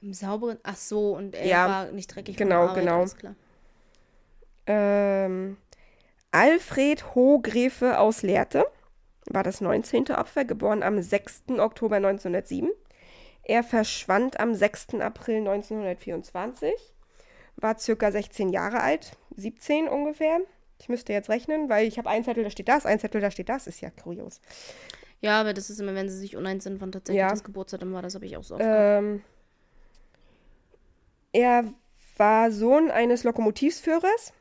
[0.00, 3.34] Im sauberen, ach so, und er Ja, war nicht dreckig genau, Arbeit, genau.
[4.66, 5.56] Ähm,
[6.34, 8.66] Alfred Hohgräfe aus Lehrte,
[9.30, 10.10] war das 19.
[10.10, 11.44] Opfer, geboren am 6.
[11.58, 12.72] Oktober 1907.
[13.44, 14.94] Er verschwand am 6.
[14.94, 16.72] April 1924,
[17.54, 20.40] war circa 16 Jahre alt, 17 ungefähr.
[20.80, 23.30] Ich müsste jetzt rechnen, weil ich habe ein Zettel, da steht das, ein Zettel, da
[23.30, 24.40] steht das, ist ja kurios.
[25.20, 27.30] Ja, aber das ist immer, wenn sie sich uneins sind, wann tatsächlich Ja.
[27.30, 28.02] das Geburtsdatum war.
[28.02, 28.64] Das habe ich auch so oft.
[28.66, 29.22] Ähm,
[31.30, 31.72] er
[32.16, 34.32] war Sohn eines Lokomotivführers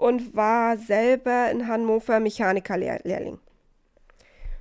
[0.00, 3.38] und war selber in Hannover Mechanikerlehrling.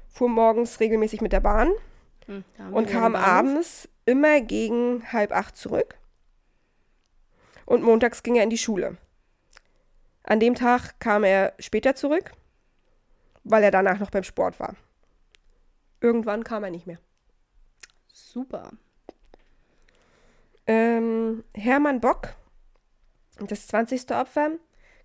[0.09, 1.71] Fuhr morgens regelmäßig mit der Bahn
[2.25, 5.97] Hm, und kam abends immer gegen halb acht zurück.
[7.65, 8.97] Und montags ging er in die Schule.
[10.23, 12.31] An dem Tag kam er später zurück,
[13.45, 14.75] weil er danach noch beim Sport war.
[16.01, 16.99] Irgendwann kam er nicht mehr.
[18.11, 18.71] Super.
[20.67, 22.35] Ähm, Hermann Bock,
[23.39, 24.11] das 20.
[24.11, 24.51] Opfer,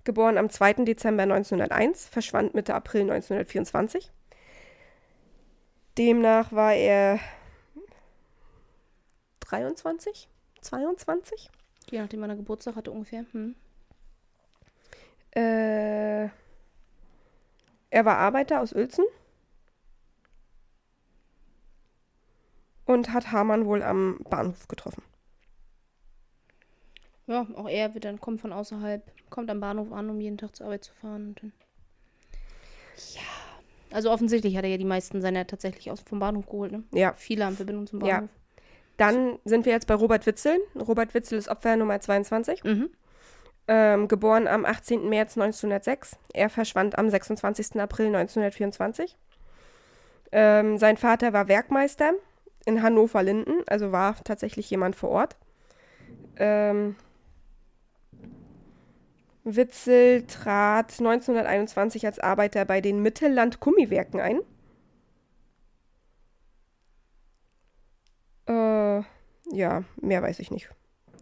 [0.04, 0.84] geboren am 2.
[0.84, 4.10] Dezember 1901, verschwand Mitte April 1924.
[5.96, 7.20] Demnach war er
[9.40, 10.28] 23,
[10.60, 11.50] 22.
[11.90, 13.24] Je nachdem, wann er Geburtstag hatte ungefähr.
[13.32, 13.54] Hm.
[15.30, 16.24] Äh,
[17.90, 19.04] er war Arbeiter aus Uelzen
[22.86, 25.02] und hat Hamann wohl am Bahnhof getroffen.
[27.26, 30.54] Ja, auch er wird dann kommt von außerhalb, kommt am Bahnhof an, um jeden Tag
[30.54, 31.28] zur Arbeit zu fahren.
[31.28, 31.52] Und dann
[33.14, 33.20] ja.
[33.90, 36.82] Also offensichtlich hat er ja die meisten seiner tatsächlich aus vom Bahnhof geholt, ne?
[36.92, 38.16] Ja, Viele haben Verbindung zum Ja.
[38.16, 38.30] Bahnhof.
[38.96, 40.58] dann sind wir jetzt bei Robert Witzel.
[40.74, 42.62] Robert Witzel ist Opfer Nummer 22.
[42.64, 42.90] Mhm.
[43.66, 45.08] Ähm, geboren am 18.
[45.08, 46.16] März 1906.
[46.34, 47.80] Er verschwand am 26.
[47.80, 49.16] April 1924.
[50.32, 52.12] Ähm, sein Vater war Werkmeister
[52.66, 55.36] in Hannover-Linden, also war tatsächlich jemand vor Ort.
[56.36, 56.96] Ähm,
[59.44, 64.40] Witzel trat 1921 als Arbeiter bei den Mittelland-Gummiwerken ein.
[68.46, 69.04] Äh,
[69.54, 70.70] ja, mehr weiß ich nicht.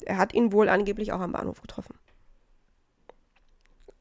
[0.04, 1.94] Er hat ihn wohl angeblich auch am Bahnhof getroffen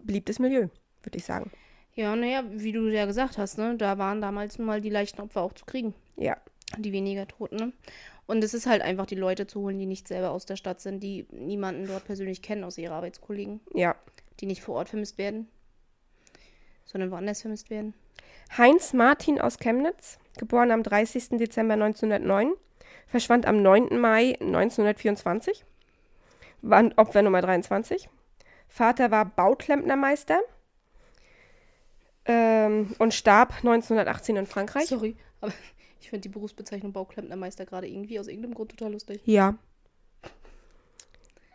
[0.04, 0.68] beliebtes Milieu,
[1.04, 1.52] würde ich sagen.
[1.94, 3.76] Ja, naja, wie du ja gesagt hast, ne?
[3.78, 5.94] Da waren damals nun mal die leichten Opfer auch zu kriegen.
[6.16, 6.38] Ja,
[6.78, 7.74] Die weniger Toten, ne?
[8.28, 10.80] Und es ist halt einfach, die Leute zu holen, die nicht selber aus der Stadt
[10.80, 13.96] sind, die niemanden dort persönlich kennen, außer ihre Arbeitskollegen, ja.
[14.40, 15.48] die nicht vor Ort vermisst werden,
[16.86, 17.94] sondern woanders vermisst werden.
[18.58, 21.30] Heinz Martin aus Chemnitz, geboren am 30.
[21.38, 22.54] Dezember 1909,
[23.08, 24.00] verschwand am 9.
[24.00, 25.66] Mai 1924,
[26.62, 28.10] war Opfer Nummer 23.
[28.68, 30.40] Vater war Bauklempnermeister
[32.26, 34.88] ähm, und starb 1918 in Frankreich.
[34.88, 35.54] Sorry, aber
[36.02, 39.22] ich finde die Berufsbezeichnung Bauklempnermeister gerade irgendwie aus irgendeinem Grund total lustig.
[39.26, 39.58] Ja.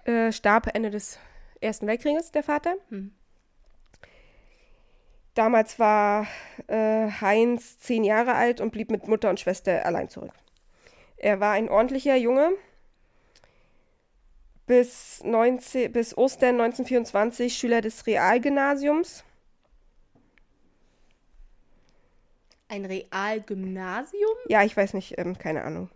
[0.05, 1.19] Äh, starb Ende des
[1.61, 2.77] Ersten Weltkrieges, der Vater.
[2.91, 3.13] Hm.
[5.35, 6.27] Damals war
[6.69, 10.33] äh, Heinz zehn Jahre alt und blieb mit Mutter und Schwester allein zurück.
[11.17, 12.53] Er war ein ordentlicher Junge.
[14.67, 19.25] Bis, 19, bis Ostern 1924 Schüler des Realgymnasiums.
[22.69, 24.35] Ein Realgymnasium?
[24.49, 25.89] Ja, ich weiß nicht, ähm, keine Ahnung.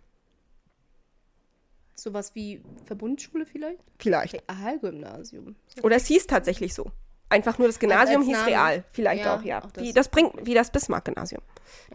[1.95, 3.79] Sowas wie Verbundschule vielleicht?
[3.99, 4.41] Vielleicht.
[4.49, 5.55] Realgymnasium.
[5.83, 6.91] Oder es hieß tatsächlich so.
[7.29, 8.47] Einfach nur das Gymnasium hieß Name?
[8.47, 8.83] Real.
[8.91, 9.63] Vielleicht Ja, auch, ja.
[9.63, 9.83] auch das.
[9.83, 11.41] Wie das bringt, wie das Bismarck-Gymnasium.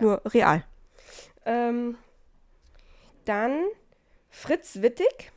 [0.00, 0.64] Nur Real.
[1.44, 1.98] Ähm,
[3.24, 3.64] dann
[4.30, 5.32] Fritz Wittig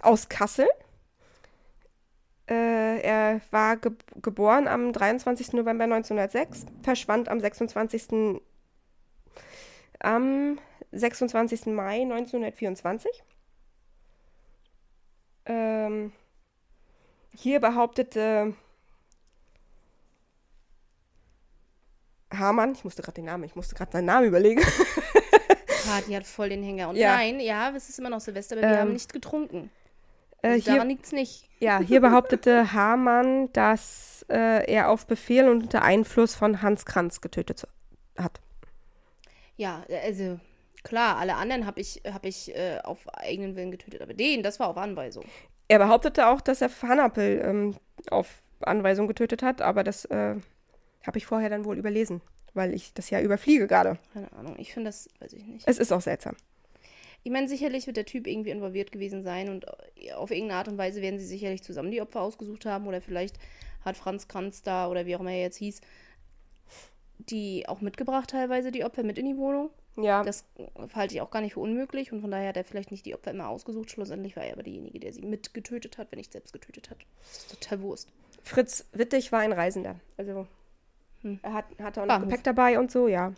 [0.00, 0.68] aus Kassel.
[2.50, 5.52] Äh, er war ge geboren am 23.
[5.52, 8.40] November 1906, verschwand am 26.
[10.00, 10.58] am
[10.90, 11.66] 26.
[11.66, 13.22] Mai 1924.
[15.46, 16.12] Ähm,
[17.32, 18.54] hier behauptete
[22.32, 24.62] Hamann, ich musste gerade den Namen, ich musste gerade seinen Namen überlegen.
[25.88, 26.90] Ah, die hat voll den Hänger.
[26.90, 27.16] Und Ja.
[27.16, 29.70] nein, ja, es ist immer noch Silvester, aber wir Ähm, haben nicht getrunken.
[30.42, 31.48] Äh, Also hier, daran liegt es nicht.
[31.60, 37.20] ja, hier behauptete Hamann, dass äh, er auf Befehl und unter Einfluss von Hans Kranz
[37.20, 37.66] getötet
[38.18, 38.40] hat.
[39.56, 40.40] Ja, also
[40.82, 44.58] klar, alle anderen habe ich, hab ich äh, auf eigenen Willen getötet, aber den, das
[44.60, 45.24] war auf Anweisung.
[45.68, 47.76] Er behauptete auch, dass er Hannapel ähm,
[48.10, 50.36] auf Anweisung getötet hat, aber das äh,
[51.06, 52.20] habe ich vorher dann wohl überlesen,
[52.54, 53.98] weil ich das ja überfliege gerade.
[54.12, 55.68] Keine Ahnung, ich finde das, weiß ich nicht.
[55.68, 56.36] Es ist auch seltsam.
[57.22, 59.66] Ich meine, sicherlich wird der Typ irgendwie involviert gewesen sein und
[59.96, 63.00] äh, auf irgendeine Art und Weise werden sie sicherlich zusammen die Opfer ausgesucht haben oder
[63.00, 63.38] vielleicht
[63.84, 65.80] hat Franz Kranz da oder wie auch immer er jetzt hieß,
[67.18, 69.70] die auch mitgebracht teilweise, die Opfer mit in die Wohnung.
[69.96, 70.44] Ja, Das
[70.94, 73.14] halte ich auch gar nicht für unmöglich und von daher hat er vielleicht nicht die
[73.14, 73.90] Opfer immer ausgesucht.
[73.90, 76.98] Schlussendlich war er aber derjenige, der sie mitgetötet hat, wenn nicht selbst getötet hat.
[77.20, 78.08] Das ist total Wurst.
[78.42, 79.96] Fritz Wittig war ein Reisender.
[80.16, 80.46] Also
[81.42, 82.28] Er hat, hatte auch noch Bahnhof.
[82.30, 83.34] Gepäck dabei und so, ja.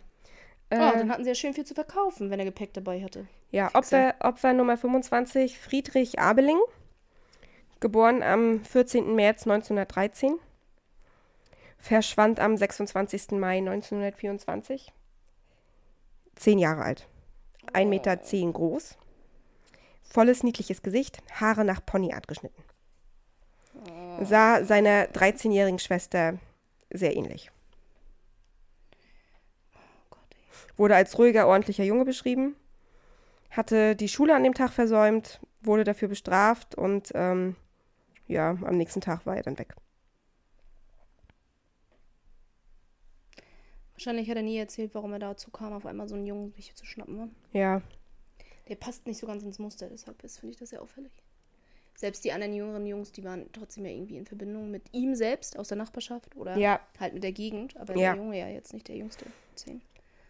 [0.73, 3.27] Oh, Äh, dann hatten sie ja schön viel zu verkaufen, wenn er Gepäck dabei hatte.
[3.51, 6.59] Ja, Opfer, Opfer Nummer 25, Friedrich Abeling,
[7.79, 9.13] geboren am 14.
[9.13, 10.39] März 1913,
[11.77, 13.31] verschwand am 26.
[13.31, 14.91] Mai 1924,
[16.35, 17.07] zehn Jahre alt,
[17.73, 18.97] 1,10 Meter zehn groß,
[20.01, 22.63] volles niedliches Gesicht, Haare nach Ponyart geschnitten.
[24.21, 26.39] Sah seiner 13-jährigen Schwester
[26.91, 27.51] sehr ähnlich.
[30.09, 30.62] Gott, ey.
[30.77, 32.55] Wurde als ruhiger, ordentlicher Junge beschrieben,
[33.51, 37.55] hatte die Schule an dem Tag versäumt, wurde dafür bestraft und ähm,
[38.27, 39.75] ja, am nächsten Tag war er dann weg.
[43.93, 46.73] Wahrscheinlich hat er nie erzählt, warum er dazu kam, auf einmal so einen Jungen sich
[46.75, 47.15] zu schnappen.
[47.15, 47.29] Ne?
[47.51, 47.81] Ja,
[48.67, 51.11] Der passt nicht so ganz ins Muster, deshalb finde ich das sehr auffällig.
[51.95, 55.57] Selbst die anderen jüngeren Jungs, die waren trotzdem ja irgendwie in Verbindung mit ihm selbst
[55.59, 56.79] aus der Nachbarschaft oder Ja.
[56.99, 57.77] halt mit der Gegend.
[57.77, 58.13] Aber Ja.
[58.13, 59.25] der Junge ja jetzt nicht der jüngste.
[59.55, 59.81] Zehn.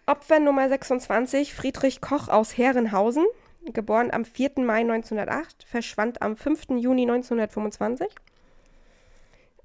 [0.05, 3.25] Opfer Nummer 26, Friedrich Koch aus Herrenhausen,
[3.65, 4.51] geboren am 4.
[4.57, 6.71] Mai 1908, verschwand am 5.
[6.71, 8.07] Juni 1925.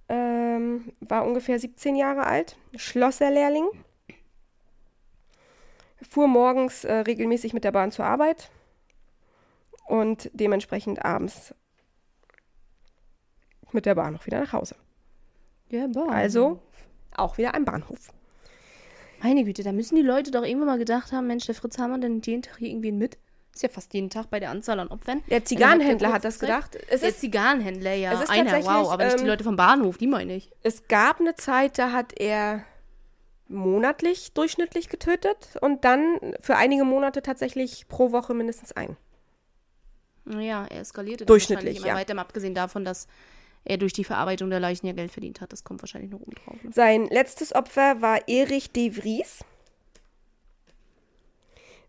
[0.08, 3.66] Ähm, war ungefähr 17 Jahre alt, Schlosserlehrling.
[6.08, 8.50] Fuhr morgens äh, regelmäßig mit der Bahn zur Arbeit
[9.88, 11.52] und dementsprechend abends
[13.72, 14.76] mit der Bahn auch wieder nach Hause.
[15.68, 15.88] Ja.
[16.08, 16.62] Also
[17.16, 18.12] auch wieder ein Bahnhof.
[19.22, 22.00] Meine Güte, da müssen die Leute doch irgendwann mal gedacht haben, Mensch, der Fritz Hamann,
[22.00, 23.18] dann jeden Tag hier irgendwen mit.
[23.54, 25.22] Ist ja fast jeden Tag bei der Anzahl an Opfern.
[25.28, 26.78] Der Zigarrenhändler hat das gedacht.
[26.90, 28.12] Es der ist Zigarrenhändler, ja.
[28.12, 28.92] es ist Einer, wow.
[28.92, 30.52] Aber nicht die ähm, Leute vom Bahnhof, die meine ich.
[30.62, 32.64] Es gab eine Zeit, da hat er
[33.48, 38.96] monatlich durchschnittlich getötet und dann für einige Monate tatsächlich pro Woche mindestens einen.
[40.26, 41.94] Ja, er eskalierte dann Durchschnittlich, ja.
[41.94, 43.08] weiter, mal abgesehen davon, dass
[43.68, 45.52] er durch die Verarbeitung der Leichen ja Geld verdient hat.
[45.52, 46.56] Das kommt wahrscheinlich noch oben drauf.
[46.62, 46.70] Ne?
[46.72, 49.44] Sein letztes Opfer war Erich de Vries,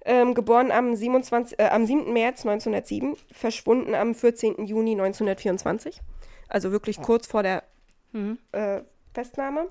[0.05, 2.11] ähm, geboren am, 27, äh, am 7.
[2.13, 4.65] März 1907, verschwunden am 14.
[4.65, 6.01] Juni 1924,
[6.47, 7.63] also wirklich kurz vor der
[8.11, 8.39] Mhm.
[8.53, 8.81] äh,
[9.13, 9.69] Festnahme.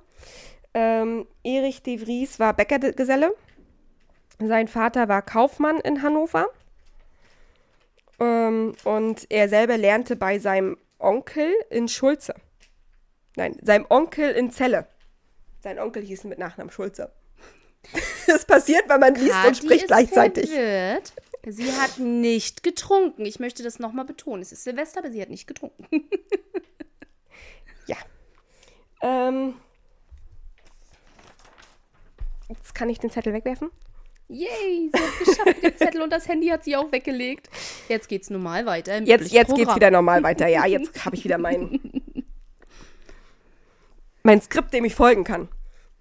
[0.74, 3.34] Ähm, Erich de Vries war Bäckergeselle.
[4.38, 6.46] Sein Vater war Kaufmann in Hannover.
[8.20, 12.34] Ähm, und er selber lernte bei seinem Onkel in Schulze.
[13.36, 14.86] Nein, seinem Onkel in Celle.
[15.60, 17.12] Sein Onkel hieß mit Nachnamen Schulze.
[18.26, 20.50] Das passiert, wenn man liest und Kati spricht gleichzeitig.
[20.50, 21.14] Verwirrt.
[21.46, 23.24] Sie hat nicht getrunken.
[23.24, 24.42] Ich möchte das nochmal betonen.
[24.42, 26.10] Es ist Silvester, aber sie hat nicht getrunken.
[27.86, 27.96] Ja.
[29.00, 29.54] Ähm,
[32.50, 33.70] jetzt kann ich den Zettel wegwerfen.
[34.28, 35.62] Yay, sie hat es geschafft.
[35.62, 37.48] Den Zettel und das Handy hat sie auch weggelegt.
[37.88, 38.96] Jetzt geht's normal weiter.
[38.96, 39.76] im Jetzt, jetzt geht's Programm.
[39.76, 40.46] wieder normal weiter.
[40.48, 41.80] Ja, jetzt habe ich wieder mein,
[44.22, 45.48] mein Skript, dem ich folgen kann.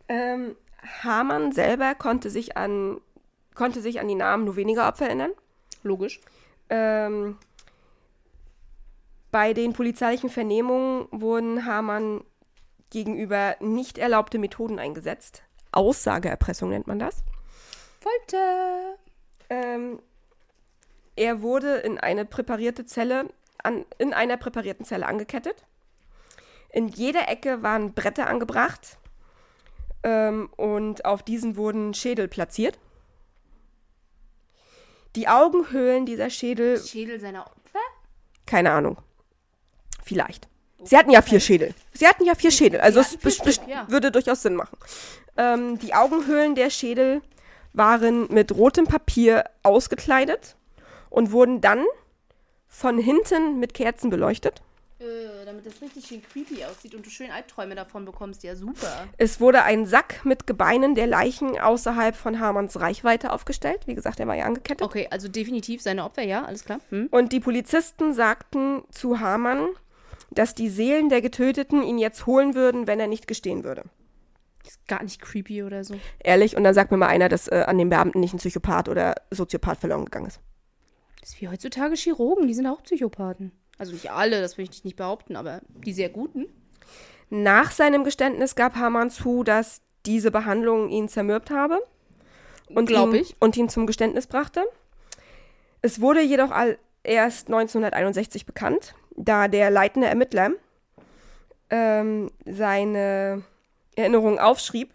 [0.09, 0.55] Ähm,
[1.03, 2.99] Hamann selber konnte sich an
[3.57, 5.31] konnte sich an die Namen nur weniger Opfer erinnern.
[5.83, 6.21] Logisch.
[6.69, 7.37] Ähm,
[9.31, 12.23] bei den polizeilichen Vernehmungen wurden Hamann
[12.91, 15.43] gegenüber nicht erlaubte Methoden eingesetzt.
[15.71, 17.23] Aussageerpressung nennt man das.
[17.99, 18.97] Folter.
[19.49, 19.99] Ähm,
[21.15, 23.27] er wurde in eine präparierte Zelle,
[23.63, 25.63] an, in einer präparierten Zelle angekettet.
[26.69, 28.97] In jeder Ecke waren Bretter angebracht
[30.03, 32.77] ähm, und auf diesen wurden Schädel platziert.
[35.15, 37.79] Die Augenhöhlen dieser Schädel, Schädel seiner Opfer?
[38.45, 38.97] keine Ahnung,
[40.03, 40.47] vielleicht.
[40.83, 41.73] Sie hatten ja vier Schädel.
[41.93, 43.89] Sie hatten ja vier Schädel, also es Stück, ja.
[43.89, 44.77] würde durchaus Sinn machen.
[45.35, 47.21] Ähm, die Augenhöhlen der Schädel
[47.73, 50.55] waren mit rotem Papier ausgekleidet
[51.09, 51.85] und wurden dann
[52.67, 54.61] von hinten mit Kerzen beleuchtet.
[54.99, 58.43] Äh, damit das richtig schön creepy aussieht und du schön Albträume davon bekommst.
[58.43, 59.07] Ja, super.
[59.17, 63.81] Es wurde ein Sack mit Gebeinen der Leichen außerhalb von Hamanns Reichweite aufgestellt.
[63.85, 64.81] Wie gesagt, er war ja angekettet.
[64.81, 66.79] Okay, also definitiv seine Opfer, ja, alles klar.
[66.89, 67.09] Hm?
[67.11, 69.67] Und die Polizisten sagten zu Hamann,
[70.31, 73.83] dass die Seelen der Getöteten ihn jetzt holen würden, wenn er nicht gestehen würde.
[74.67, 75.95] Ist gar nicht creepy oder so.
[76.19, 78.89] Ehrlich, und dann sagt mir mal einer, dass äh, an den Beamten nicht ein Psychopath
[78.89, 80.39] oder Soziopath verloren gegangen ist.
[81.21, 83.51] Das ist wie heutzutage Chirurgen, die sind auch Psychopathen.
[83.77, 86.47] Also nicht alle, das möchte ich nicht behaupten, aber die sehr guten.
[87.29, 91.79] Nach seinem Geständnis gab Hamann zu, dass diese Behandlung ihn zermürbt habe
[92.69, 93.35] und, ihn, ich.
[93.39, 94.63] und ihn zum Geständnis brachte.
[95.81, 100.51] Es wurde jedoch all, erst 1961 bekannt, da der leitende Ermittler
[101.69, 103.43] ähm, seine
[103.97, 104.93] Erinnerungen aufschrieb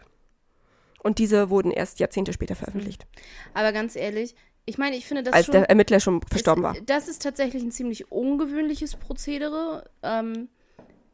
[1.03, 3.07] und diese wurden erst Jahrzehnte später veröffentlicht,
[3.55, 4.35] Aber ganz ehrlich,
[4.65, 5.53] ich meine, ich finde das als schon.
[5.55, 6.75] der Ermittler schon verstorben war.
[6.77, 10.49] ist, Das ist tatsächlich ein ziemlich ungewöhnliches Prozedere, ähm,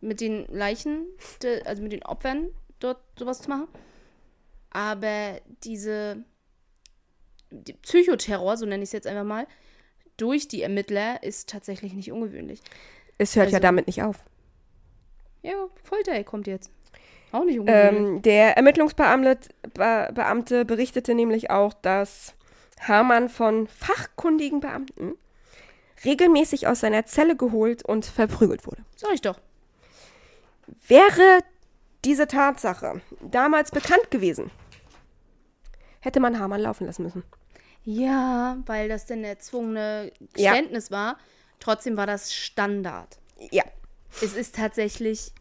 [0.00, 1.06] mit den Leichen,
[1.42, 2.48] de, also mit den Opfern
[2.78, 3.66] dort sowas zu machen.
[4.70, 6.22] Aber diese
[7.50, 9.46] die Psychoterror, so nenne ich es jetzt einfach mal,
[10.18, 12.60] durch die Ermittler ist tatsächlich nicht ungewöhnlich.
[13.16, 14.22] Es hört ja Also- damit nicht auf.
[15.42, 16.70] Ja, Folter kommt jetzt.
[17.32, 17.60] Auch nicht.
[17.66, 19.38] Ähm, der Ermittlungsbeamte
[19.74, 22.34] Be Beamte berichtete nämlich auch, dass
[22.80, 25.14] Hamann von fachkundigen Beamten
[26.04, 28.82] regelmäßig aus seiner Zelle geholt und verprügelt wurde.
[28.96, 29.38] Sag ich doch.
[30.86, 31.40] Wäre
[32.04, 34.50] diese Tatsache damals bekannt gewesen,
[36.00, 37.24] hätte man Hamann laufen lassen müssen.
[37.84, 40.52] Ja, weil das denn erzwungene Ja.
[40.52, 41.18] Geständnis war.
[41.58, 43.18] Trotzdem war das Standard.
[43.50, 43.64] Ja,
[44.22, 45.32] Es ist tatsächlich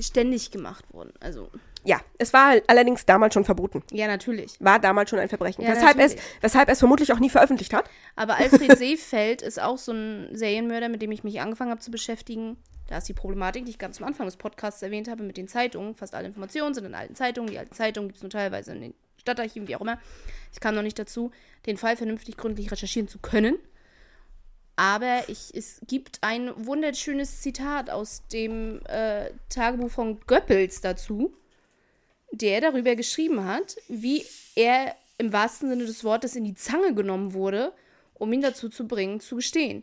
[0.00, 1.12] ständig gemacht worden.
[1.20, 1.50] Also,
[1.84, 2.00] ja.
[2.18, 3.82] Es war allerdings damals schon verboten.
[3.92, 4.54] ja, natürlich.
[4.58, 5.62] War damals schon ein Verbrechen.
[5.62, 6.42] Ja, weshalb, es, natürlich.
[6.42, 7.88] weshalb es vermutlich auch nie veröffentlicht hat.
[8.16, 11.90] Aber Alfred Seefeld ist auch so ein Serienmörder, mit dem ich mich angefangen habe zu
[11.90, 12.56] beschäftigen.
[12.88, 15.48] Da ist die Problematik, die ich ganz am Anfang des Podcasts erwähnt habe, mit den
[15.48, 15.94] Zeitungen.
[15.94, 17.50] Fast alle Informationen sind in alten Zeitungen.
[17.50, 19.98] Die alten Zeitungen gibt es nur teilweise in den Stadtarchiven, wie auch immer.
[20.52, 21.32] Ich kam noch nicht dazu,
[21.66, 23.58] den Fall vernünftig gründlich recherchieren zu können.
[24.76, 31.34] Aber ich, es gibt ein wunderschönes Zitat aus dem äh, Tagebuch von Goebbels dazu,
[32.30, 34.24] der darüber geschrieben hat, wie
[34.54, 37.72] er im wahrsten Sinne des Wortes in die Zange genommen wurde,
[38.14, 39.82] um ihn dazu zu bringen, zu gestehen.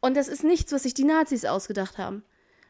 [0.00, 2.24] Und das ist nichts, was sich die Nazis ausgedacht haben.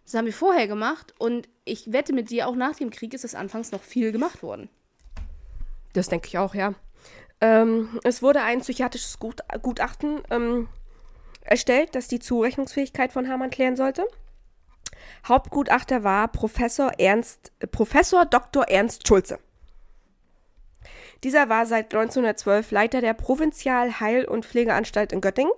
[0.05, 3.25] Das haben wir vorher gemacht und ich wette mit dir, auch nach dem Krieg ist
[3.25, 4.69] das anfangs noch viel gemacht worden.
[5.95, 6.75] Das denke ich auch, ja.
[7.41, 10.69] Ähm, es wurde ein psychiatrisches Gut Gutachten ähm,
[11.45, 14.07] erstellt, das die Zurechnungsfähigkeit von Hamann klären sollte.
[15.27, 18.65] Hauptgutachter war Professor Ernst, äh, Professor Dr.
[18.69, 19.39] Ernst Schulze.
[21.25, 25.53] Dieser war seit 1912 Leiter der Provinzial Heil- und Pflegeanstalt in Göttingen.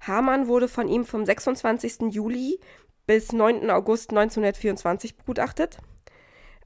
[0.00, 2.12] Hamann wurde von ihm vom 26.
[2.12, 2.60] Juli
[3.06, 3.70] bis 9.
[3.70, 5.78] August 1924 begutachtet.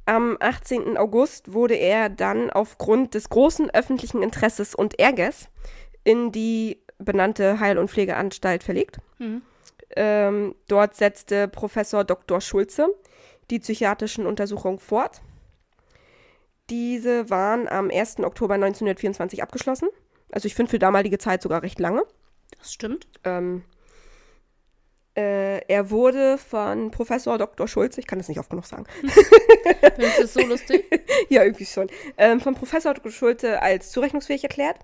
[0.06, 0.96] Am 18.
[0.96, 5.48] August wurde er dann aufgrund des großen öffentlichen Interesses und Ärgers
[6.02, 8.98] in die benannte Heil- und Pflegeanstalt verlegt.
[9.96, 12.40] Ähm, dort setzte Professor Dr.
[12.40, 12.88] Schulze
[13.50, 15.20] die psychiatrischen Untersuchungen fort.
[16.70, 18.20] Diese waren am 1.
[18.20, 19.88] Oktober 1924 abgeschlossen.
[20.30, 22.04] Also ich finde für damalige Zeit sogar recht lange.
[22.58, 23.08] Das stimmt.
[23.24, 23.64] Ähm,
[25.16, 27.66] äh, er wurde von Professor Dr.
[27.66, 30.84] Schulze, ich kann das nicht oft genug sagen, Findest du das so lustig?
[31.28, 33.10] ja, irgendwie schon, ähm, von Professor Dr.
[33.10, 34.78] Schulte als zurechnungsfähig erklärt.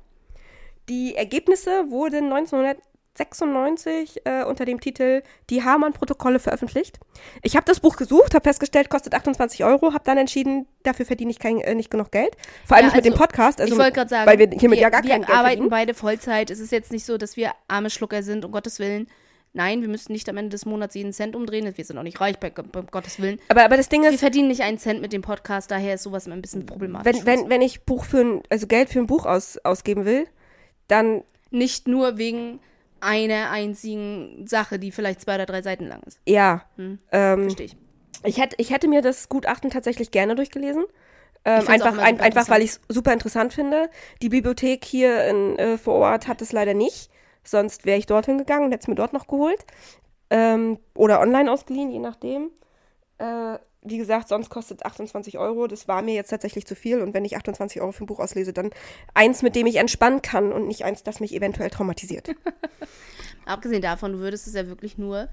[0.88, 7.00] Die Ergebnisse wurden 1996 äh, unter dem Titel Die Hamann-Protokolle veröffentlicht.
[7.42, 11.32] Ich habe das Buch gesucht, habe festgestellt, kostet 28 Euro, habe dann entschieden, dafür verdiene
[11.32, 12.36] ich kein, äh, nicht genug Geld.
[12.64, 14.48] Vor allem Ja, nicht mit dem also, Podcast, also ich wollte gerade sagen, weil wir
[14.56, 15.70] hiermit ja gar wir kein Geld arbeiten verdienen.
[15.70, 16.50] beide Vollzeit.
[16.50, 19.08] Es ist jetzt nicht so, dass wir arme Schlucker sind, um Gottes Willen.
[19.54, 21.72] Nein, wir müssen nicht am Ende des Monats jeden Cent umdrehen.
[21.74, 23.40] Wir sind auch nicht reich, bei, bei Gottes Willen.
[23.48, 26.02] Aber, aber das Ding Wir ist, verdienen nicht einen Cent mit dem Podcast, daher ist
[26.02, 27.24] sowas immer ein bisschen problematisch.
[27.24, 30.28] wenn, wenn, wenn ich Buch für ein, also Geld für ein Buch aus, ausgeben will,
[30.88, 32.60] dann nicht nur wegen
[33.00, 36.20] einer einzigen Sache, die vielleicht zwei oder drei Seiten lang ist.
[36.26, 36.64] ja.
[36.76, 36.98] Hm.
[37.12, 37.76] Ähm, Verstehe ich.
[38.24, 40.84] Ich hätte, ich hätte mir das Gutachten tatsächlich gerne durchgelesen.
[41.44, 43.88] Ähm, einfach, ein, einfach weil ich es super interessant finde.
[44.20, 47.10] Die Bibliothek hier in, äh, vor Ort hat es leider nicht.
[47.44, 49.64] Sonst wäre ich dorthin gegangen und hätte es mir dort noch geholt.
[50.30, 52.50] Ähm, oder online ausgeliehen, je nachdem.
[53.18, 55.66] Äh, wie gesagt, sonst kostet 28 Euro.
[55.66, 57.00] Das war mir jetzt tatsächlich zu viel.
[57.00, 58.70] Und wenn ich 28 Euro für ein Buch auslese, dann
[59.14, 62.30] eins, mit dem ich entspannen kann und nicht eins, das mich eventuell traumatisiert.
[63.46, 65.28] Abgesehen davon, du würdest es ja wirklich nur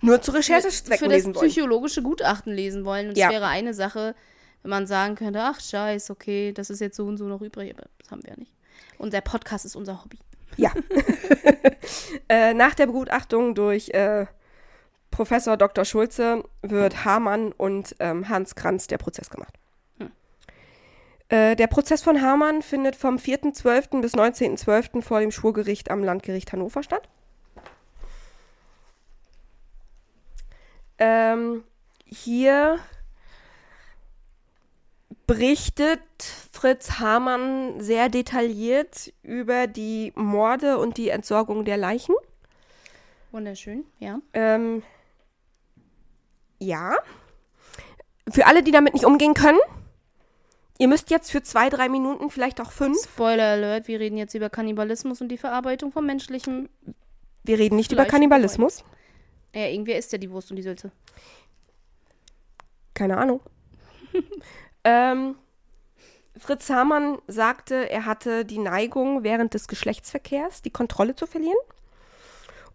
[0.00, 3.06] Nur zu für, Recherchezwecken für das lesen psychologische Gutachten lesen wollen.
[3.08, 3.30] Und es Ja.
[3.30, 4.14] wäre eine Sache,
[4.62, 7.74] wenn man sagen könnte, ach scheiß, okay, das ist jetzt so und so noch übrig,
[7.76, 8.52] aber das haben wir ja nicht.
[8.98, 10.18] Und der Podcast ist unser Hobby.
[10.56, 10.72] Ja.
[12.28, 14.26] äh, nach der Begutachtung durch äh,
[15.16, 15.86] Professor Dr.
[15.86, 19.54] Schulze wird Hamann und ähm, Hans Kranz der Prozess gemacht.
[21.30, 24.02] Äh, der Prozess von Hamann findet vom 4.12.
[24.02, 25.00] bis 19.12.
[25.00, 27.08] vor dem Schwurgericht am Landgericht Hannover statt.
[30.98, 31.64] Ähm,
[32.04, 32.78] hier
[35.26, 36.02] berichtet
[36.52, 42.14] Fritz Hamann sehr detailliert über die Morde und die Entsorgung der Leichen.
[43.32, 44.20] Wunderschön, ja.
[44.34, 44.82] Ähm,
[46.58, 46.96] ja.
[48.28, 49.58] Für alle, die damit nicht umgehen können,
[50.78, 54.34] ihr müsst jetzt für zwei, drei Minuten, vielleicht auch fünf, Spoiler Alert, wir reden jetzt
[54.34, 56.68] über Kannibalismus und die Verarbeitung von menschlichem.
[57.44, 58.84] wir reden nicht über Kannibalismus.
[59.54, 60.90] Ja, irgendwer isst ja die Wurst und die Sülze.
[62.94, 63.40] Keine Ahnung.
[64.84, 65.36] ähm,
[66.36, 71.56] Fritz Hamann sagte, er hatte die Neigung, während des Geschlechtsverkehrs die Kontrolle zu verlieren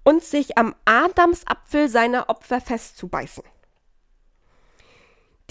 [0.03, 3.43] und sich am Adamsapfel seiner Opfer festzubeißen.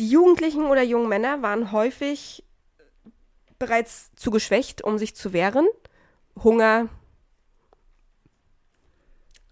[0.01, 2.43] Die Jugendlichen oder jungen Männer waren häufig
[3.59, 5.68] bereits zu geschwächt, um sich zu wehren.
[6.43, 6.89] Hunger,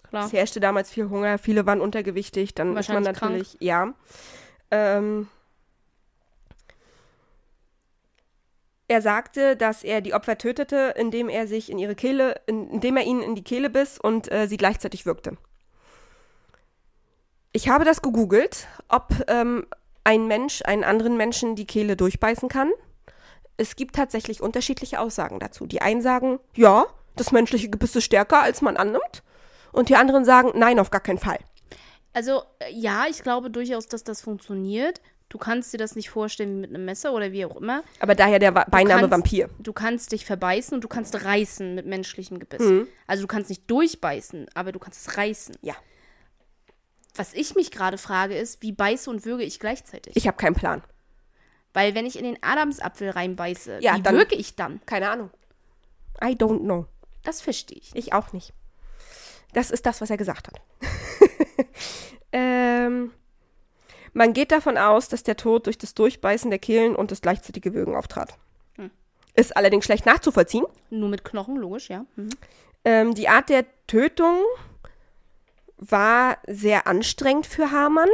[0.04, 0.24] Klar.
[0.24, 3.92] es herrschte damals viel Hunger, viele waren untergewichtig, dann ist man natürlich, ja.
[4.70, 5.28] Ähm,
[8.88, 12.96] er sagte, dass er die Opfer tötete, indem er sich in ihre Kehle, in, indem
[12.96, 15.36] er ihnen in die Kehle biss und äh, sie gleichzeitig würgte.
[17.52, 19.66] Ich habe das gegoogelt, ob ähm,
[20.08, 22.70] ein Mensch einen anderen Menschen die Kehle durchbeißen kann.
[23.58, 25.66] Es gibt tatsächlich unterschiedliche Aussagen dazu.
[25.66, 29.22] Die einen sagen, ja, das menschliche Gebiss ist stärker, als man annimmt.
[29.70, 31.38] Und die anderen sagen, nein, auf gar keinen Fall.
[32.14, 35.02] Also, äh, ja, ich glaube durchaus, dass das funktioniert.
[35.28, 37.82] Du kannst dir das nicht vorstellen wie mit einem Messer oder wie auch immer.
[38.00, 39.50] Aber daher der Beiname kannst- Vampir.
[39.58, 42.60] Du kannst dich verbeißen und du kannst reißen mit menschlichem Gebiss.
[42.60, 42.88] Mhm.
[43.06, 45.56] Also du kannst nicht durchbeißen, aber du kannst es reißen.
[45.60, 45.74] Ja.
[47.18, 50.16] Was ich mich gerade frage ist, wie beiße und würge ich gleichzeitig?
[50.16, 50.82] Ich habe keinen Plan.
[51.74, 54.80] Weil wenn ich in den Adamsapfel reinbeiße, Ja, wie dann- würge ich dann?
[54.86, 55.30] Keine Ahnung.
[56.22, 56.86] I don't know.
[57.24, 57.90] Das verstehe ich.
[57.96, 58.52] Ich auch nicht.
[59.52, 60.60] Das ist das, was er gesagt hat.
[62.32, 63.10] ähm,
[64.12, 67.74] man geht davon aus, dass der Tod durch das Durchbeißen der Kehlen und das gleichzeitige
[67.74, 68.36] Würgen auftrat.
[68.76, 68.90] Hm.
[69.34, 70.64] Ist allerdings schlecht nachzuvollziehen.
[70.90, 72.04] Nur mit Knochen, logisch, ja.
[72.16, 72.30] Mhm.
[72.84, 74.36] Ähm, die Art der Tötung
[75.78, 78.10] war sehr anstrengend für Hamann,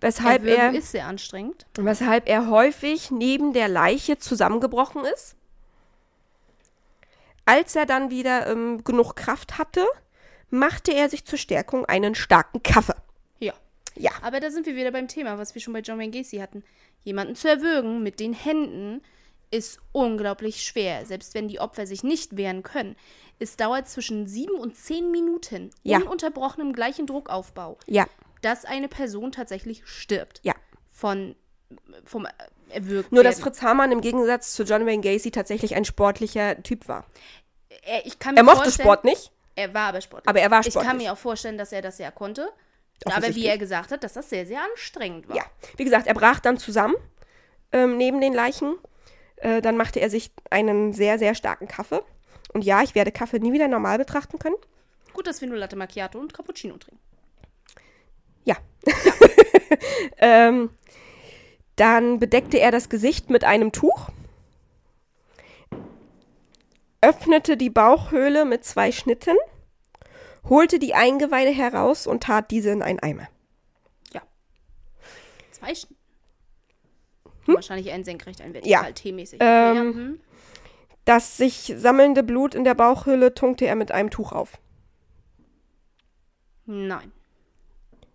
[0.00, 1.66] weshalb er, ist sehr anstrengend.
[1.76, 5.36] weshalb er häufig neben der Leiche zusammengebrochen ist.
[7.46, 9.84] Als er dann wieder ähm, genug Kraft hatte,
[10.50, 12.96] machte er sich zur Stärkung einen starken Kaffee.
[13.38, 13.52] Ja.
[13.96, 14.12] Ja.
[14.22, 16.64] Aber da sind wir wieder beim Thema, was wir schon bei John Wayne Gacy hatten.
[17.02, 19.02] Jemanden zu erwürgen mit den Händen
[19.50, 21.04] ist unglaublich schwer.
[21.06, 22.96] Selbst wenn die Opfer sich nicht wehren können.
[23.38, 25.98] Es dauert zwischen sieben und zehn Minuten Ja.
[25.98, 28.06] ununterbrochen im gleichen Druckaufbau, Ja,
[28.42, 30.40] dass eine Person tatsächlich stirbt.
[30.42, 30.54] ja.
[30.90, 31.34] Von
[32.04, 32.26] vom
[32.68, 33.40] Erwürgt Nur, dass.
[33.40, 37.04] Fritz Hamann im Gegensatz zu John Wayne Gacy tatsächlich ein sportlicher Typ war.
[37.82, 40.28] er, ich kann mir Er mochte Sport nicht, Er war aber sportlich.
[40.28, 40.88] aber er war Ich sportlich.
[40.88, 42.48] kann mir auch vorstellen, dass er das ja konnte.
[43.06, 45.36] Aber wie er gesagt hat, dass das sehr, sehr anstrengend war.
[45.36, 45.42] Ja,
[45.76, 46.94] wie gesagt, er brach dann zusammen
[47.72, 48.76] ähm, neben den Leichen.
[49.36, 52.02] Äh, dann machte er sich einen sehr, sehr starken Kaffee.
[52.54, 54.56] Und ja, ich werde Kaffee nie wieder normal betrachten können.
[55.12, 57.00] Gut, dass wir nur Latte Macchiato und Cappuccino trinken.
[58.44, 58.56] Ja.
[60.18, 60.70] ähm,
[61.76, 64.08] dann bedeckte er das Gesicht mit einem Tuch,
[67.00, 69.36] öffnete die Bauchhöhle mit zwei Schnitten,
[70.48, 73.28] holte die Eingeweide heraus und tat diese in einen Eimer.
[75.64, 75.96] Zwei Stunden.
[77.46, 78.60] Wahrscheinlich ein senkrecht, ein Hm?
[78.64, 78.82] Ja.
[78.82, 79.38] vertikal, T-mäßig.
[79.40, 80.20] Ähm, ja, hm.
[81.04, 84.58] Das sich sammelnde Blut in der Bauchhöhle tunkte er mit einem Tuch auf.
[86.66, 87.12] Nein.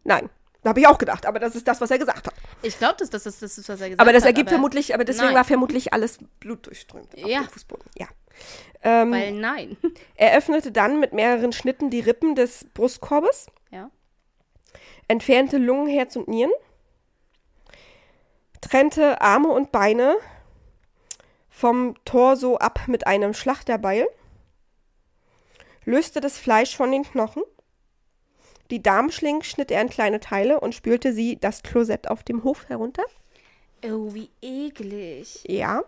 [0.03, 0.29] Nein,
[0.63, 2.33] da habe ich auch gedacht, aber das ist das, was er gesagt hat.
[2.63, 4.29] Ich glaube, das, das, das ist, was er gesagt Aber das hat.
[4.29, 5.35] ergibt aber, vermutlich, aber deswegen nein.
[5.35, 7.41] war vermutlich alles blutdurchströmt auf Ja.
[7.41, 7.85] dem Fußboden.
[7.97, 8.07] Ja.
[8.81, 9.77] Ähm, Weil nein.
[10.15, 13.91] er öffnete dann mit mehreren Schnitten die Rippen des Brustkorbes, ja.
[15.07, 16.51] entfernte Lungen, Herz und Nieren,
[18.61, 20.15] trennte Arme und Beine
[21.60, 24.07] vom Torso ab mit einem Schlachterbeil,
[25.84, 27.44] löste das Fleisch von den Knochen,
[28.72, 32.69] die Darmschlingen schnitt er in kleine Teile und spülte sie das Klosett auf dem Hof
[32.69, 33.03] herunter.
[33.84, 35.44] Oh, wie eklig.
[35.48, 35.84] Ja.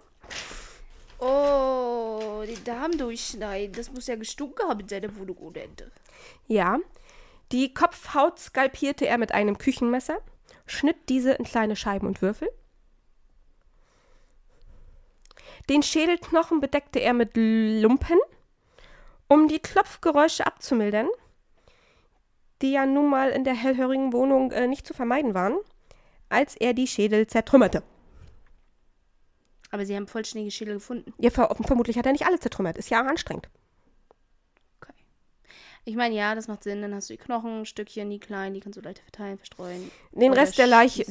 [1.20, 3.74] Oh, die Darm durchschneiden.
[3.74, 5.90] Das muss ja gestunken haben in seiner Wohnung ohne Ende.
[6.48, 6.80] Ja.
[7.54, 10.20] Die Kopfhaut skalpierte er mit einem Küchenmesser,
[10.66, 12.50] schnitt diese in kleine Scheiben und Würfel.
[15.70, 18.18] Den Schädelknochen bedeckte er mit Lumpen,
[19.28, 21.08] um die Klopfgeräusche abzumildern,
[22.62, 25.58] die ja nun mal in der hellhörigen Wohnung äh, nicht zu vermeiden waren,
[26.30, 27.84] als er die Schädel zertrümmerte.
[29.72, 31.14] Aber sie haben vollständige Schädel gefunden.
[31.18, 32.78] Ja, ver vermutlich hat er nicht alle zertrümmert.
[32.78, 33.50] Ist ja auch anstrengend.
[34.82, 34.94] Okay.
[35.86, 36.82] Ich meine, ja, das macht Sinn.
[36.82, 39.90] Dann hast du die Knochenstückchen, die kleinen, die kannst du leichter verteilen, verstreuen.
[40.12, 41.06] Den Rest der Leiche.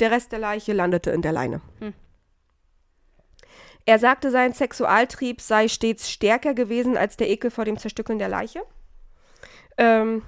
[0.00, 1.60] Der Rest der Leiche landete in der Leine.
[1.78, 1.94] Hm.
[3.86, 8.28] Er sagte, sein Sexualtrieb sei stets stärker gewesen als der Ekel vor dem Zerstückeln der
[8.28, 8.62] Leiche.
[9.78, 10.24] Ähm,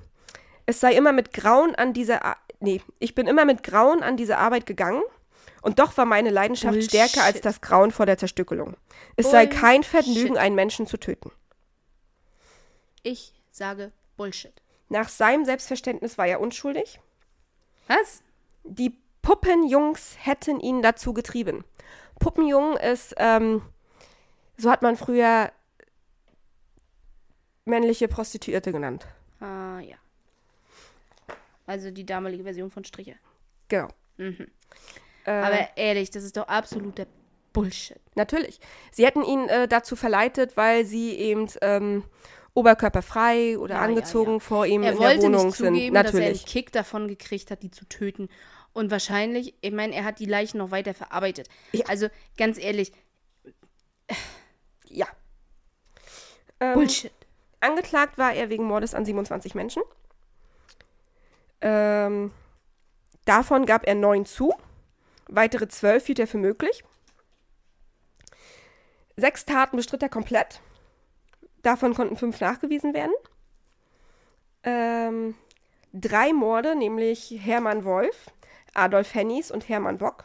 [0.64, 4.16] es sei immer mit Grauen an diese, Ar nee, ich bin immer mit Grauen an
[4.16, 5.02] diese Arbeit gegangen.
[5.60, 6.90] Und doch war meine Leidenschaft Bullshit.
[6.90, 8.76] stärker als das Grauen vor der Zerstückelung.
[9.16, 10.04] Es sei kein Bullshit.
[10.04, 11.32] Vergnügen, einen Menschen zu töten.
[13.02, 14.52] Ich sage Bullshit.
[14.88, 17.00] Nach seinem Selbstverständnis war er unschuldig.
[17.88, 18.22] Was?
[18.62, 21.64] Die Puppenjungs hätten ihn dazu getrieben.
[22.18, 23.62] Puppenjung ist, ähm,
[24.56, 25.50] so hat man früher
[27.64, 29.06] männliche Prostituierte genannt.
[29.40, 29.96] Ah, ja.
[31.66, 33.16] Also die damalige Version von Striche.
[33.68, 33.88] Genau.
[34.16, 34.46] Mhm.
[35.24, 37.06] Äh, Aber ehrlich, das ist doch absoluter
[37.52, 38.00] Bullshit.
[38.14, 38.58] Natürlich.
[38.90, 42.04] Sie hätten ihn äh, dazu verleitet, weil sie eben ähm,
[42.54, 44.38] oberkörperfrei oder Ja, ja, angezogen ja.
[44.40, 45.66] vor ihm Er in der wollte Wohnung nicht sind.
[45.74, 46.46] zugeben, dass er einen Natürlich.
[46.46, 48.28] Kick davon gekriegt hat, die zu töten.
[48.72, 51.48] Und wahrscheinlich, ich meine, er hat die Leichen noch weiter verarbeitet.
[51.72, 51.86] Ja.
[51.86, 52.92] Also, ganz ehrlich,
[54.90, 55.06] Ja.
[56.60, 57.12] Ähm, Bullshit.
[57.60, 59.82] Angeklagt war er wegen Mordes an 27 Menschen.
[61.60, 62.32] Ähm,
[63.24, 64.54] davon gab er neun zu.
[65.28, 66.84] Weitere zwölf hielt er für möglich.
[69.16, 70.60] Sechs Taten bestritt er komplett.
[71.62, 73.12] Davon konnten fünf nachgewiesen werden.
[74.62, 75.34] Ähm,
[75.92, 78.30] drei Morde, nämlich Hermann Wolf,
[78.74, 80.24] Adolf Hennies und Hermann Bock,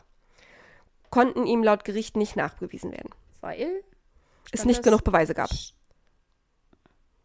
[1.09, 3.11] konnten ihm laut Gericht nicht nachgewiesen werden.
[3.41, 3.83] Weil?
[4.51, 5.49] Es nicht genug Beweise gab.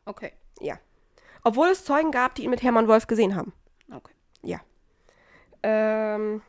[0.04, 0.32] Okay.
[0.60, 0.78] Ja.
[1.42, 3.52] Obwohl es Zeugen gab, die ihn mit Hermann Wolf gesehen haben.
[3.92, 4.12] Okay.
[4.42, 4.60] Ja.
[5.62, 6.42] Ähm,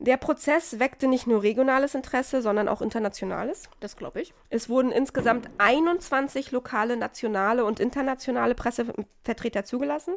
[0.00, 3.68] der Prozess weckte nicht nur regionales Interesse, sondern auch internationales.
[3.80, 4.32] Das glaube ich.
[4.48, 10.14] Es wurden insgesamt 21 lokale, nationale und internationale Pressevertreter zugelassen.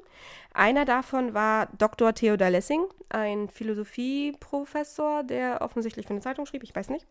[0.54, 2.14] Einer davon war Dr.
[2.16, 7.06] Theodor Lessing, ein Philosophieprofessor, der offensichtlich für eine Zeitung schrieb, ich weiß nicht.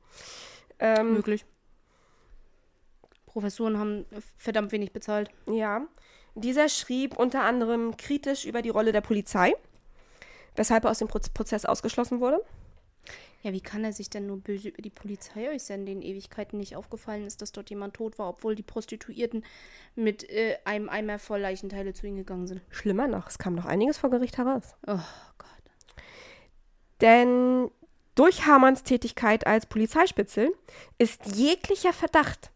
[0.78, 1.44] Ähm, Möglich.
[3.26, 4.06] Professoren haben
[4.38, 5.30] verdammt wenig bezahlt.
[5.46, 5.86] Ja,
[6.34, 9.52] dieser schrieb unter anderem kritisch über die Rolle der Polizei,
[10.56, 12.42] weshalb er aus dem Proz Prozess ausgeschlossen wurde.
[13.42, 16.76] Ja, wie kann er sich denn nur böse über die Polizei äußern, denen Ewigkeiten nicht
[16.76, 19.44] aufgefallen ist, dass dort jemand tot war, obwohl die Prostituierten
[19.96, 22.62] mit äh, einem Eimer voll Leichenteile zu ihm gegangen sind?
[22.70, 24.76] Schlimmer noch, es kam noch einiges vor Gericht heraus.
[24.86, 25.00] Oh
[25.38, 25.48] Gott.
[27.00, 27.68] Denn
[28.14, 30.54] durch Hamanns Tätigkeit als Polizeispitzel
[30.98, 32.52] ist jeglicher Verdacht,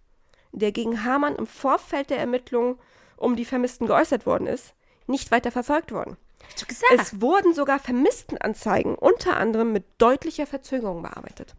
[0.53, 2.79] der gegen Hamann im Vorfeld der Ermittlungen
[3.17, 4.75] um die Vermissten geäußert worden ist,
[5.09, 6.17] nicht weiter verfolgt worden.
[6.45, 6.93] Hast du gesagt?
[6.95, 11.55] Es wurden sogar Vermisstenanzeigen unter anderem mit deutlicher Verzögerung bearbeitet.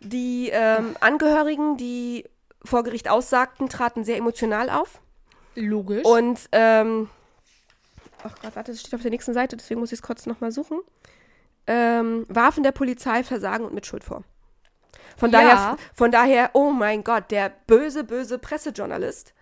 [0.00, 2.24] Die ähm, Angehörigen, die
[2.64, 5.00] vor Gericht aussagten, traten sehr emotional auf.
[5.54, 6.04] Logisch.
[6.04, 7.08] Und, ähm,
[8.22, 10.50] ach Gott, warte, das steht auf der nächsten Seite, deswegen muss ich es kurz nochmal
[10.50, 10.80] suchen.
[11.66, 14.24] Ähm, warfen der Polizei Versagen und Mitschuld vor.
[15.16, 15.40] Von, Ja.
[15.40, 19.34] daher, von daher, oh mein Gott, der böse, böse Pressejournalist,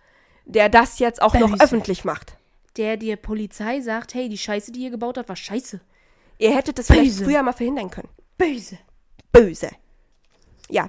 [0.44, 1.62] der das jetzt auch noch Böse.
[1.64, 2.36] öffentlich macht.
[2.76, 5.80] Der dir Polizei sagt, hey, die Scheiße, die ihr gebaut habt, war scheiße.
[6.38, 7.24] Ihr hättet das vielleicht Böse.
[7.24, 8.08] früher mal verhindern können.
[8.38, 8.78] Böse.
[9.32, 9.70] Böse.
[10.68, 10.88] Ja.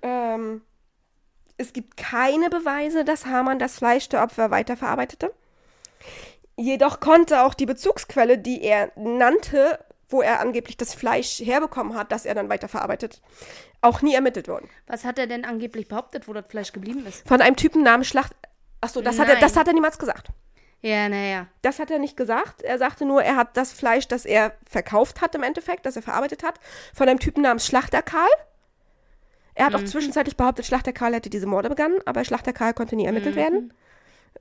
[0.00, 0.62] Ähm,
[1.58, 5.32] es gibt keine Beweise, dass Hamann das Fleisch der Opfer weiterverarbeitete.
[6.56, 9.78] Jedoch konnte auch die Bezugsquelle, die er nannte,
[10.08, 13.22] wo er angeblich das Fleisch herbekommen hat, das er dann weiterverarbeitet,
[13.80, 14.68] auch nie ermittelt worden.
[14.86, 17.26] Was hat er denn angeblich behauptet, wo das Fleisch geblieben ist?
[17.26, 18.34] Von einem Typen namens Schlacht.
[18.82, 20.28] Achso, das, hat er, das hat er niemals gesagt.
[20.82, 21.46] Ja, naja.
[21.62, 22.60] Das hat er nicht gesagt.
[22.62, 26.02] Er sagte nur, er hat das Fleisch, das er verkauft hat im Endeffekt, das er
[26.02, 26.58] verarbeitet hat,
[26.92, 28.28] von einem Typen namens Schlachter Karl.
[29.54, 32.96] Er hat auch zwischenzeitlich behauptet, Schlachter Karl hätte diese Morde begangen, aber Schlachter Karl konnte
[32.96, 33.72] nie ermittelt werden.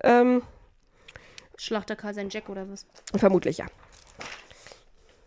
[0.03, 0.41] Ähm,
[1.57, 2.87] Schlachter Karl sein Jack oder was?
[3.15, 3.67] vermutlich ja.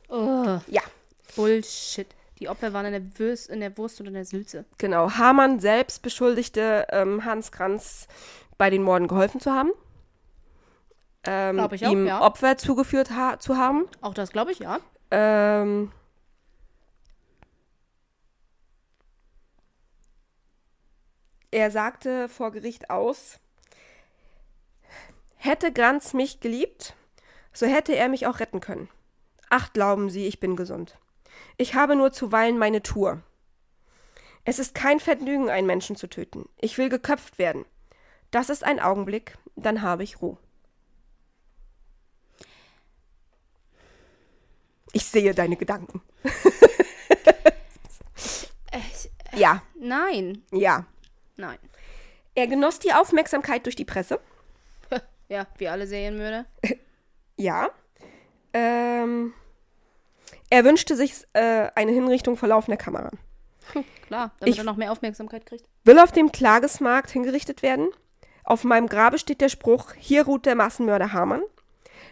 [0.09, 0.83] Oh, Ja,
[1.37, 2.07] Bullshit.
[2.41, 4.65] Die Opfer waren in der, Würst, in der Wurst und in der Sülze.
[4.79, 5.11] genau.
[5.13, 8.09] Hamann selbst beschuldigte ähm, Hans Kranz,
[8.59, 9.71] bei den Morden geholfen zu haben.
[11.27, 12.21] Ähm, ich auch, ihm ja.
[12.21, 13.87] Opfer zugeführt ha zu haben.
[14.01, 14.79] Auch das glaube ich, ja.
[15.11, 15.91] Ähm,
[21.51, 23.39] er sagte vor Gericht aus,
[25.37, 26.95] hätte Granz mich geliebt,
[27.53, 28.89] so hätte er mich auch retten können.
[29.51, 30.99] Ach, glauben Sie, ich bin gesund.
[31.57, 33.23] Ich habe nur zuweilen meine Tour.
[34.45, 36.49] Es ist kein Vergnügen, einen Menschen zu töten.
[36.61, 37.65] Ich will geköpft werden.
[38.35, 40.37] Das ist ein Augenblick, dann habe ich Ruhe.
[44.93, 46.03] Ich sehe deine Gedanken.
[48.73, 48.81] Äh,
[49.39, 50.43] Ja, nein.
[50.51, 50.85] ja.
[51.37, 51.59] Nein.
[52.35, 54.19] Er genoss die Aufmerksamkeit durch die Presse.
[55.29, 56.45] Ja, wie alle Serienmörder.
[57.37, 57.71] Ja.
[58.53, 59.33] Ähm,
[60.51, 63.11] er wünschte sich äh, eine Hinrichtung vor laufender Kamera.
[64.09, 65.65] Klar, damit Ich- er noch mehr Aufmerksamkeit kriegt.
[65.85, 67.91] Will auf dem Klagesmarkt hingerichtet werden.
[68.45, 71.43] Auf meinem Grabe steht der Spruch, hier ruht der Massenmörder Hamann.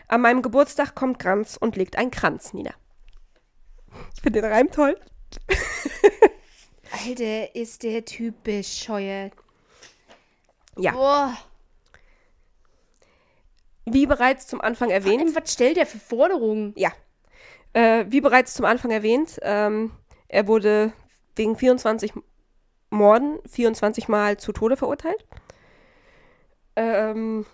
[0.09, 2.75] An meinem Geburtstag kommt Kranz und legt einen Kranz nieder.
[4.15, 4.99] Ich finde den Reim toll.
[7.07, 9.33] Alter, ist der Typ bescheuert.
[10.77, 10.93] Ja.
[10.93, 11.37] Boah.
[13.85, 16.73] Wie bereits zum Anfang erwähnt, allem, was stellt der für Forderungen?
[16.77, 16.93] Ja.
[17.73, 19.93] Äh, wie bereits zum Anfang erwähnt, ähm,
[20.29, 20.93] er wurde
[21.37, 22.13] wegen 24
[22.91, 25.27] Morden 24 Mal zu Tode verurteilt.
[26.77, 27.47] Ähm,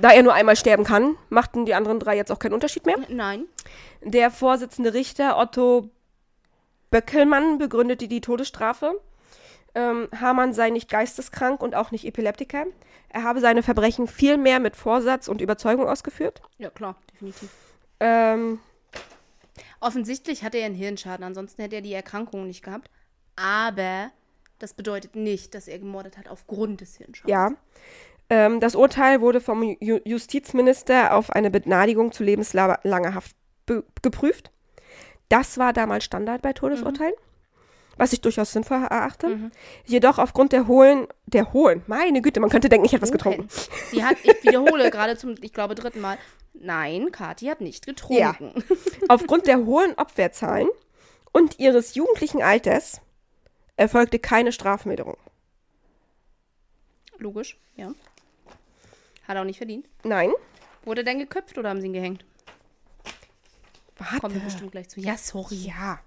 [0.00, 2.96] Da er nur einmal sterben kann, machten die anderen drei jetzt auch keinen Unterschied mehr.
[3.08, 3.44] Nein.
[4.00, 5.90] Der Vorsitzende Richter Otto
[6.90, 9.00] Böckelmann begründete die Todesstrafe.
[9.74, 12.66] Ähm, Hamann sei nicht geisteskrank und auch nicht Epileptiker.
[13.08, 16.42] Er habe seine Verbrechen viel mehr mit Vorsatz und Überzeugung ausgeführt.
[16.58, 17.50] Ja, klar, definitiv.
[18.00, 18.60] Ähm,
[19.80, 22.88] Offensichtlich hat er einen Hirnschaden, ansonsten hätte er die Erkrankung nicht gehabt.
[23.36, 24.10] Aber
[24.62, 27.30] das bedeutet nicht, dass er gemordet hat aufgrund des Hirnschadens.
[27.30, 27.50] ja.
[28.30, 33.36] Ähm, das Urteil wurde vom Ju Justizminister auf eine Begnadigung zu lebenslanger Haft
[34.00, 34.50] geprüft.
[35.28, 37.12] Das war damals Standard bei Todesurteilen,
[37.96, 39.50] was ich durchaus sinnvoll erachte.
[39.84, 43.48] Jedoch aufgrund der hohlen, der hohlen, meine Güte, man könnte denken, ich hätte was getrunken.
[43.90, 46.16] Sie hat, ich wiederhole gerade zum, ich glaube, dritten Mal.
[46.54, 48.54] Nein, Kathi hat nicht getrunken.
[49.08, 50.68] Aufgrund der hohen Opferzahlen
[51.32, 53.01] und ihres jugendlichen Alters
[53.82, 55.16] erfolgte keine Strafmilderung.
[57.18, 57.88] Logisch, ja.
[59.28, 59.88] Hat er auch nicht verdient.
[60.02, 60.32] Nein.
[60.84, 62.24] Wurde er denn geköpft oder haben sie ihn gehängt?
[63.98, 64.20] Warte.
[64.20, 65.00] Kommen wir bestimmt gleich zu.
[65.00, 65.54] Ja, sorry.
[65.54, 66.00] Ja.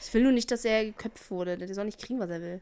[0.00, 1.58] Ich will nur nicht, dass er geköpft wurde.
[1.58, 2.60] Der soll nicht kriegen, was er will.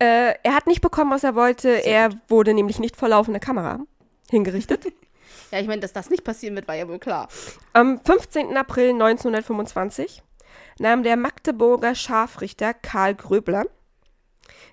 [0.00, 1.68] Äh, er hat nicht bekommen, was er wollte.
[1.84, 3.80] er wurde nämlich nicht vor laufender Kamera
[4.30, 4.86] hingerichtet.
[5.52, 7.28] Ja, ich meine, dass das nicht passieren wird, war ja wohl klar.
[7.72, 8.56] Am 15.
[8.56, 10.22] April 1925
[10.78, 13.66] nahm der Magdeburger Scharfrichter Karl Gröbler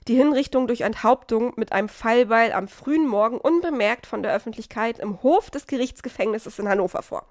[0.07, 5.21] die Hinrichtung durch Enthauptung mit einem Fallbeil am frühen Morgen unbemerkt von der Öffentlichkeit im
[5.21, 7.27] Hof des Gerichtsgefängnisses in Hannover vor.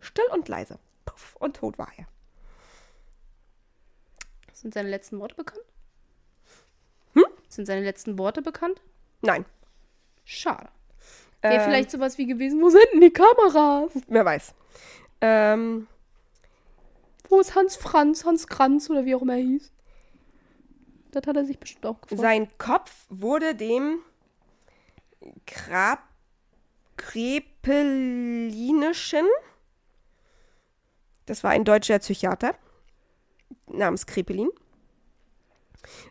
[0.00, 0.78] Still und leise.
[1.06, 2.06] Puff, und tot war er.
[4.52, 5.64] Sind seine letzten Worte bekannt?
[7.14, 7.24] Hm?
[7.48, 8.82] Sind seine letzten Worte bekannt?
[9.22, 9.46] Nein,
[10.24, 10.68] Schade.
[11.40, 11.62] Wäre Ähm.
[11.64, 13.92] vielleicht sowas wie gewesen, wo sind denn die Kameras?
[14.06, 14.54] wer weiß.
[15.20, 15.88] Ähm,
[17.32, 19.72] Wo ist Hans Franz, Hans Kranz oder wie auch immer er hieß?
[21.12, 22.20] Das hat er sich bestimmt auch gefragt.
[22.20, 24.00] Sein Kopf wurde dem
[25.46, 26.00] Grab
[26.98, 29.24] Krepelinischen,
[31.24, 32.54] das war ein deutscher Psychiater
[33.66, 34.50] namens Krepelin,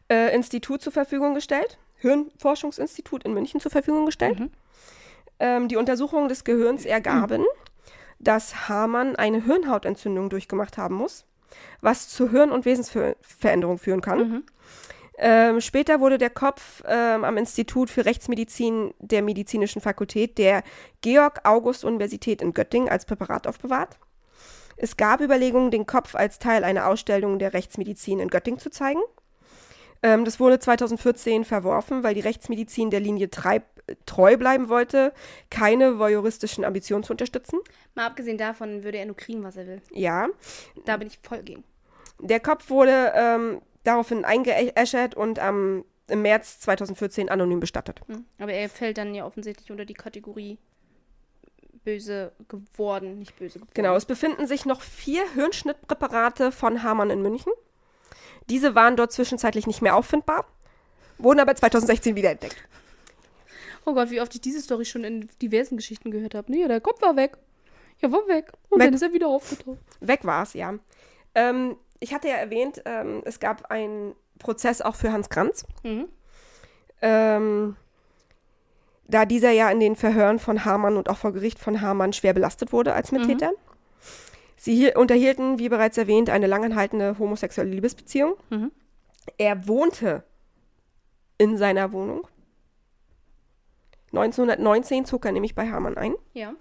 [0.10, 4.40] äh, Institut zur Verfügung gestellt, Hirnforschungsinstitut in München zur Verfügung gestellt.
[4.40, 4.50] Mhm.
[5.38, 7.46] Ähm, die Untersuchungen des Gehirns ergaben,
[8.22, 11.26] dass Hamann eine Hirnhautentzündung durchgemacht haben muss,
[11.82, 14.20] was zu Hirn- und Wesensveränderung führen kann.
[14.20, 14.44] Mhm.
[15.18, 20.64] Ähm, später wurde der Kopf ähm, am Institut für Rechtsmedizin der Medizinischen Fakultät der
[21.02, 24.00] Georg-August-Universität in Göttingen als Präparat aufbewahrt.
[24.78, 29.02] Es gab Überlegungen, den Kopf als Teil einer Ausstellung der Rechtsmedizin in Göttingen zu zeigen.
[30.02, 33.71] Ähm, das wurde 2014 verworfen, weil die Rechtsmedizin der Linie Treib
[34.06, 35.14] treu bleiben wollte,
[35.50, 37.60] keine voyeuristischen Ambitionen zu unterstützen.
[37.96, 39.82] Mal abgesehen davon würde er nur kriegen, was er will.
[39.92, 40.28] Ja,
[40.86, 41.64] Da bin ich voll gegen.
[42.20, 48.02] der Kopf wurde ähm, daraufhin eingeäschert und am im März 2014 anonym bestattet.
[48.08, 48.26] Hm.
[48.38, 50.58] Aber er fällt dann ja offensichtlich unter die Kategorie
[51.86, 53.72] böse geworden, nicht böse geworden.
[53.74, 57.54] Genau, es befinden sich noch vier Hirnschnittpräparate von Hamann in München.
[58.50, 60.46] Diese waren dort zwischenzeitlich nicht mehr auffindbar,
[61.18, 62.58] wurden aber 2016 wiederentdeckt.
[63.86, 66.52] Oh Gott, wie oft ich diese Story schon in diversen Geschichten gehört habe.
[66.52, 67.38] Nee, der Kopf war weg.
[68.00, 68.52] Ja, war weg.
[68.70, 68.88] Und Weg.
[68.88, 69.80] dann ist er wieder aufgetaucht.
[70.00, 70.76] Weg war es, ja.
[71.36, 75.66] Ähm, ich hatte ja erwähnt, ähm, es gab einen Prozess auch für Hans Kranz.
[75.84, 76.08] Mhm.
[77.02, 77.76] Ähm,
[79.08, 82.34] da dieser ja in den Verhören von Hamann und auch vor Gericht von Hamann schwer
[82.34, 83.52] belastet wurde als Mittäter.
[84.56, 88.36] Sie hier unterhielten, wie bereits erwähnt, eine langanhaltende homosexuelle Liebesbeziehung.
[88.50, 88.72] Mhm.
[89.38, 90.24] Er wohnte
[91.38, 92.28] in seiner Wohnung.
[94.14, 96.16] 1919 zog er nämlich bei Hamann ein.
[96.34, 96.54] Ja.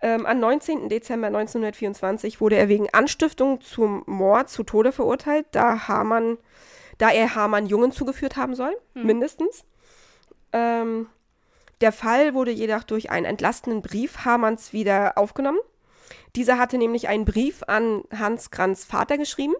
[0.00, 0.88] Ähm, am 19.
[0.88, 6.36] Dezember 1924 wurde er wegen Anstiftung zum Mord zu Tode verurteilt, da, Hamann,
[6.98, 9.64] da er Hamann Jungen zugeführt haben soll, mindestens.
[10.52, 11.08] Ähm,
[11.80, 15.58] der Fall wurde jedoch durch einen entlastenden Brief Hamanns wieder aufgenommen.
[16.36, 19.54] Dieser hatte nämlich einen Brief an Hans Kranz Vater geschrieben,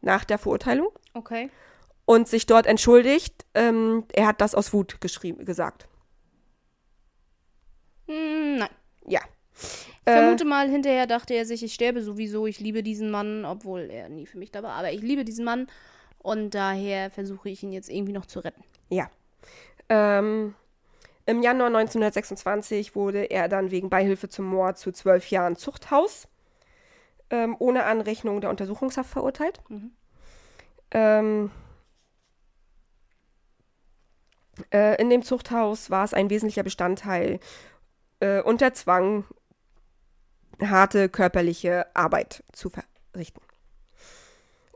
[0.00, 1.50] nach der Verurteilung, Okay.
[2.04, 3.46] und sich dort entschuldigt.
[3.54, 5.86] Ähm, er hat das aus Wut geschrieben, gesagt.
[8.10, 8.68] Hm, nein.
[9.06, 9.20] Ja.
[9.54, 13.44] Ich Äh, vermute mal, hinterher dachte er sich, ich sterbe sowieso, ich liebe diesen Mann,
[13.44, 14.72] obwohl er nie für mich da war.
[14.72, 15.66] Aber ich liebe diesen Mann
[16.18, 18.64] und daher versuche ich ihn jetzt irgendwie noch zu retten.
[18.88, 19.10] Ja.
[19.88, 20.54] Ähm,
[21.26, 26.28] Im Januar 1926 wurde er dann wegen Beihilfe zum Mord zu zwölf Jahren Zuchthaus
[27.30, 29.60] ähm, ohne Anrechnung der Untersuchungshaft verurteilt.
[29.68, 29.92] Mhm.
[30.92, 31.50] Ähm,
[34.72, 37.40] äh, in dem Zuchthaus war es ein wesentlicher Bestandteil,
[38.20, 39.24] äh, unter Zwang
[40.60, 43.40] harte körperliche Arbeit zu verrichten.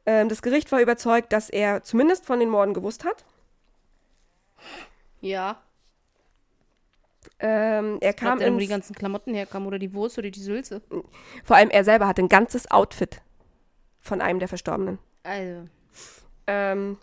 [0.06, 3.24] Ähm, das Gericht war überzeugt, dass er zumindest von den Morden gewusst hat.
[5.20, 5.62] Ja.
[7.38, 10.30] Ähm, er Kam kam dann, wo die ins, ganzen Klamotten herkamen oder die Wurst oder
[10.30, 10.82] die Sülze.
[11.42, 13.22] vor allem er selber hatte ein ganzes Outfit
[14.00, 14.98] von einem der Verstorbenen.
[15.22, 15.68] Also,
[16.46, 16.98] Ähm,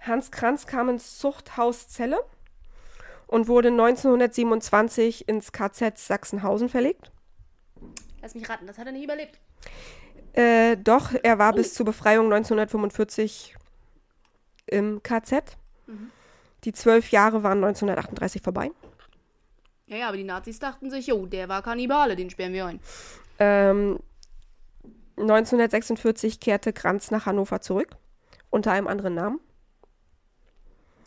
[0.00, 2.24] Hans Kranz kam ins Zuchthaus Celle
[3.30, 7.12] und wurde 1927 ins KZ Sachsenhausen verlegt.
[8.20, 9.38] lass mich raten, das hat er nicht überlebt.
[10.32, 13.54] Äh, doch, er war bis zur Befreiung 1945
[14.66, 15.56] im KZ.
[16.64, 18.72] Die zwölf Jahre waren 1938 vorbei.
[19.86, 22.80] Ja, ja, aber die Nazis dachten sich, jo, der war Kannibale, den sperren wir ein.
[23.38, 24.00] Ähm,
[25.16, 27.96] 1946 kehrte Kranz nach Hannover zurück,
[28.50, 29.40] unter einem anderen Namen.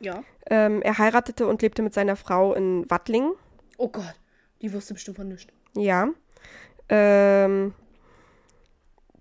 [0.04, 0.24] Ja.
[0.50, 3.34] Ähm, er heiratete und lebte mit seiner Frau in Wattlingen.
[3.78, 4.16] Oh Gott,
[4.62, 5.52] die wusste bestimmt von nichts.
[5.76, 6.10] Ja.
[6.90, 7.74] Ähm,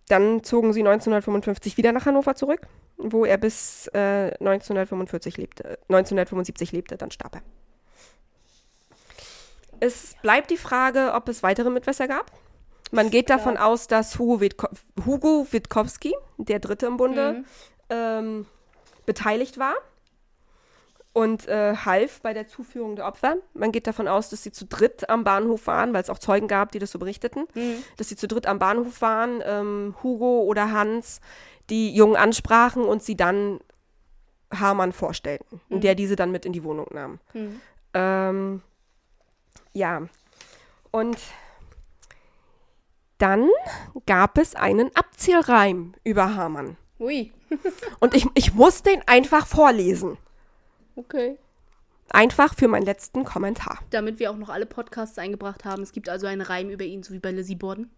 [0.09, 2.66] dann zogen sie 1955 wieder nach Hannover zurück,
[2.98, 7.42] wo er bis äh, 1945 lebte, 1975 lebte, dann starb er.
[9.80, 12.30] Es bleibt die Frage, ob es weitere Mitwisser gab.
[12.90, 14.68] Man geht davon aus, dass Hugo, Witko
[15.06, 17.44] Hugo Witkowski, der Dritte im Bunde, Mhm.
[17.88, 18.46] ähm,
[19.06, 19.74] beteiligt war
[21.12, 23.36] und äh, half bei der Zuführung der Opfer.
[23.55, 26.48] Man geht davon aus, dass sie zu dritt am Bahnhof waren, weil es auch Zeugen
[26.48, 27.84] gab, die das so berichteten, Mhm.
[27.98, 31.20] dass sie zu dritt am Bahnhof waren, ähm, Hugo oder Hans,
[31.70, 33.60] die Jungen ansprachen und sie dann
[34.52, 37.18] Hamann vorstellten, und der diese dann mit in die Wohnung nahm.
[37.32, 37.60] Mhm.
[37.94, 38.62] Ähm,
[39.74, 40.02] ja,
[40.90, 41.18] und
[43.18, 43.48] dann
[44.06, 46.76] gab es einen Abzählreim über Hamann.
[46.98, 47.32] Ui.
[48.01, 50.18] Und ich, ich muss den einfach vorlesen.
[50.97, 51.39] Okay.
[52.10, 53.78] Einfach für meinen letzten Kommentar.
[53.90, 55.82] Damit wir auch noch alle Podcasts eingebracht haben.
[55.82, 57.90] Es gibt also einen Reim über ihn, so wie bei Lizzie Borden.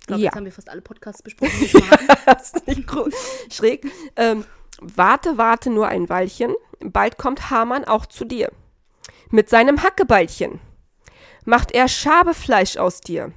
[0.00, 0.26] Ich glaube, Ja.
[0.26, 1.52] jetzt haben wir fast alle Podcasts besprochen.
[2.26, 3.08] das ist nicht gro-
[3.50, 3.90] schräg.
[4.16, 4.44] Ähm,
[4.80, 6.54] warte, warte nur ein Weilchen.
[6.80, 8.52] Bald kommt Hamann auch zu dir.
[9.30, 10.60] Mit seinem Hackebeilchen
[11.44, 13.32] macht er Schabefleisch aus dir.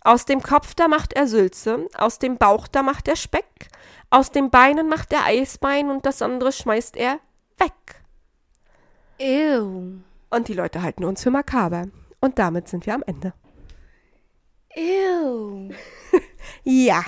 [0.00, 1.86] Aus dem Kopf, da macht er Sülze.
[1.96, 3.68] Aus dem Bauch, da macht er Speck.
[4.10, 7.20] Aus den Beinen macht er Eisbein und das andere schmeißt er
[7.58, 8.02] weg.
[9.18, 9.98] Ew.
[10.30, 11.88] Und die Leute halten uns für makaber.
[12.20, 13.32] Und damit sind wir am Ende.
[14.74, 15.70] Ew.
[16.64, 17.04] Ja.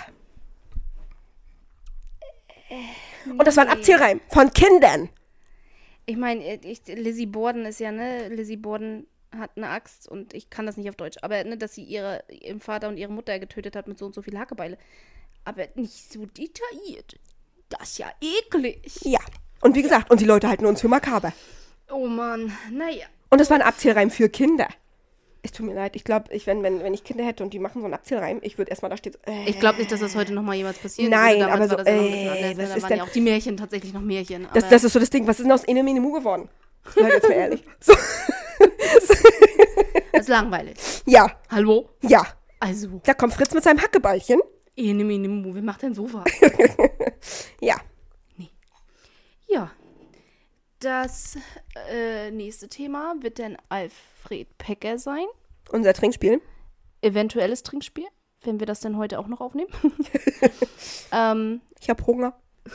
[3.26, 5.08] Und das war ein Abzielreim von Kindern.
[6.06, 8.28] Ich meine, ich, Lizzie Borden ist ja, ne?
[8.28, 11.16] Lizzie Borden hat eine Axt und ich kann das nicht auf Deutsch.
[11.22, 14.14] Aber, ne, dass sie ihre, ihren Vater und ihre Mutter getötet hat mit so und
[14.14, 14.78] so viel Hackebeile.
[15.44, 17.18] Aber nicht so detailliert.
[17.68, 19.00] Das ist ja eklig.
[19.02, 19.20] Ja.
[19.64, 21.32] Und wie gesagt, und die Leute halten uns für makaber.
[21.90, 22.52] Oh Mann.
[22.70, 23.06] Naja.
[23.30, 24.68] Und das war ein Abzielreim für Kinder.
[25.42, 25.96] Es tut mir leid.
[25.96, 28.38] Ich glaube, ich, wenn, wenn, wenn ich Kinder hätte und die machen so einen Abzielreim,
[28.42, 29.12] ich würde erstmal da stehen.
[29.14, 31.40] So, äh, Ich glaube nicht, dass das heute nochmal jemals passieren Nein.
[31.40, 33.56] Damals aber war so, das äh, was Da ist waren denn- ja auch die Märchen
[33.56, 34.46] tatsächlich noch Märchen.
[34.54, 35.26] das, das ist so das Ding.
[35.26, 36.48] Was ist denn aus Ene Mene Mu geworden?
[36.96, 37.64] Leute, jetzt mal ehrlich.
[37.80, 37.94] So,
[40.12, 40.76] Das ist langweilig.
[41.06, 41.88] ja, Hallo?
[42.02, 42.24] ja.
[42.60, 44.40] Also, Da kommt Fritz mit seinem Hackebeilchen.
[44.76, 46.24] ene, mene, mu, wer macht denn sowas?
[47.60, 47.76] Ja.
[49.48, 49.70] Ja.
[50.80, 51.38] Das
[51.90, 55.24] äh, nächste Thema wird dann Alfred Pecker sein.
[55.70, 56.42] Unser Trinkspiel.
[57.00, 58.06] Eventuelles Trinkspiel,
[58.42, 59.70] wenn wir das denn heute auch noch aufnehmen.
[61.12, 62.38] ähm, Ich habe Hunger.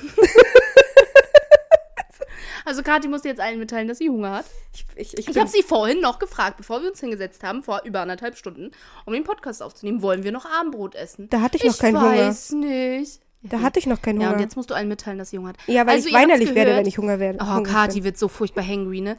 [2.66, 4.46] also Kathi musste jetzt allen mitteilen, dass sie Hunger hat.
[4.74, 7.82] Ich, ich, ich, Ich habe sie vorhin noch gefragt, bevor wir uns hingesetzt haben, vor
[7.86, 8.72] über anderthalb Stunden,
[9.06, 11.30] um den Podcast aufzunehmen, wollen wir noch Abendbrot essen?
[11.30, 12.18] Da hatte ich noch keinen Hunger.
[12.18, 13.22] weiß nicht.
[13.42, 14.38] Da hatte ich noch keinen Ja, Hunger.
[14.38, 15.58] und jetzt musst du allen mitteilen, dass sie Hunger hat.
[15.68, 17.40] ja, weil Also, ich weinerlich werde, wenn ich Hunger werde.
[17.42, 18.04] Oh, hungrig Kathi bin.
[18.06, 19.18] wird so furchtbar hangry, ne?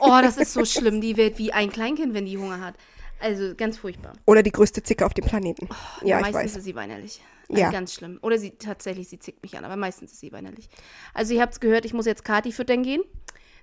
[0.00, 1.00] Oh, das ist so schlimm.
[1.00, 2.74] Die wird wie ein Kleinkind, wenn die Hunger hat.
[3.18, 4.12] Also ganz furchtbar.
[4.26, 5.68] Oder die größte Zicke auf dem Planeten.
[6.02, 6.56] ja, ich meistens weiß.
[6.58, 7.20] ist sie weinerlich.
[7.48, 7.58] Ja.
[7.58, 7.70] Ja.
[7.70, 8.18] Ganz schlimm.
[8.22, 10.68] Oder sie tatsächlich, sie zickt mich an, aber meistens ist sie weinerlich.
[11.14, 13.02] Also ihr habt es gehört, ich muss jetzt Kathi füttern gehen.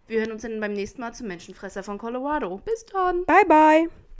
[0.07, 2.57] Wir hören uns dann beim nächsten Mal zum Menschenfresser von Colorado.
[2.65, 3.23] Bis dann.
[3.25, 3.87] Bye, bye.